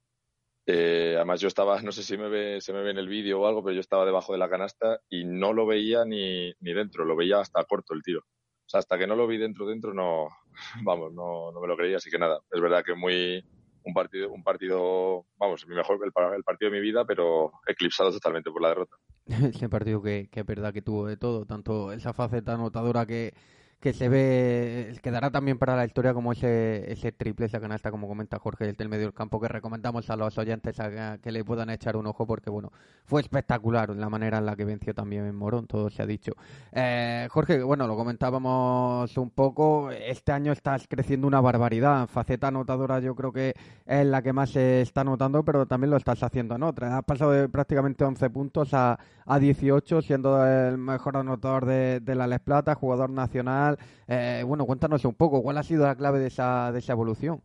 Eh, 0.65 1.13
además 1.15 1.41
yo 1.41 1.47
estaba, 1.47 1.81
no 1.81 1.93
sé 1.93 2.03
si 2.03 2.17
me 2.17 2.29
ve, 2.29 2.59
se 2.59 2.73
me 2.73 2.83
ve 2.83 2.91
en 2.91 2.97
el 2.97 3.07
vídeo 3.07 3.41
o 3.41 3.47
algo, 3.47 3.63
pero 3.63 3.75
yo 3.75 3.81
estaba 3.81 4.05
debajo 4.05 4.33
de 4.33 4.39
la 4.39 4.49
canasta 4.49 4.99
y 5.09 5.23
no 5.23 5.53
lo 5.53 5.65
veía 5.65 6.03
ni, 6.05 6.51
ni 6.59 6.73
dentro, 6.73 7.05
lo 7.05 7.15
veía 7.15 7.39
hasta 7.39 7.63
corto 7.63 7.93
el 7.93 8.03
tiro 8.03 8.25
sea, 8.71 8.79
hasta 8.79 8.97
que 8.97 9.07
no 9.07 9.15
lo 9.15 9.27
vi 9.27 9.37
dentro 9.37 9.67
dentro 9.67 9.93
no, 9.93 10.29
vamos, 10.83 11.13
no, 11.13 11.51
no 11.51 11.61
me 11.61 11.67
lo 11.67 11.77
creía, 11.77 11.97
así 11.97 12.09
que 12.09 12.17
nada, 12.17 12.39
es 12.51 12.61
verdad 12.61 12.83
que 12.83 12.95
muy 12.95 13.43
un 13.83 13.93
partido, 13.93 14.31
un 14.31 14.43
partido, 14.43 15.25
vamos, 15.37 15.67
mi 15.67 15.75
mejor 15.75 15.99
el, 16.03 16.11
el 16.35 16.43
partido 16.43 16.71
de 16.71 16.77
mi 16.77 16.81
vida, 16.81 17.05
pero 17.05 17.51
eclipsado 17.67 18.11
totalmente 18.11 18.51
por 18.51 18.61
la 18.61 18.69
derrota. 18.69 18.95
Ese 19.25 19.69
partido 19.69 20.01
que, 20.01 20.29
que 20.31 20.41
es 20.41 20.45
verdad 20.45 20.73
que 20.73 20.81
tuvo 20.81 21.07
de 21.07 21.17
todo, 21.17 21.45
tanto 21.45 21.91
esa 21.91 22.13
faceta 22.13 22.53
anotadora 22.53 23.05
que 23.05 23.33
que 23.81 23.93
se 23.93 24.09
ve, 24.09 24.95
quedará 25.01 25.31
también 25.31 25.57
para 25.57 25.75
la 25.75 25.85
historia 25.85 26.13
como 26.13 26.31
ese, 26.33 26.91
ese 26.91 27.11
triple, 27.11 27.47
esa 27.47 27.59
canasta, 27.59 27.89
como 27.89 28.07
comenta 28.07 28.37
Jorge, 28.37 28.71
del 28.73 28.89
medio 28.89 29.05
del 29.05 29.13
campo, 29.13 29.41
que 29.41 29.47
recomendamos 29.47 30.07
a 30.11 30.15
los 30.15 30.37
oyentes 30.37 30.79
a, 30.79 31.17
que 31.17 31.31
le 31.31 31.43
puedan 31.43 31.71
echar 31.71 31.97
un 31.97 32.05
ojo, 32.05 32.27
porque 32.27 32.51
bueno, 32.51 32.71
fue 33.05 33.21
espectacular 33.21 33.89
la 33.89 34.07
manera 34.07 34.37
en 34.37 34.45
la 34.45 34.55
que 34.55 34.65
venció 34.65 34.93
también 34.93 35.25
en 35.25 35.35
Morón, 35.35 35.65
todo 35.65 35.89
se 35.89 36.03
ha 36.03 36.05
dicho. 36.05 36.33
Eh, 36.71 37.27
Jorge, 37.31 37.63
bueno, 37.63 37.87
lo 37.87 37.95
comentábamos 37.95 39.17
un 39.17 39.31
poco, 39.31 39.89
este 39.89 40.31
año 40.31 40.51
estás 40.51 40.85
creciendo 40.87 41.25
una 41.25 41.41
barbaridad, 41.41 42.07
faceta 42.07 42.49
anotadora 42.49 42.99
yo 42.99 43.15
creo 43.15 43.33
que 43.33 43.55
es 43.87 44.05
la 44.05 44.21
que 44.21 44.31
más 44.31 44.51
se 44.51 44.81
está 44.81 45.03
notando, 45.03 45.43
pero 45.43 45.65
también 45.65 45.89
lo 45.89 45.97
estás 45.97 46.21
haciendo 46.21 46.53
en 46.53 46.61
otra. 46.61 46.99
Has 46.99 47.03
pasado 47.03 47.31
de 47.31 47.49
prácticamente 47.49 48.03
11 48.03 48.29
puntos 48.29 48.75
a, 48.75 48.99
a 49.25 49.39
18, 49.39 50.03
siendo 50.03 50.45
el 50.45 50.77
mejor 50.77 51.17
anotador 51.17 51.65
de 51.65 52.15
la 52.15 52.27
Les 52.27 52.41
Plata, 52.41 52.75
jugador 52.75 53.09
nacional 53.09 53.70
eh, 54.07 54.43
bueno, 54.45 54.65
cuéntanos 54.65 55.03
un 55.05 55.15
poco, 55.15 55.41
¿cuál 55.41 55.57
ha 55.57 55.63
sido 55.63 55.85
la 55.85 55.95
clave 55.95 56.19
de 56.19 56.27
esa, 56.27 56.71
de 56.71 56.79
esa 56.79 56.93
evolución? 56.93 57.41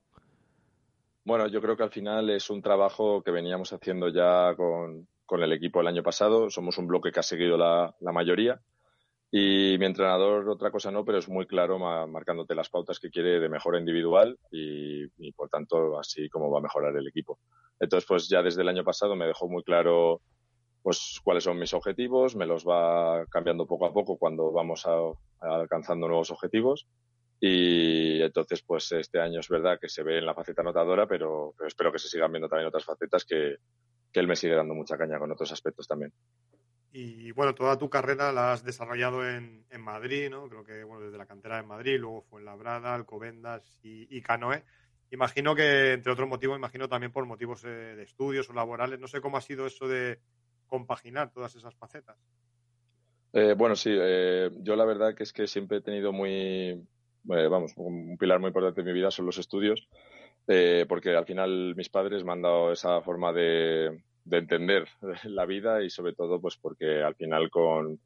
Bueno, 1.27 1.49
yo 1.49 1.61
creo 1.61 1.77
que 1.77 1.83
al 1.83 1.91
final 1.91 2.31
es 2.31 2.51
un 2.51 2.63
trabajo 2.63 3.21
que 3.21 3.33
veníamos 3.33 3.73
haciendo 3.73 4.11
ya 4.11 4.55
con, 4.55 5.09
el 5.29 5.53
equipo 5.53 5.81
el 5.81 5.89
año 5.89 6.05
pasado. 6.05 6.51
Somos 6.51 6.79
un 6.79 6.87
bloque 6.87 7.11
que 7.11 7.19
ha 7.19 7.25
seguido 7.25 7.59
la, 7.59 7.93
mayoría. 8.13 8.61
Y 9.29 9.77
mi 9.77 9.87
entrenador, 9.87 10.49
otra 10.49 10.71
cosa 10.71 10.93
no, 10.93 11.05
pero 11.05 11.19
es 11.19 11.29
muy 11.29 11.45
claro 11.49 11.81
marcándote 12.07 12.55
las 12.55 12.71
pautas 12.71 13.01
que 13.01 13.11
quiere 13.11 13.41
de 13.41 13.49
mejora 13.49 13.81
individual 13.81 14.39
y, 14.53 15.33
por 15.33 15.49
tanto 15.49 15.99
así 15.99 16.29
como 16.29 16.49
va 16.49 16.61
a 16.61 16.63
mejorar 16.63 16.97
el 16.97 17.09
equipo. 17.09 17.41
Entonces, 17.81 18.07
pues 18.07 18.29
ya 18.29 18.41
desde 18.41 18.63
el 18.63 18.69
año 18.69 18.85
pasado 18.85 19.17
me 19.17 19.27
dejó 19.27 19.49
muy 19.49 19.65
claro 19.65 20.21
pues 20.87 21.21
cuáles 21.25 21.43
son 21.43 21.59
mis 21.59 21.75
objetivos, 21.75 22.37
me 22.37 22.47
los 22.47 22.65
va 22.65 23.27
cambiando 23.27 23.67
poco 23.67 23.87
a 23.87 23.93
poco 23.93 24.17
cuando 24.17 24.53
vamos 24.53 24.87
alcanzando 25.41 26.07
nuevos 26.07 26.31
objetivos. 26.31 26.87
Y 27.41 28.23
entonces, 28.23 28.63
pues 28.63 28.93
este 28.93 29.19
año 29.19 29.41
es 29.41 29.49
verdad 29.49 29.81
que 29.81 29.89
se 29.89 30.05
ve 30.05 30.19
en 30.19 30.27
la 30.27 30.33
faceta 30.33 30.63
anotadora, 30.63 31.09
pero, 31.09 31.57
espero 31.67 31.91
que 31.91 31.99
se 31.99 32.07
sigan 32.07 32.31
viendo 32.31 32.49
también 32.49 32.69
otras 32.69 32.85
facetas 32.85 33.25
que, 33.25 33.57
que 34.13 34.21
él 34.21 34.29
me 34.29 34.37
sigue 34.37 34.55
dando 34.55 34.75
mucha 34.75 34.97
caña 34.97 35.19
con 35.19 35.33
otros 35.33 35.51
aspectos 35.51 35.89
también. 35.89 36.13
Y 36.93 37.33
bueno, 37.33 37.53
toda 37.53 37.77
tu 37.77 37.91
carrera 37.91 38.31
la 38.31 38.53
has 38.53 38.63
desarrollado 38.63 39.29
en, 39.29 39.67
en 39.69 39.81
Madrid, 39.81 40.31
¿no? 40.31 40.49
Creo 40.49 40.63
que 40.63 40.85
bueno, 40.85 41.07
desde 41.07 41.19
la 41.19 41.27
cantera 41.27 41.57
de 41.57 41.65
Madrid, 41.65 41.99
luego 41.99 42.23
fue 42.23 42.39
en 42.39 42.47
Labrada, 42.47 42.95
Alcobendas 42.95 43.81
y, 43.83 44.17
y 44.17 44.23
Canoe. 44.23 44.63
Imagino 45.11 45.57
que, 45.57 45.95
entre 45.95 46.13
otros 46.13 46.29
motivos, 46.29 46.57
imagino 46.57 46.89
también 46.89 47.11
por 47.11 47.27
motivos 47.27 47.65
eh, 47.65 47.97
de 47.97 48.05
estudios 48.05 48.49
o 48.51 48.53
laborales. 48.53 49.01
No 49.01 49.09
sé 49.09 49.21
cómo 49.21 49.37
ha 49.37 49.41
sido 49.41 49.67
eso 49.67 49.89
de 49.89 50.21
compaginar 50.67 51.33
todas 51.33 51.55
esas 51.55 51.75
facetas. 51.75 52.17
Eh, 53.33 53.55
bueno, 53.57 53.77
sí, 53.77 53.91
eh, 53.93 54.51
yo 54.61 54.77
la 54.77 54.85
verdad 54.85 55.15
que 55.15 55.23
es 55.23 55.33
que 55.33 55.47
siempre 55.47 55.79
he 55.79 55.83
tenido 55.83 56.13
muy, 56.13 56.83
vamos, 57.25 57.73
un 57.77 58.17
pilar 58.19 58.41
muy 58.41 58.49
importante 58.49 58.81
en 58.81 58.87
mi 58.87 58.93
vida 58.93 59.11
son 59.11 59.27
los 59.27 59.39
estudios, 59.39 59.89
porque 60.89 61.15
al 61.17 61.27
final 61.27 61.75
mis 61.77 61.89
padres 61.89 62.25
me 62.25 62.33
han 62.33 62.43
dado 62.43 62.73
esa 62.73 63.03
forma 63.03 63.33
de, 63.33 64.01
de 64.27 64.39
entender 64.39 64.89
la 65.25 65.47
vida 65.47 65.83
y 65.83 65.91
sobre 65.91 66.13
todo 66.13 66.41
pues 66.41 66.57
porque 66.57 67.03
al 67.03 67.15
final 67.15 67.49
con 67.51 67.99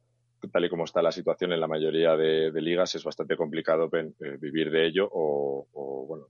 tal 0.51 0.65
y 0.65 0.69
como 0.69 0.85
está 0.85 1.03
la 1.03 1.11
situación 1.11 1.53
en 1.53 1.59
la 1.59 1.67
mayoría 1.67 2.15
de, 2.15 2.51
ligas 2.61 2.95
es 2.95 3.03
bastante 3.03 3.37
complicado 3.37 3.91
eh, 3.93 4.37
vivir 4.39 4.71
de 4.71 4.87
ello 4.87 5.07
o, 5.11 5.67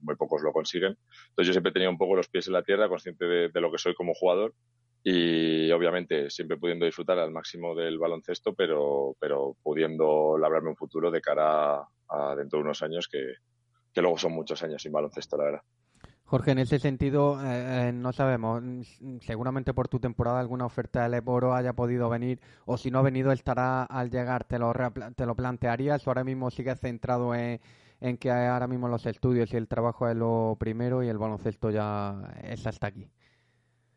muy 0.02 0.16
pocos 0.16 0.42
lo 0.42 0.52
consiguen 0.52 0.98
entonces 1.30 1.48
yo 1.48 1.54
siempre 1.54 1.70
he 1.70 1.74
tenido 1.74 1.92
un 1.92 1.98
poco 1.98 2.16
los 2.16 2.28
pies 2.28 2.48
en 2.48 2.54
la 2.54 2.64
tierra 2.64 2.90
consciente 2.90 3.26
de, 3.26 3.62
lo 3.62 3.72
que 3.72 3.78
soy 3.78 3.94
como 3.94 4.14
jugador 4.14 4.54
y 5.04 5.72
obviamente 5.72 6.30
siempre 6.30 6.58
pudiendo 6.58 6.86
disfrutar 6.86 7.18
al 7.18 7.32
máximo 7.32 7.74
del 7.74 7.98
baloncesto 7.98 8.54
pero 8.54 9.16
pero 9.20 9.56
pudiendo 9.64 10.38
labrarme 10.38 10.70
un 10.70 10.76
futuro 10.76 11.10
de 11.10 11.22
cara 11.22 11.84
a, 12.10 12.36
dentro 12.36 12.60
de 12.60 12.64
unos 12.66 12.84
años 12.84 13.08
que, 13.08 13.34
que 13.92 14.02
luego 14.02 14.18
son 14.18 14.34
muchos 14.34 14.62
años 14.64 14.82
sin 14.82 14.92
baloncesto 14.92 15.38
la 15.38 15.44
verdad. 15.46 15.62
Jorge, 16.32 16.52
en 16.52 16.60
ese 16.60 16.80
sentido, 16.80 17.44
eh, 17.44 17.90
eh, 17.90 17.92
no 17.92 18.14
sabemos, 18.14 18.64
mm, 18.64 19.18
seguramente 19.20 19.74
por 19.74 19.90
tu 19.90 20.00
temporada 20.00 20.40
alguna 20.40 20.66
oferta 20.66 21.04
de 21.04 21.10
Leboro 21.10 21.54
haya 21.54 21.74
podido 21.74 22.10
venir, 22.10 22.40
o 22.64 22.78
si 22.78 22.90
no 22.90 23.00
ha 23.00 23.02
venido, 23.02 23.34
estará 23.34 23.84
al 23.84 24.10
llegar, 24.10 24.46
¿te 24.46 24.58
lo, 24.58 24.72
te 25.14 25.26
lo 25.26 25.36
plantearías 25.36 26.08
o 26.08 26.10
ahora 26.10 26.24
mismo 26.24 26.50
sigues 26.50 26.80
centrado 26.80 27.36
en, 27.36 27.60
que 28.18 28.32
ahora 28.32 28.68
mismo 28.68 28.88
los 28.88 29.06
estudios 29.08 29.52
y 29.54 29.58
el 29.58 29.68
trabajo 29.68 30.08
es 30.08 30.16
lo 30.16 30.56
primero 30.58 31.04
y 31.04 31.10
el 31.10 31.18
baloncesto 31.18 31.70
ya 31.70 32.34
es 32.42 32.66
hasta 32.66 32.88
aquí? 32.88 33.10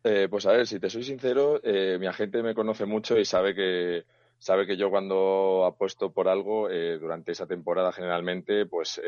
Eh, 0.05 0.29
pues 0.31 0.47
a 0.47 0.53
ver, 0.53 0.67
si 0.67 0.79
te 0.79 0.91
soy 0.91 1.03
sincero, 1.03 1.61
mi 1.99 2.07
agente 2.07 2.43
me 2.43 2.55
conoce 2.55 2.85
mucho 2.85 3.19
y 3.19 3.25
sabe 3.25 3.55
que 3.55 4.05
sabe 4.39 4.67
que 4.67 4.77
yo 4.77 4.91
cuando 4.91 5.65
apuesto 5.65 6.13
por 6.13 6.29
algo 6.29 6.69
durante 6.69 7.33
esa 7.33 7.47
temporada 7.47 7.91
generalmente, 7.93 8.67
pues 8.67 9.01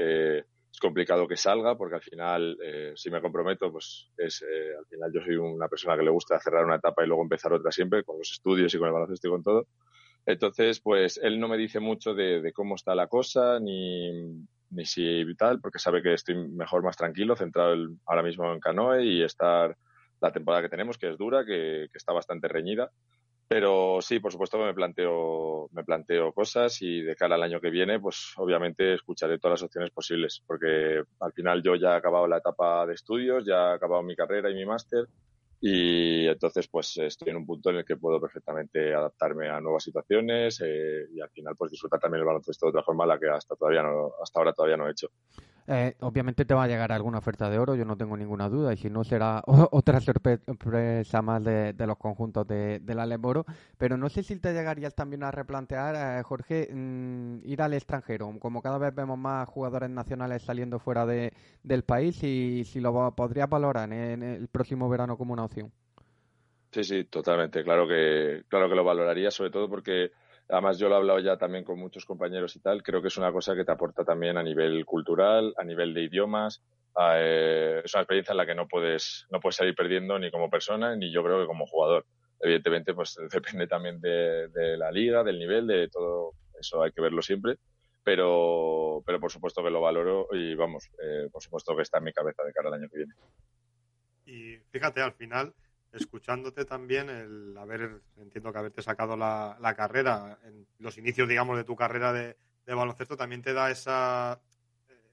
es 0.76 0.80
complicado 0.80 1.26
que 1.26 1.38
salga 1.38 1.74
porque 1.74 1.94
al 1.94 2.02
final, 2.02 2.58
eh, 2.62 2.92
si 2.96 3.10
me 3.10 3.22
comprometo, 3.22 3.72
pues 3.72 4.10
es, 4.18 4.42
eh, 4.42 4.76
al 4.78 4.84
final 4.84 5.10
yo 5.10 5.22
soy 5.22 5.36
una 5.36 5.68
persona 5.68 5.96
que 5.96 6.02
le 6.02 6.10
gusta 6.10 6.38
cerrar 6.38 6.66
una 6.66 6.76
etapa 6.76 7.02
y 7.02 7.06
luego 7.06 7.22
empezar 7.22 7.50
otra 7.54 7.72
siempre, 7.72 8.04
con 8.04 8.18
los 8.18 8.30
estudios 8.30 8.74
y 8.74 8.78
con 8.78 8.88
el 8.88 8.92
baloncesto 8.92 9.26
y 9.26 9.30
con 9.30 9.42
todo. 9.42 9.66
Entonces, 10.26 10.80
pues 10.80 11.18
él 11.22 11.40
no 11.40 11.48
me 11.48 11.56
dice 11.56 11.80
mucho 11.80 12.12
de, 12.12 12.52
cómo 12.54 12.74
está 12.74 12.94
la 12.94 13.06
cosa, 13.06 13.58
ni, 13.58 14.44
ni 14.68 14.84
si 14.84 15.24
tal, 15.38 15.62
porque 15.62 15.78
sabe 15.78 16.02
que 16.02 16.12
estoy 16.12 16.34
mejor, 16.34 16.82
más 16.82 16.98
tranquilo, 16.98 17.36
centrado 17.36 17.74
ahora 18.04 18.22
mismo 18.22 18.52
en 18.52 18.60
canoe 18.60 19.02
y 19.02 19.22
estar 19.22 19.78
la 20.20 20.32
temporada 20.32 20.62
que 20.62 20.68
tenemos, 20.68 20.98
que 20.98 21.10
es 21.10 21.18
dura, 21.18 21.44
que, 21.44 21.88
que 21.90 21.98
está 21.98 22.12
bastante 22.12 22.48
reñida. 22.48 22.90
Pero 23.48 24.00
sí, 24.00 24.18
por 24.18 24.32
supuesto 24.32 24.58
me 24.58 24.74
planteo, 24.74 25.68
me 25.72 25.84
planteo 25.84 26.32
cosas 26.32 26.82
y 26.82 27.02
de 27.02 27.14
cara 27.14 27.36
al 27.36 27.44
año 27.44 27.60
que 27.60 27.70
viene, 27.70 28.00
pues 28.00 28.32
obviamente 28.38 28.94
escucharé 28.94 29.38
todas 29.38 29.60
las 29.60 29.66
opciones 29.66 29.92
posibles, 29.92 30.42
porque 30.44 31.02
al 31.20 31.32
final 31.32 31.62
yo 31.62 31.76
ya 31.76 31.92
he 31.92 31.96
acabado 31.96 32.26
la 32.26 32.38
etapa 32.38 32.84
de 32.86 32.94
estudios, 32.94 33.46
ya 33.46 33.70
he 33.70 33.74
acabado 33.74 34.02
mi 34.02 34.16
carrera 34.16 34.50
y 34.50 34.54
mi 34.54 34.66
máster, 34.66 35.06
y 35.60 36.26
entonces 36.26 36.66
pues 36.68 36.96
estoy 36.96 37.30
en 37.30 37.36
un 37.36 37.46
punto 37.46 37.70
en 37.70 37.76
el 37.76 37.84
que 37.84 37.96
puedo 37.96 38.20
perfectamente 38.20 38.92
adaptarme 38.92 39.48
a 39.48 39.60
nuevas 39.60 39.84
situaciones 39.84 40.60
eh, 40.64 41.06
y 41.14 41.20
al 41.20 41.30
final 41.30 41.54
pues 41.56 41.70
disfrutar 41.70 42.00
también 42.00 42.20
el 42.22 42.26
baloncesto 42.26 42.66
de 42.66 42.70
otra 42.70 42.82
forma 42.82 43.06
la 43.06 43.18
que 43.18 43.28
hasta 43.28 43.54
todavía 43.54 43.84
hasta 44.22 44.40
ahora 44.40 44.52
todavía 44.52 44.76
no 44.76 44.88
he 44.88 44.90
hecho. 44.90 45.08
Eh, 45.68 45.96
obviamente 46.00 46.44
te 46.44 46.54
va 46.54 46.64
a 46.64 46.68
llegar 46.68 46.92
alguna 46.92 47.18
oferta 47.18 47.50
de 47.50 47.58
oro, 47.58 47.74
yo 47.74 47.84
no 47.84 47.96
tengo 47.96 48.16
ninguna 48.16 48.48
duda, 48.48 48.72
y 48.72 48.76
si 48.76 48.88
no 48.88 49.02
será 49.02 49.42
otra 49.72 50.00
sorpresa 50.00 51.22
más 51.22 51.42
de, 51.42 51.74
los 51.78 51.98
conjuntos 51.98 52.46
de, 52.46 52.78
de, 52.78 52.94
la 52.94 53.04
Leboro, 53.04 53.44
pero 53.76 53.96
no 53.96 54.08
sé 54.08 54.22
si 54.22 54.36
te 54.36 54.52
llegarías 54.52 54.94
también 54.94 55.24
a 55.24 55.32
replantear, 55.32 56.20
eh, 56.20 56.22
Jorge, 56.22 56.68
mm, 56.72 57.38
ir 57.44 57.62
al 57.62 57.74
extranjero, 57.74 58.32
como 58.38 58.62
cada 58.62 58.78
vez 58.78 58.94
vemos 58.94 59.18
más 59.18 59.48
jugadores 59.48 59.90
nacionales 59.90 60.42
saliendo 60.42 60.78
fuera 60.78 61.04
de, 61.04 61.32
del 61.64 61.82
país, 61.82 62.22
y 62.22 62.64
si 62.64 62.78
lo 62.80 63.14
podrías 63.16 63.48
valorar 63.48 63.92
en 63.92 64.22
el 64.22 64.48
próximo 64.48 64.88
verano 64.88 65.16
como 65.16 65.32
una 65.32 65.44
opción. 65.44 65.72
Sí, 66.70 66.84
sí, 66.84 67.04
totalmente, 67.04 67.64
claro 67.64 67.88
que, 67.88 68.44
claro 68.48 68.68
que 68.68 68.74
lo 68.74 68.84
valoraría, 68.84 69.30
sobre 69.30 69.50
todo 69.50 69.68
porque 69.68 70.10
Además, 70.48 70.78
yo 70.78 70.88
lo 70.88 70.94
he 70.94 70.98
hablado 70.98 71.18
ya 71.18 71.36
también 71.36 71.64
con 71.64 71.78
muchos 71.78 72.04
compañeros 72.04 72.54
y 72.54 72.60
tal. 72.60 72.82
Creo 72.82 73.02
que 73.02 73.08
es 73.08 73.16
una 73.16 73.32
cosa 73.32 73.56
que 73.56 73.64
te 73.64 73.72
aporta 73.72 74.04
también 74.04 74.36
a 74.36 74.42
nivel 74.42 74.84
cultural, 74.84 75.52
a 75.56 75.64
nivel 75.64 75.92
de 75.92 76.04
idiomas. 76.04 76.62
Eh, 77.14 77.82
es 77.84 77.94
una 77.94 78.02
experiencia 78.02 78.32
en 78.32 78.38
la 78.38 78.46
que 78.46 78.54
no 78.54 78.68
puedes, 78.68 79.26
no 79.30 79.40
puedes 79.40 79.56
salir 79.56 79.74
perdiendo 79.74 80.18
ni 80.18 80.30
como 80.30 80.48
persona 80.48 80.96
ni 80.96 81.12
yo 81.12 81.22
creo 81.22 81.40
que 81.40 81.46
como 81.46 81.66
jugador. 81.66 82.06
Evidentemente, 82.40 82.94
pues 82.94 83.16
depende 83.32 83.66
también 83.66 84.00
de, 84.00 84.76
la 84.76 84.92
liga, 84.92 85.24
del 85.24 85.38
nivel, 85.38 85.66
de 85.66 85.88
todo. 85.88 86.32
Eso 86.58 86.82
hay 86.82 86.92
que 86.92 87.00
verlo 87.00 87.22
siempre. 87.22 87.56
Pero, 88.04 89.02
pero 89.04 89.18
por 89.18 89.32
supuesto 89.32 89.64
que 89.64 89.70
lo 89.70 89.80
valoro 89.80 90.28
y 90.30 90.54
vamos, 90.54 90.88
eh, 91.02 91.28
por 91.32 91.42
supuesto 91.42 91.74
que 91.74 91.82
está 91.82 91.98
en 91.98 92.04
mi 92.04 92.12
cabeza 92.12 92.44
de 92.44 92.52
cara 92.52 92.68
al 92.68 92.74
año 92.74 92.88
que 92.88 92.98
viene. 92.98 93.14
Y 94.26 94.58
fíjate, 94.70 95.00
al 95.00 95.14
final, 95.14 95.52
escuchándote 95.96 96.64
también, 96.64 97.08
el 97.08 97.56
haber, 97.56 98.02
entiendo 98.16 98.52
que 98.52 98.58
haberte 98.58 98.82
sacado 98.82 99.16
la, 99.16 99.74
carrera, 99.76 100.38
en 100.44 100.66
los 100.78 100.98
inicios, 100.98 101.28
digamos, 101.28 101.56
de 101.56 101.64
tu 101.64 101.74
carrera 101.74 102.12
de, 102.12 102.36
baloncesto, 102.66 103.16
también 103.16 103.42
te 103.42 103.52
da 103.52 103.70
esa, 103.70 104.40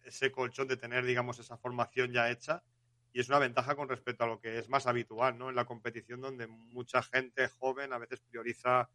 ese 0.04 0.32
colchón 0.32 0.68
de 0.68 0.78
tener, 0.78 1.06
digamos, 1.06 1.40
esa 1.40 1.58
formación 1.58 2.12
ya 2.12 2.30
hecha. 2.30 2.64
Y 3.12 3.20
es 3.20 3.30
una 3.30 3.40
ventaja 3.40 3.76
con 3.76 3.90
respecto 3.90 4.24
a 4.24 4.28
lo 4.28 4.40
que 4.40 4.58
es 4.58 4.70
más 4.70 4.88
habitual, 4.88 5.38
¿no? 5.38 5.50
En 5.50 5.56
la 5.56 5.66
competición 5.66 6.20
donde 6.20 6.48
mucha 6.48 7.04
gente 7.04 7.48
joven 7.48 7.94
a 7.94 8.00
veces 8.00 8.22
prioriza 8.22 8.90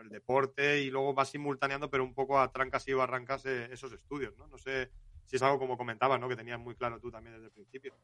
el 0.00 0.08
deporte 0.08 0.80
y 0.82 0.90
luego 0.90 1.14
va 1.14 1.24
simultaneando, 1.24 1.90
pero 1.90 2.04
un 2.04 2.14
poco 2.14 2.38
a 2.38 2.52
trancas 2.52 2.86
y 2.86 2.92
barrancas 2.92 3.44
eh, 3.46 3.68
esos 3.72 3.92
estudios, 3.92 4.36
¿no? 4.36 4.46
No 4.46 4.58
sé 4.58 4.90
si 5.24 5.36
es 5.36 5.42
algo 5.42 5.58
como 5.58 5.76
comentabas, 5.76 6.20
¿no? 6.20 6.28
Que 6.28 6.36
tenías 6.36 6.60
muy 6.60 6.76
claro 6.76 7.00
tú 7.00 7.10
también 7.10 7.34
desde 7.34 7.46
el 7.46 7.52
principio. 7.52 7.96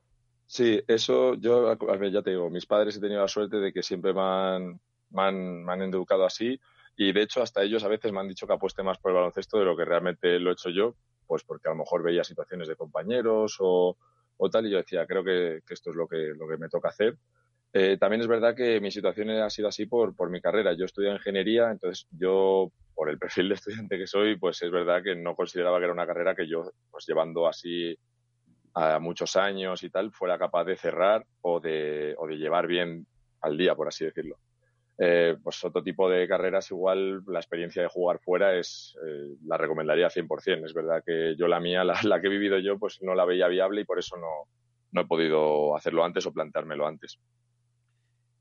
Sí, 0.52 0.82
eso 0.86 1.32
yo, 1.36 1.74
ya 2.10 2.20
te 2.22 2.28
digo, 2.28 2.50
mis 2.50 2.66
padres 2.66 2.94
he 2.94 3.00
tenido 3.00 3.22
la 3.22 3.28
suerte 3.28 3.56
de 3.56 3.72
que 3.72 3.82
siempre 3.82 4.12
me 4.12 4.20
han, 4.20 4.80
me 5.08 5.22
han, 5.72 5.82
educado 5.84 6.26
así 6.26 6.60
y 6.94 7.10
de 7.12 7.22
hecho 7.22 7.40
hasta 7.40 7.62
ellos 7.62 7.82
a 7.84 7.88
veces 7.88 8.12
me 8.12 8.20
han 8.20 8.28
dicho 8.28 8.46
que 8.46 8.52
apueste 8.52 8.82
más 8.82 8.98
por 8.98 9.12
el 9.12 9.14
baloncesto 9.14 9.58
de 9.58 9.64
lo 9.64 9.74
que 9.74 9.86
realmente 9.86 10.38
lo 10.38 10.50
he 10.50 10.52
hecho 10.52 10.68
yo, 10.68 10.94
pues 11.26 11.42
porque 11.42 11.68
a 11.68 11.70
lo 11.70 11.78
mejor 11.78 12.02
veía 12.02 12.22
situaciones 12.22 12.68
de 12.68 12.76
compañeros 12.76 13.56
o, 13.60 13.96
tal 14.50 14.66
y 14.66 14.72
yo 14.72 14.76
decía, 14.76 15.06
creo 15.06 15.24
que, 15.24 15.62
esto 15.70 15.88
es 15.88 15.96
lo 15.96 16.06
que, 16.06 16.34
lo 16.36 16.46
que 16.46 16.58
me 16.58 16.68
toca 16.68 16.90
hacer. 16.90 17.16
Eh, 17.72 17.96
también 17.96 18.20
es 18.20 18.28
verdad 18.28 18.54
que 18.54 18.78
mi 18.78 18.90
situación 18.90 19.30
ha 19.30 19.48
sido 19.48 19.68
así 19.68 19.86
por, 19.86 20.14
por 20.14 20.28
mi 20.28 20.42
carrera. 20.42 20.74
Yo 20.74 20.84
estudié 20.84 21.12
ingeniería, 21.12 21.70
entonces 21.70 22.06
yo, 22.10 22.70
por 22.94 23.08
el 23.08 23.18
perfil 23.18 23.48
de 23.48 23.54
estudiante 23.54 23.96
que 23.96 24.06
soy, 24.06 24.36
pues 24.36 24.60
es 24.60 24.70
verdad 24.70 25.02
que 25.02 25.16
no 25.16 25.34
consideraba 25.34 25.78
que 25.78 25.84
era 25.84 25.94
una 25.94 26.06
carrera 26.06 26.34
que 26.34 26.46
yo, 26.46 26.70
pues 26.90 27.06
llevando 27.06 27.48
así 27.48 27.96
a 28.74 28.98
muchos 28.98 29.36
años 29.36 29.82
y 29.82 29.90
tal, 29.90 30.12
fuera 30.12 30.38
capaz 30.38 30.64
de 30.64 30.76
cerrar 30.76 31.26
o 31.42 31.60
de, 31.60 32.14
o 32.18 32.26
de 32.26 32.36
llevar 32.36 32.66
bien 32.66 33.06
al 33.40 33.56
día, 33.56 33.74
por 33.74 33.88
así 33.88 34.04
decirlo. 34.04 34.38
Eh, 34.98 35.36
pues 35.42 35.64
otro 35.64 35.82
tipo 35.82 36.08
de 36.08 36.28
carreras, 36.28 36.70
igual 36.70 37.22
la 37.26 37.40
experiencia 37.40 37.82
de 37.82 37.88
jugar 37.88 38.20
fuera 38.20 38.54
es 38.54 38.96
eh, 39.06 39.34
la 39.46 39.56
recomendaría 39.56 40.08
100%. 40.08 40.66
Es 40.66 40.74
verdad 40.74 41.02
que 41.04 41.34
yo 41.36 41.48
la 41.48 41.60
mía, 41.60 41.82
la, 41.84 42.20
que 42.20 42.26
he 42.26 42.30
vivido 42.30 42.58
yo, 42.58 42.78
pues 42.78 42.98
no 43.02 43.14
la 43.14 43.24
veía 43.24 43.48
viable 43.48 43.80
y 43.80 43.84
por 43.84 43.98
eso 43.98 44.16
no, 44.16 44.48
no 44.92 45.00
he 45.00 45.06
podido 45.06 45.76
hacerlo 45.76 46.04
antes 46.04 46.26
o 46.26 46.32
planteármelo 46.32 46.86
antes. 46.86 47.18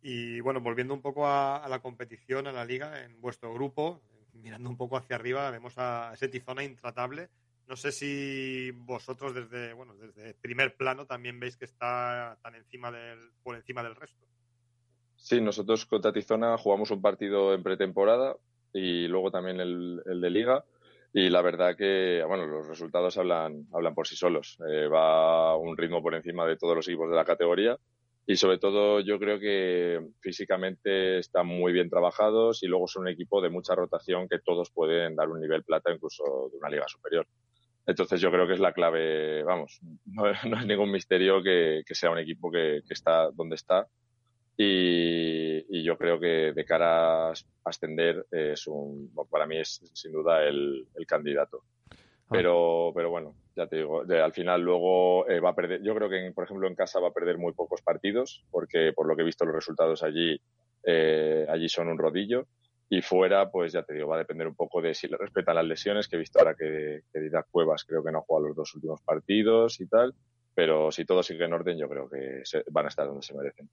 Y 0.03 0.39
bueno, 0.41 0.61
volviendo 0.61 0.93
un 0.93 1.01
poco 1.01 1.27
a, 1.27 1.65
la 1.69 1.79
competición, 1.79 2.47
a 2.47 2.51
la 2.51 2.65
liga, 2.65 3.03
en 3.03 3.21
vuestro 3.21 3.53
grupo, 3.53 4.01
mirando 4.33 4.69
un 4.69 4.77
poco 4.77 4.97
hacia 4.97 5.15
arriba, 5.15 5.51
vemos 5.51 5.75
a 5.77 6.11
ese 6.13 6.27
Tizona 6.27 6.63
intratable 6.63 7.29
no 7.71 7.77
sé 7.77 7.93
si 7.93 8.69
vosotros 8.71 9.33
desde, 9.33 9.71
bueno, 9.71 9.95
desde 9.95 10.33
primer 10.33 10.75
plano 10.75 11.05
también 11.05 11.39
veis 11.39 11.55
que 11.55 11.63
está 11.63 12.37
tan 12.43 12.53
encima 12.55 12.91
del, 12.91 13.17
por 13.43 13.55
encima 13.55 13.81
del 13.81 13.95
resto. 13.95 14.27
Sí, 15.15 15.39
nosotros 15.39 15.85
con 15.85 16.01
Tatizona 16.01 16.57
jugamos 16.57 16.91
un 16.91 17.01
partido 17.01 17.53
en 17.53 17.63
pretemporada 17.63 18.35
y 18.73 19.07
luego 19.07 19.31
también 19.31 19.61
el, 19.61 20.01
de 20.05 20.29
liga 20.29 20.65
y 21.13 21.29
la 21.29 21.41
verdad 21.41 21.77
que 21.77 22.21
bueno 22.27 22.45
los 22.45 22.67
resultados 22.67 23.17
hablan 23.17 23.65
hablan 23.73 23.95
por 23.95 24.05
sí 24.05 24.17
solos 24.17 24.57
eh, 24.69 24.87
va 24.87 25.55
un 25.55 25.77
ritmo 25.77 26.01
por 26.01 26.13
encima 26.13 26.45
de 26.45 26.57
todos 26.57 26.75
los 26.75 26.87
equipos 26.89 27.09
de 27.09 27.15
la 27.15 27.23
categoría 27.23 27.77
y 28.25 28.35
sobre 28.35 28.57
todo 28.57 28.99
yo 28.99 29.17
creo 29.17 29.39
que 29.39 29.99
físicamente 30.19 31.19
están 31.19 31.47
muy 31.47 31.71
bien 31.71 31.89
trabajados 31.89 32.63
y 32.63 32.67
luego 32.67 32.87
son 32.87 33.03
un 33.03 33.09
equipo 33.09 33.41
de 33.41 33.49
mucha 33.49 33.75
rotación 33.75 34.27
que 34.27 34.39
todos 34.39 34.71
pueden 34.71 35.15
dar 35.15 35.29
un 35.29 35.39
nivel 35.39 35.63
plata 35.63 35.91
incluso 35.91 36.49
de 36.51 36.57
una 36.57 36.69
liga 36.69 36.87
superior. 36.87 37.27
Entonces 37.85 38.21
yo 38.21 38.31
creo 38.31 38.47
que 38.47 38.53
es 38.53 38.59
la 38.59 38.73
clave, 38.73 39.43
vamos, 39.43 39.79
no, 40.05 40.29
es 40.29 40.65
ningún 40.65 40.91
misterio 40.91 41.41
que, 41.41 41.83
sea 41.91 42.11
un 42.11 42.19
equipo 42.19 42.51
que, 42.51 42.81
está 42.89 43.31
donde 43.31 43.55
está 43.55 43.87
y, 44.57 45.83
yo 45.83 45.97
creo 45.97 46.19
que 46.19 46.53
de 46.53 46.65
cara 46.65 47.29
a 47.29 47.33
ascender 47.65 48.25
es 48.29 48.67
un, 48.67 49.11
para 49.29 49.47
mí 49.47 49.57
es 49.57 49.81
sin 49.93 50.11
duda 50.11 50.43
el 50.43 50.85
candidato. 51.07 51.63
Ah. 52.31 52.37
Pero, 52.37 52.93
pero 52.95 53.09
bueno, 53.09 53.35
ya 53.55 53.67
te 53.67 53.75
digo, 53.77 54.01
al 54.01 54.31
final 54.31 54.61
luego 54.61 55.27
eh, 55.29 55.41
va 55.41 55.49
a 55.49 55.55
perder. 55.55 55.83
Yo 55.83 55.93
creo 55.93 56.09
que, 56.09 56.31
por 56.33 56.45
ejemplo, 56.45 56.67
en 56.67 56.75
casa 56.75 57.01
va 57.01 57.09
a 57.09 57.13
perder 57.13 57.37
muy 57.37 57.51
pocos 57.51 57.81
partidos, 57.81 58.45
porque 58.49 58.93
por 58.93 59.05
lo 59.05 59.15
que 59.15 59.23
he 59.23 59.25
visto 59.25 59.45
los 59.45 59.53
resultados 59.53 60.01
allí, 60.01 60.39
eh, 60.85 61.45
allí 61.49 61.67
son 61.67 61.89
un 61.89 61.97
rodillo. 61.97 62.47
Y 62.93 63.01
fuera, 63.01 63.49
pues 63.49 63.71
ya 63.71 63.83
te 63.83 63.93
digo, 63.93 64.09
va 64.09 64.15
a 64.15 64.19
depender 64.19 64.45
un 64.45 64.53
poco 64.53 64.81
de 64.81 64.93
si 64.93 65.07
le 65.07 65.15
respetan 65.15 65.55
las 65.55 65.63
lesiones, 65.63 66.09
que 66.09 66.17
he 66.17 66.19
visto 66.19 66.39
ahora 66.39 66.55
que, 66.55 67.03
que 67.13 67.31
Cuevas 67.49 67.85
creo 67.85 68.03
que 68.03 68.11
no 68.11 68.17
ha 68.17 68.21
jugado 68.21 68.47
los 68.47 68.55
dos 68.57 68.75
últimos 68.75 69.01
partidos 69.01 69.79
y 69.79 69.87
tal. 69.87 70.13
Pero 70.53 70.91
si 70.91 71.05
todo 71.05 71.23
sigue 71.23 71.45
en 71.45 71.53
orden, 71.53 71.77
yo 71.77 71.87
creo 71.87 72.09
que 72.09 72.43
van 72.69 72.85
a 72.85 72.89
estar 72.89 73.07
donde 73.07 73.21
se 73.21 73.33
merecen. 73.33 73.69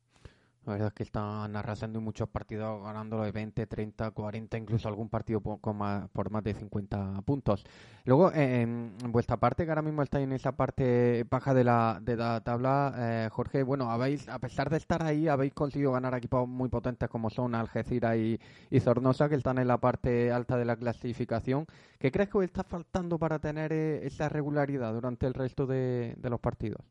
La 0.66 0.72
verdad 0.74 0.88
es 0.88 0.94
que 0.94 1.02
están 1.02 1.56
arrasando 1.56 1.98
muchos 2.00 2.28
partidos, 2.28 2.82
ganándolo 2.84 3.24
de 3.24 3.32
20, 3.32 3.66
30, 3.66 4.10
40, 4.10 4.58
incluso 4.58 4.86
algún 4.86 5.08
partido 5.08 5.40
por, 5.40 5.74
más, 5.74 6.10
por 6.10 6.30
más 6.30 6.44
de 6.44 6.52
50 6.52 7.22
puntos. 7.22 7.64
Luego, 8.04 8.30
en 8.34 8.92
vuestra 9.08 9.38
parte, 9.38 9.64
que 9.64 9.70
ahora 9.70 9.80
mismo 9.80 10.02
estáis 10.02 10.24
en 10.24 10.32
esa 10.32 10.52
parte 10.52 11.24
baja 11.30 11.54
de 11.54 11.64
la, 11.64 12.00
de 12.02 12.16
la 12.16 12.42
tabla, 12.42 12.94
eh, 12.98 13.28
Jorge, 13.32 13.62
bueno, 13.62 13.90
habéis, 13.90 14.28
a 14.28 14.38
pesar 14.40 14.68
de 14.68 14.76
estar 14.76 15.02
ahí, 15.02 15.26
habéis 15.26 15.54
conseguido 15.54 15.92
ganar 15.92 16.14
equipos 16.14 16.46
muy 16.46 16.68
potentes 16.68 17.08
como 17.08 17.30
son 17.30 17.54
Algeciras 17.54 18.16
y, 18.16 18.38
y 18.70 18.80
Zornosa, 18.80 19.28
que 19.30 19.36
están 19.36 19.58
en 19.58 19.68
la 19.68 19.78
parte 19.78 20.30
alta 20.32 20.58
de 20.58 20.66
la 20.66 20.76
clasificación. 20.76 21.66
¿Qué 21.98 22.12
crees 22.12 22.28
que 22.28 22.38
os 22.38 22.44
está 22.44 22.62
faltando 22.62 23.18
para 23.18 23.38
tener 23.38 23.72
eh, 23.72 24.06
esa 24.06 24.28
regularidad 24.28 24.92
durante 24.92 25.26
el 25.26 25.34
resto 25.34 25.66
de 25.66 26.14
los 26.22 26.40
partidos? 26.40 26.82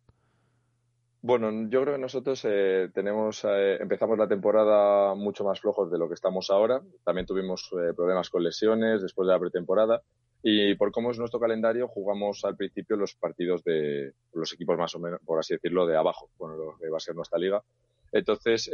Bueno, 1.22 1.52
yo 1.70 1.82
creo 1.82 1.96
que 1.96 2.02
nosotros 2.02 2.46
eh, 2.46 2.90
tenemos, 2.94 3.44
eh, 3.44 3.78
empezamos 3.82 4.18
la 4.20 4.28
temporada 4.28 5.16
mucho 5.16 5.44
más 5.44 5.60
flojos 5.60 5.92
de 5.92 5.98
lo 5.98 6.08
que 6.08 6.14
estamos 6.14 6.52
ahora. 6.52 6.82
También 7.04 7.26
tuvimos 7.26 7.70
eh, 7.74 7.94
problemas 7.96 8.30
con 8.30 8.44
lesiones 8.44 9.02
después 9.02 9.28
de 9.28 9.34
la 9.34 9.40
pretemporada. 9.40 10.02
Y 10.44 10.76
por 10.76 10.92
cómo 10.92 11.10
es 11.10 11.18
nuestro 11.18 11.40
calendario, 11.40 11.88
jugamos 11.88 12.46
al 12.46 12.56
principio 12.56 12.96
los 12.96 13.16
partidos 13.16 13.64
de 13.64 14.14
los 14.34 14.54
equipos 14.54 14.78
más 14.78 14.94
o 14.94 15.00
menos, 15.00 15.20
por 15.26 15.40
así 15.40 15.56
decirlo, 15.56 15.88
de 15.88 15.98
abajo, 15.98 16.30
bueno, 16.38 16.56
lo 16.56 16.78
que 16.78 16.90
va 16.90 16.98
a 16.98 17.02
ser 17.02 17.16
nuestra 17.16 17.40
liga. 17.40 17.64
Entonces, 18.12 18.70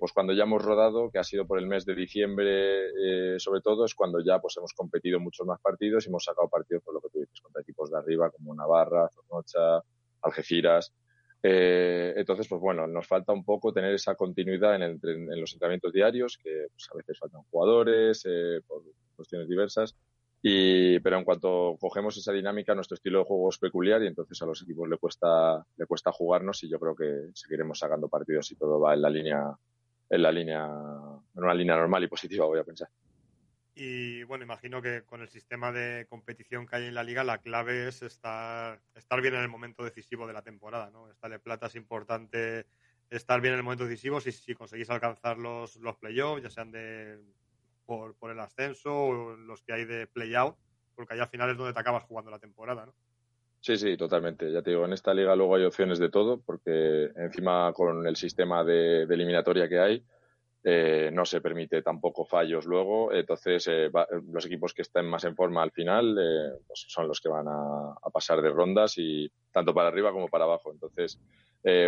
pues 0.00 0.12
cuando 0.12 0.32
ya 0.32 0.44
hemos 0.44 0.64
rodado, 0.64 1.10
que 1.10 1.18
ha 1.18 1.22
sido 1.22 1.46
por 1.46 1.58
el 1.58 1.66
mes 1.66 1.84
de 1.84 1.94
diciembre 1.94 3.38
sobre 3.38 3.60
todo, 3.60 3.84
es 3.84 3.94
cuando 3.94 4.20
ya 4.20 4.40
pues 4.40 4.56
hemos 4.56 4.72
competido 4.72 5.20
muchos 5.20 5.46
más 5.46 5.60
partidos 5.60 6.06
y 6.06 6.08
hemos 6.08 6.24
sacado 6.24 6.48
partidos 6.48 6.82
por 6.82 6.94
lo 6.94 7.00
que 7.02 7.10
tú 7.10 7.20
dices, 7.20 7.40
contra 7.42 7.60
equipos 7.60 7.90
de 7.90 7.98
arriba 7.98 8.30
como 8.30 8.54
Navarra, 8.54 9.08
Zornocha, 9.10 9.84
Algeciras. 10.22 10.92
Eh, 11.42 12.14
entonces, 12.16 12.46
pues 12.46 12.60
bueno, 12.60 12.86
nos 12.86 13.06
falta 13.06 13.32
un 13.32 13.44
poco 13.44 13.72
tener 13.72 13.92
esa 13.94 14.14
continuidad 14.14 14.76
en, 14.76 15.00
los 15.40 15.52
entrenamientos 15.52 15.92
diarios, 15.92 16.38
que 16.42 16.68
pues, 16.70 16.88
a 16.92 16.96
veces 16.96 17.18
faltan 17.18 17.42
jugadores 17.50 18.22
eh, 18.26 18.60
por 18.66 18.82
cuestiones 19.16 19.48
diversas. 19.48 19.96
Y, 20.44 20.98
pero 21.00 21.18
en 21.18 21.24
cuanto 21.24 21.76
cogemos 21.80 22.16
esa 22.16 22.32
dinámica, 22.32 22.74
nuestro 22.74 22.96
estilo 22.96 23.20
de 23.20 23.24
juego 23.24 23.48
es 23.48 23.58
peculiar 23.58 24.02
y 24.02 24.08
entonces 24.08 24.40
a 24.42 24.46
los 24.46 24.60
equipos 24.62 24.88
le 24.88 24.96
cuesta, 24.98 25.64
le 25.76 25.86
cuesta 25.86 26.10
jugarnos 26.10 26.62
y 26.64 26.68
yo 26.68 26.80
creo 26.80 26.96
que 26.96 27.30
seguiremos 27.32 27.78
sacando 27.78 28.08
partidos 28.08 28.50
y 28.50 28.56
todo 28.56 28.80
va 28.80 28.94
en 28.94 29.02
la 29.02 29.10
línea, 29.10 29.56
en 30.10 30.22
la 30.22 30.32
línea, 30.32 30.64
en 30.64 31.44
una 31.44 31.54
línea 31.54 31.76
normal 31.76 32.02
y 32.02 32.08
positiva, 32.08 32.46
voy 32.46 32.58
a 32.58 32.64
pensar. 32.64 32.88
Y 33.74 34.22
bueno, 34.24 34.44
imagino 34.44 34.82
que 34.82 35.02
con 35.04 35.22
el 35.22 35.28
sistema 35.28 35.72
de 35.72 36.06
competición 36.08 36.66
que 36.66 36.76
hay 36.76 36.86
en 36.86 36.94
la 36.94 37.04
liga, 37.04 37.24
la 37.24 37.38
clave 37.38 37.88
es 37.88 38.02
estar, 38.02 38.80
estar 38.94 39.22
bien 39.22 39.34
en 39.34 39.42
el 39.42 39.48
momento 39.48 39.82
decisivo 39.82 40.26
de 40.26 40.34
la 40.34 40.42
temporada, 40.42 40.90
¿no? 40.90 41.10
Esta 41.10 41.28
de 41.28 41.38
plata 41.38 41.66
es 41.66 41.74
importante 41.76 42.66
estar 43.08 43.40
bien 43.40 43.54
en 43.54 43.58
el 43.58 43.64
momento 43.64 43.84
decisivo 43.84 44.20
si, 44.20 44.32
si 44.32 44.54
conseguís 44.54 44.90
alcanzar 44.90 45.38
los, 45.38 45.76
los 45.76 45.96
playoffs, 45.96 46.42
ya 46.42 46.50
sean 46.50 46.70
de 46.70 47.18
por, 47.86 48.14
por 48.16 48.30
el 48.30 48.40
ascenso 48.40 48.94
o 48.94 49.36
los 49.36 49.62
que 49.62 49.72
hay 49.72 49.84
de 49.86 50.06
playout, 50.06 50.56
porque 50.94 51.14
ahí 51.14 51.20
al 51.20 51.28
final 51.28 51.50
es 51.50 51.56
donde 51.56 51.72
te 51.72 51.80
acabas 51.80 52.04
jugando 52.04 52.30
la 52.30 52.38
temporada, 52.38 52.86
¿no? 52.86 52.94
Sí, 53.60 53.76
sí, 53.76 53.96
totalmente. 53.96 54.50
Ya 54.50 54.60
te 54.60 54.70
digo, 54.70 54.84
en 54.84 54.92
esta 54.92 55.14
liga 55.14 55.36
luego 55.36 55.54
hay 55.54 55.64
opciones 55.64 56.00
de 56.00 56.10
todo, 56.10 56.40
porque 56.40 57.10
encima 57.14 57.72
con 57.72 58.06
el 58.06 58.16
sistema 58.16 58.64
de 58.64 59.02
eliminatoria 59.04 59.68
que 59.68 59.78
hay, 59.78 60.04
eh, 60.64 61.10
no 61.12 61.24
se 61.24 61.40
permite 61.40 61.82
tampoco 61.82 62.24
fallos 62.24 62.66
luego, 62.66 63.12
entonces 63.12 63.66
eh, 63.68 63.90
los 64.30 64.46
equipos 64.46 64.72
que 64.72 64.82
estén 64.82 65.06
más 65.06 65.24
en 65.24 65.34
forma 65.34 65.60
al 65.60 65.72
final 65.72 66.16
eh, 66.16 66.56
pues 66.66 66.84
son 66.86 67.08
los 67.08 67.20
que 67.20 67.28
van 67.28 67.48
a, 67.48 67.94
pasar 68.12 68.40
de 68.40 68.50
rondas 68.50 68.94
y 68.96 69.28
tanto 69.50 69.74
para 69.74 69.88
arriba 69.88 70.12
como 70.12 70.28
para 70.28 70.44
abajo. 70.44 70.70
Entonces, 70.70 71.18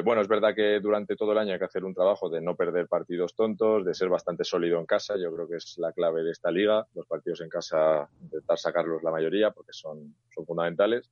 bueno, 0.04 0.22
es 0.22 0.28
verdad 0.28 0.54
que 0.54 0.80
durante 0.80 1.16
todo 1.16 1.32
el 1.32 1.38
año 1.38 1.52
hay 1.52 1.58
que 1.58 1.66
hacer 1.66 1.84
un 1.84 1.92
trabajo 1.92 2.30
de 2.30 2.40
no 2.40 2.56
perder 2.56 2.88
partidos 2.88 3.34
tontos, 3.34 3.84
de 3.84 3.92
ser 3.92 4.08
bastante 4.08 4.44
sólido 4.44 4.78
en 4.78 4.86
casa. 4.86 5.16
Yo 5.18 5.34
creo 5.34 5.48
que 5.48 5.56
es 5.56 5.76
la 5.78 5.92
clave 5.92 6.22
de 6.22 6.30
esta 6.30 6.50
liga. 6.50 6.86
Los 6.94 7.06
partidos 7.06 7.42
en 7.42 7.50
casa, 7.50 8.08
intentar 8.22 8.56
sacarlos 8.56 9.02
la 9.02 9.10
mayoría 9.10 9.50
porque 9.50 9.72
son, 9.72 10.14
son 10.32 10.46
fundamentales 10.46 11.10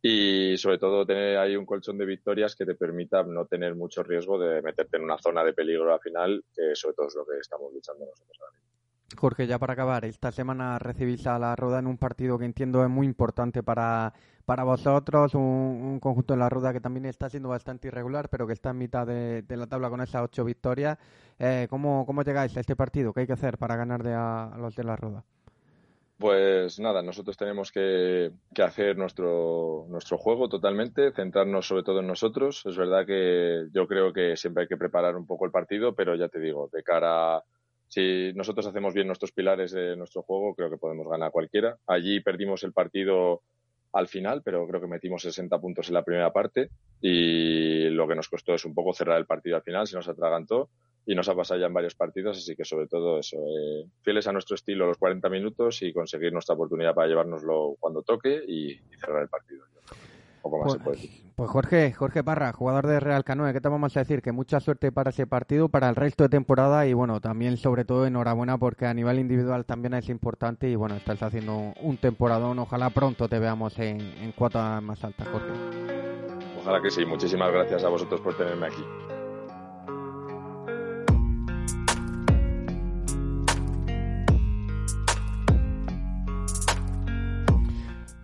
y 0.00 0.56
sobre 0.58 0.78
todo 0.78 1.04
tener 1.04 1.38
ahí 1.38 1.56
un 1.56 1.66
colchón 1.66 1.98
de 1.98 2.06
victorias 2.06 2.54
que 2.54 2.64
te 2.64 2.74
permita 2.74 3.22
no 3.24 3.46
tener 3.46 3.74
mucho 3.74 4.02
riesgo 4.02 4.38
de 4.38 4.62
meterte 4.62 4.96
en 4.96 5.04
una 5.04 5.18
zona 5.18 5.42
de 5.44 5.52
peligro 5.52 5.92
al 5.92 6.00
final, 6.00 6.44
que 6.54 6.74
sobre 6.74 6.94
todo 6.94 7.08
es 7.08 7.16
lo 7.16 7.24
que 7.24 7.38
estamos 7.40 7.72
luchando 7.72 8.04
nosotros 8.06 8.38
ahora. 8.40 8.58
Jorge, 9.16 9.46
ya 9.46 9.58
para 9.58 9.72
acabar, 9.72 10.04
esta 10.04 10.30
semana 10.30 10.78
recibís 10.78 11.26
a 11.26 11.38
la 11.38 11.56
Rueda 11.56 11.78
en 11.78 11.86
un 11.86 11.96
partido 11.96 12.38
que 12.38 12.44
entiendo 12.44 12.84
es 12.84 12.90
muy 12.90 13.06
importante 13.06 13.62
para, 13.62 14.12
para 14.44 14.64
vosotros, 14.64 15.34
un, 15.34 15.98
conjunto 16.00 16.34
de 16.34 16.38
la 16.38 16.48
Rueda 16.48 16.72
que 16.72 16.80
también 16.80 17.06
está 17.06 17.28
siendo 17.30 17.48
bastante 17.48 17.88
irregular, 17.88 18.28
pero 18.28 18.46
que 18.46 18.52
está 18.52 18.70
en 18.70 18.78
mitad 18.78 19.06
de, 19.06 19.44
la 19.48 19.66
tabla 19.66 19.88
con 19.88 20.02
esas 20.02 20.22
ocho 20.22 20.44
victorias. 20.44 20.98
Eh, 21.38 21.66
¿cómo, 21.70 22.04
¿Cómo 22.04 22.22
llegáis 22.22 22.56
a 22.56 22.60
este 22.60 22.76
partido? 22.76 23.12
¿Qué 23.12 23.20
hay 23.20 23.26
que 23.26 23.32
hacer 23.32 23.56
para 23.56 23.76
ganar 23.76 24.02
de 24.02 24.12
a 24.12 24.54
los 24.58 24.76
de 24.76 24.84
la 24.84 24.94
Rueda? 24.94 25.24
Pues 26.18 26.80
nada, 26.80 27.00
nosotros 27.00 27.36
tenemos 27.36 27.70
que, 27.70 28.32
hacer 28.60 28.96
nuestro, 28.96 29.86
nuestro 29.88 30.18
juego 30.18 30.48
totalmente, 30.48 31.12
centrarnos 31.12 31.68
sobre 31.68 31.84
todo 31.84 32.00
en 32.00 32.08
nosotros. 32.08 32.66
Es 32.66 32.76
verdad 32.76 33.06
que 33.06 33.68
yo 33.72 33.86
creo 33.86 34.12
que 34.12 34.36
siempre 34.36 34.62
hay 34.62 34.68
que 34.68 34.76
preparar 34.76 35.16
un 35.16 35.26
poco 35.26 35.44
el 35.44 35.52
partido, 35.52 35.94
pero 35.94 36.16
ya 36.16 36.28
te 36.28 36.40
digo, 36.40 36.68
de 36.72 36.82
cara 36.82 37.44
si 37.86 38.32
nosotros 38.34 38.66
hacemos 38.66 38.94
bien 38.94 39.06
nuestros 39.06 39.30
pilares 39.30 39.70
de 39.70 39.96
nuestro 39.96 40.22
juego, 40.22 40.54
creo 40.54 40.68
que 40.68 40.76
podemos 40.76 41.08
ganar 41.08 41.30
cualquiera. 41.30 41.78
Allí 41.86 42.20
perdimos 42.20 42.64
el 42.64 42.72
partido 42.72 43.42
al 43.92 44.08
final, 44.08 44.42
pero 44.42 44.66
creo 44.66 44.80
que 44.80 44.88
metimos 44.88 45.22
60 45.22 45.58
puntos 45.60 45.88
en 45.88 45.94
la 45.94 46.04
primera 46.04 46.32
parte 46.32 46.68
y 47.00 47.88
lo 47.90 48.08
que 48.08 48.16
nos 48.16 48.28
costó 48.28 48.54
es 48.54 48.64
un 48.64 48.74
poco 48.74 48.92
cerrar 48.92 49.18
el 49.18 49.26
partido 49.26 49.56
al 49.56 49.62
final, 49.62 49.86
se 49.86 49.96
nos 49.96 50.08
atragantó 50.08 50.68
y 51.08 51.14
nos 51.14 51.26
ha 51.30 51.34
pasado 51.34 51.58
ya 51.58 51.66
en 51.66 51.72
varios 51.72 51.94
partidos, 51.94 52.36
así 52.36 52.54
que 52.54 52.66
sobre 52.66 52.86
todo 52.86 53.18
eso, 53.18 53.38
eh, 53.38 53.86
fieles 54.02 54.26
a 54.26 54.32
nuestro 54.32 54.56
estilo 54.56 54.86
los 54.86 54.98
40 54.98 55.26
minutos 55.30 55.80
y 55.80 55.90
conseguir 55.90 56.34
nuestra 56.34 56.54
oportunidad 56.54 56.94
para 56.94 57.08
llevárnoslo 57.08 57.76
cuando 57.80 58.02
toque 58.02 58.42
y, 58.46 58.78
cerrar 59.00 59.22
el 59.22 59.28
partido. 59.30 59.64
poco 60.42 60.58
más 60.58 60.76
pues, 60.84 61.08
pues, 61.34 61.50
Jorge, 61.50 61.94
Jorge 61.94 62.22
Parra, 62.22 62.52
jugador 62.52 62.86
de 62.86 63.00
Real 63.00 63.24
Canoe, 63.24 63.54
¿qué 63.54 63.60
te 63.62 63.70
vamos 63.70 63.96
a 63.96 64.00
decir? 64.00 64.20
Que 64.20 64.32
mucha 64.32 64.60
suerte 64.60 64.92
para 64.92 65.08
ese 65.08 65.26
partido, 65.26 65.70
para 65.70 65.88
el 65.88 65.96
resto 65.96 66.24
de 66.24 66.28
temporada 66.28 66.86
y 66.86 66.92
bueno, 66.92 67.22
también 67.22 67.56
sobre 67.56 67.86
todo 67.86 68.04
enhorabuena 68.04 68.58
porque 68.58 68.84
a 68.84 68.92
nivel 68.92 69.18
individual 69.18 69.64
también 69.64 69.94
es 69.94 70.10
importante 70.10 70.68
y 70.68 70.76
bueno, 70.76 70.94
estás 70.94 71.22
haciendo 71.22 71.72
un 71.80 71.96
temporadón, 71.96 72.58
ojalá 72.58 72.90
pronto 72.90 73.30
te 73.30 73.38
veamos 73.38 73.78
en, 73.78 73.98
en 73.98 74.32
cuotas 74.32 74.82
más 74.82 75.02
altas, 75.02 75.26
Jorge. 75.28 75.54
Ojalá 76.60 76.82
que 76.82 76.90
sí, 76.90 77.06
muchísimas 77.06 77.50
gracias 77.50 77.82
a 77.82 77.88
vosotros 77.88 78.20
por 78.20 78.36
tenerme 78.36 78.66
aquí. 78.66 78.84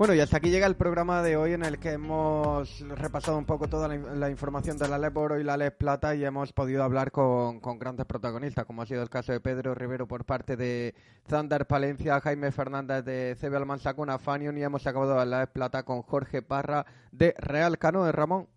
Bueno, 0.05 0.17
y 0.17 0.21
hasta 0.21 0.37
aquí 0.37 0.51
llega 0.51 0.67
el 0.67 0.77
programa 0.77 1.23
de 1.23 1.39
hoy 1.39 1.55
en 1.55 1.65
el 1.65 1.79
que 1.79 1.93
hemos 1.93 2.81
repasado 2.81 3.39
un 3.39 3.47
poco 3.47 3.69
toda 3.69 3.89
la, 3.89 4.29
información 4.29 4.77
de 4.77 4.87
la 4.87 4.99
LEP 4.99 5.17
Oro 5.17 5.41
y 5.41 5.45
la 5.45 5.57
LEP 5.57 5.79
Plata 5.79 6.15
y 6.15 6.23
hemos 6.27 6.53
podido 6.53 6.83
hablar 6.83 7.11
con, 7.11 7.59
grandes 7.79 8.05
protagonistas, 8.05 8.67
como 8.67 8.83
ha 8.83 8.87
sido 8.87 9.03
el 9.03 9.09
caso 9.09 9.33
de 9.33 9.41
Pedro 9.41 9.75
Rivero 9.75 10.07
por 10.07 10.27
parte 10.27 10.59
de 10.59 10.95
Zander 11.27 11.67
Palencia, 11.67 12.21
Jaime 12.21 12.53
Fernández 12.53 13.03
de 13.03 13.35
CB 13.41 13.57
Almansa 13.57 13.95
con 13.95 14.11
Afanion 14.11 14.59
y 14.59 14.63
hemos 14.63 14.87
acabado 14.87 15.25
la 15.25 15.41
LEP 15.41 15.53
Plata 15.55 15.85
con 15.85 16.03
Jorge 16.03 16.43
Parra 16.43 16.85
de 17.11 17.35
Real 17.39 17.79
Cano 17.79 18.05
de 18.05 18.13
Ramón. 18.13 18.49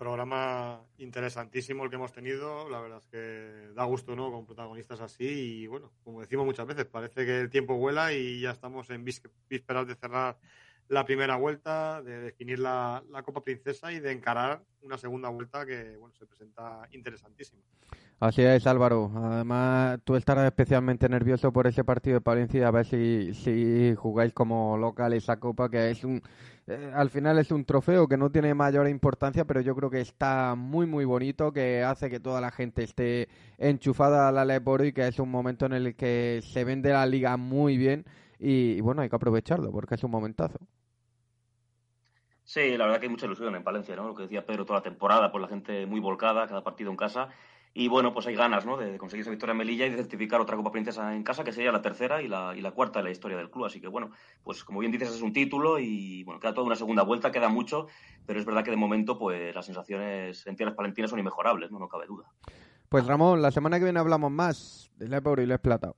Programa 0.00 0.80
interesantísimo 0.96 1.84
el 1.84 1.90
que 1.90 1.96
hemos 1.96 2.10
tenido. 2.10 2.70
La 2.70 2.80
verdad 2.80 3.00
es 3.00 3.06
que 3.08 3.74
da 3.74 3.84
gusto, 3.84 4.16
¿no? 4.16 4.32
Con 4.32 4.46
protagonistas 4.46 4.98
así. 5.02 5.26
Y 5.26 5.66
bueno, 5.66 5.92
como 6.02 6.22
decimos 6.22 6.46
muchas 6.46 6.66
veces, 6.66 6.86
parece 6.86 7.26
que 7.26 7.40
el 7.40 7.50
tiempo 7.50 7.76
vuela 7.76 8.10
y 8.14 8.40
ya 8.40 8.52
estamos 8.52 8.88
en 8.88 9.04
vísperas 9.04 9.86
de 9.86 9.94
cerrar 9.96 10.38
la 10.90 11.04
primera 11.04 11.36
vuelta, 11.36 12.02
de 12.02 12.20
definir 12.20 12.58
la, 12.58 13.02
la, 13.10 13.22
Copa 13.22 13.42
Princesa 13.44 13.92
y 13.92 14.00
de 14.00 14.10
encarar 14.10 14.60
una 14.82 14.98
segunda 14.98 15.28
vuelta 15.28 15.64
que 15.64 15.96
bueno, 15.96 16.12
se 16.18 16.26
presenta 16.26 16.82
interesantísima. 16.90 17.62
Así 18.18 18.42
es, 18.42 18.66
Álvaro. 18.66 19.10
Además, 19.14 20.00
tú 20.04 20.16
estarás 20.16 20.44
especialmente 20.46 21.08
nervioso 21.08 21.52
por 21.52 21.68
ese 21.68 21.84
partido 21.84 22.14
de 22.14 22.20
Palencia, 22.20 22.66
a 22.66 22.70
ver 22.72 22.84
si, 22.84 23.32
si 23.34 23.94
jugáis 23.94 24.32
como 24.32 24.76
local 24.76 25.12
esa 25.12 25.38
Copa, 25.38 25.70
que 25.70 25.90
es 25.90 26.02
un... 26.02 26.20
Eh, 26.66 26.92
al 26.92 27.08
final 27.08 27.38
es 27.38 27.52
un 27.52 27.64
trofeo 27.64 28.08
que 28.08 28.16
no 28.16 28.30
tiene 28.30 28.52
mayor 28.52 28.88
importancia, 28.88 29.44
pero 29.44 29.60
yo 29.60 29.76
creo 29.76 29.90
que 29.90 30.00
está 30.00 30.56
muy, 30.56 30.86
muy 30.86 31.04
bonito, 31.04 31.52
que 31.52 31.84
hace 31.84 32.10
que 32.10 32.18
toda 32.18 32.40
la 32.40 32.50
gente 32.50 32.82
esté 32.82 33.28
enchufada 33.58 34.28
a 34.28 34.32
la 34.32 34.44
Leporo 34.44 34.84
y 34.84 34.92
que 34.92 35.06
es 35.06 35.20
un 35.20 35.30
momento 35.30 35.66
en 35.66 35.72
el 35.72 35.94
que 35.94 36.40
se 36.42 36.64
vende 36.64 36.90
la 36.90 37.06
liga 37.06 37.36
muy 37.36 37.78
bien 37.78 38.04
y, 38.40 38.80
bueno, 38.80 39.02
hay 39.02 39.08
que 39.08 39.16
aprovecharlo 39.16 39.70
porque 39.70 39.94
es 39.94 40.02
un 40.02 40.10
momentazo. 40.10 40.58
Sí, 42.50 42.76
la 42.76 42.86
verdad 42.86 42.98
que 42.98 43.06
hay 43.06 43.10
mucha 43.10 43.26
ilusión 43.26 43.54
en 43.54 43.62
Palencia, 43.62 43.94
¿no? 43.94 44.08
Lo 44.08 44.14
que 44.16 44.24
decía 44.24 44.44
Pedro, 44.44 44.66
toda 44.66 44.80
la 44.80 44.82
temporada, 44.82 45.30
por 45.30 45.40
la 45.40 45.46
gente 45.46 45.86
muy 45.86 46.00
volcada, 46.00 46.48
cada 46.48 46.64
partido 46.64 46.90
en 46.90 46.96
casa. 46.96 47.28
Y 47.74 47.86
bueno, 47.86 48.12
pues 48.12 48.26
hay 48.26 48.34
ganas, 48.34 48.66
¿no? 48.66 48.76
De, 48.76 48.98
conseguir 48.98 49.20
esa 49.20 49.30
victoria 49.30 49.52
en 49.52 49.58
Melilla 49.58 49.86
y 49.86 49.90
de 49.90 49.96
certificar 49.96 50.40
otra 50.40 50.56
Copa 50.56 50.72
Princesa 50.72 51.14
en 51.14 51.22
casa, 51.22 51.44
que 51.44 51.52
sería 51.52 51.70
la 51.70 51.80
tercera 51.80 52.20
y 52.22 52.26
la, 52.26 52.52
y 52.56 52.60
la 52.60 52.72
cuarta 52.72 52.98
de 52.98 53.04
la 53.04 53.12
historia 53.12 53.36
del 53.36 53.52
club. 53.52 53.66
Así 53.66 53.80
que 53.80 53.86
bueno, 53.86 54.10
pues 54.42 54.64
como 54.64 54.80
bien 54.80 54.90
dices, 54.90 55.14
es 55.14 55.22
un 55.22 55.32
título 55.32 55.78
y 55.78 56.24
bueno, 56.24 56.40
queda 56.40 56.52
toda 56.52 56.66
una 56.66 56.74
segunda 56.74 57.04
vuelta, 57.04 57.30
queda 57.30 57.48
mucho, 57.48 57.86
pero 58.26 58.40
es 58.40 58.44
verdad 58.44 58.64
que 58.64 58.72
de 58.72 58.76
momento, 58.76 59.16
pues 59.16 59.54
las 59.54 59.66
sensaciones 59.66 60.44
en 60.44 60.56
tierras 60.56 60.74
palentinas 60.74 61.10
son 61.10 61.20
inmejorables, 61.20 61.70
¿no? 61.70 61.78
No 61.78 61.86
cabe 61.86 62.06
duda. 62.06 62.32
Pues 62.88 63.06
Ramón, 63.06 63.42
la 63.42 63.52
semana 63.52 63.78
que 63.78 63.84
viene 63.84 64.00
hablamos 64.00 64.32
más 64.32 64.90
de 64.96 65.06
Le 65.06 65.22
y 65.40 65.46
Le 65.46 65.58
Plata. 65.60 65.92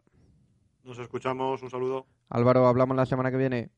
Nos 0.84 0.98
escuchamos, 0.98 1.62
un 1.62 1.70
saludo. 1.70 2.04
Álvaro, 2.28 2.66
hablamos 2.66 2.94
la 2.94 3.06
semana 3.06 3.30
que 3.30 3.38
viene. 3.38 3.70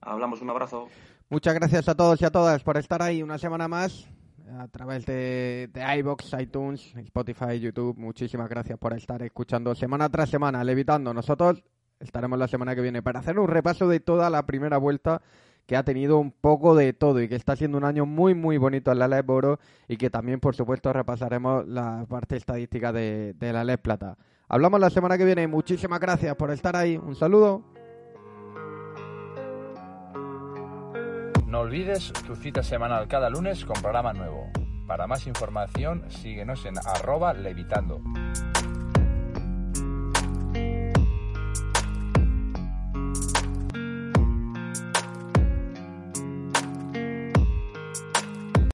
Hablamos, 0.00 0.42
un 0.42 0.50
abrazo. 0.50 0.88
Muchas 1.28 1.54
gracias 1.54 1.88
a 1.88 1.96
todos 1.96 2.22
y 2.22 2.24
a 2.24 2.30
todas 2.30 2.62
por 2.62 2.76
estar 2.76 3.02
ahí 3.02 3.20
una 3.20 3.36
semana 3.36 3.66
más 3.66 4.08
a 4.60 4.68
través 4.68 5.04
de, 5.06 5.68
de 5.72 5.98
iBox, 5.98 6.32
iTunes, 6.38 6.94
Spotify, 6.94 7.58
YouTube. 7.58 7.96
Muchísimas 7.98 8.48
gracias 8.48 8.78
por 8.78 8.92
estar 8.92 9.20
escuchando 9.22 9.74
semana 9.74 10.08
tras 10.08 10.30
semana, 10.30 10.62
levitando. 10.62 11.12
Nosotros 11.12 11.64
estaremos 11.98 12.38
la 12.38 12.46
semana 12.46 12.76
que 12.76 12.80
viene 12.80 13.02
para 13.02 13.18
hacer 13.18 13.40
un 13.40 13.48
repaso 13.48 13.88
de 13.88 13.98
toda 13.98 14.30
la 14.30 14.46
primera 14.46 14.78
vuelta 14.78 15.20
que 15.66 15.76
ha 15.76 15.82
tenido 15.82 16.18
un 16.18 16.30
poco 16.30 16.76
de 16.76 16.92
todo 16.92 17.20
y 17.20 17.28
que 17.28 17.34
está 17.34 17.56
siendo 17.56 17.76
un 17.76 17.84
año 17.84 18.06
muy 18.06 18.36
muy 18.36 18.56
bonito 18.56 18.92
en 18.92 19.00
la 19.00 19.08
LED 19.08 19.28
Oro 19.28 19.58
y 19.88 19.96
que 19.96 20.10
también 20.10 20.38
por 20.38 20.54
supuesto 20.54 20.92
repasaremos 20.92 21.66
la 21.66 22.06
parte 22.08 22.36
estadística 22.36 22.92
de, 22.92 23.34
de 23.34 23.52
la 23.52 23.64
LED 23.64 23.80
Plata. 23.80 24.16
Hablamos 24.48 24.78
la 24.78 24.90
semana 24.90 25.18
que 25.18 25.24
viene. 25.24 25.48
Muchísimas 25.48 25.98
gracias 25.98 26.36
por 26.36 26.52
estar 26.52 26.76
ahí. 26.76 26.96
Un 26.96 27.16
saludo. 27.16 27.75
No 31.56 31.62
olvides 31.62 32.12
tu 32.26 32.36
cita 32.36 32.62
semanal 32.62 33.08
cada 33.08 33.30
lunes 33.30 33.64
con 33.64 33.80
programa 33.80 34.12
nuevo. 34.12 34.50
Para 34.86 35.06
más 35.06 35.26
información, 35.26 36.04
síguenos 36.10 36.66
en 36.66 36.74
arroba 36.76 37.32
levitando. 37.32 38.02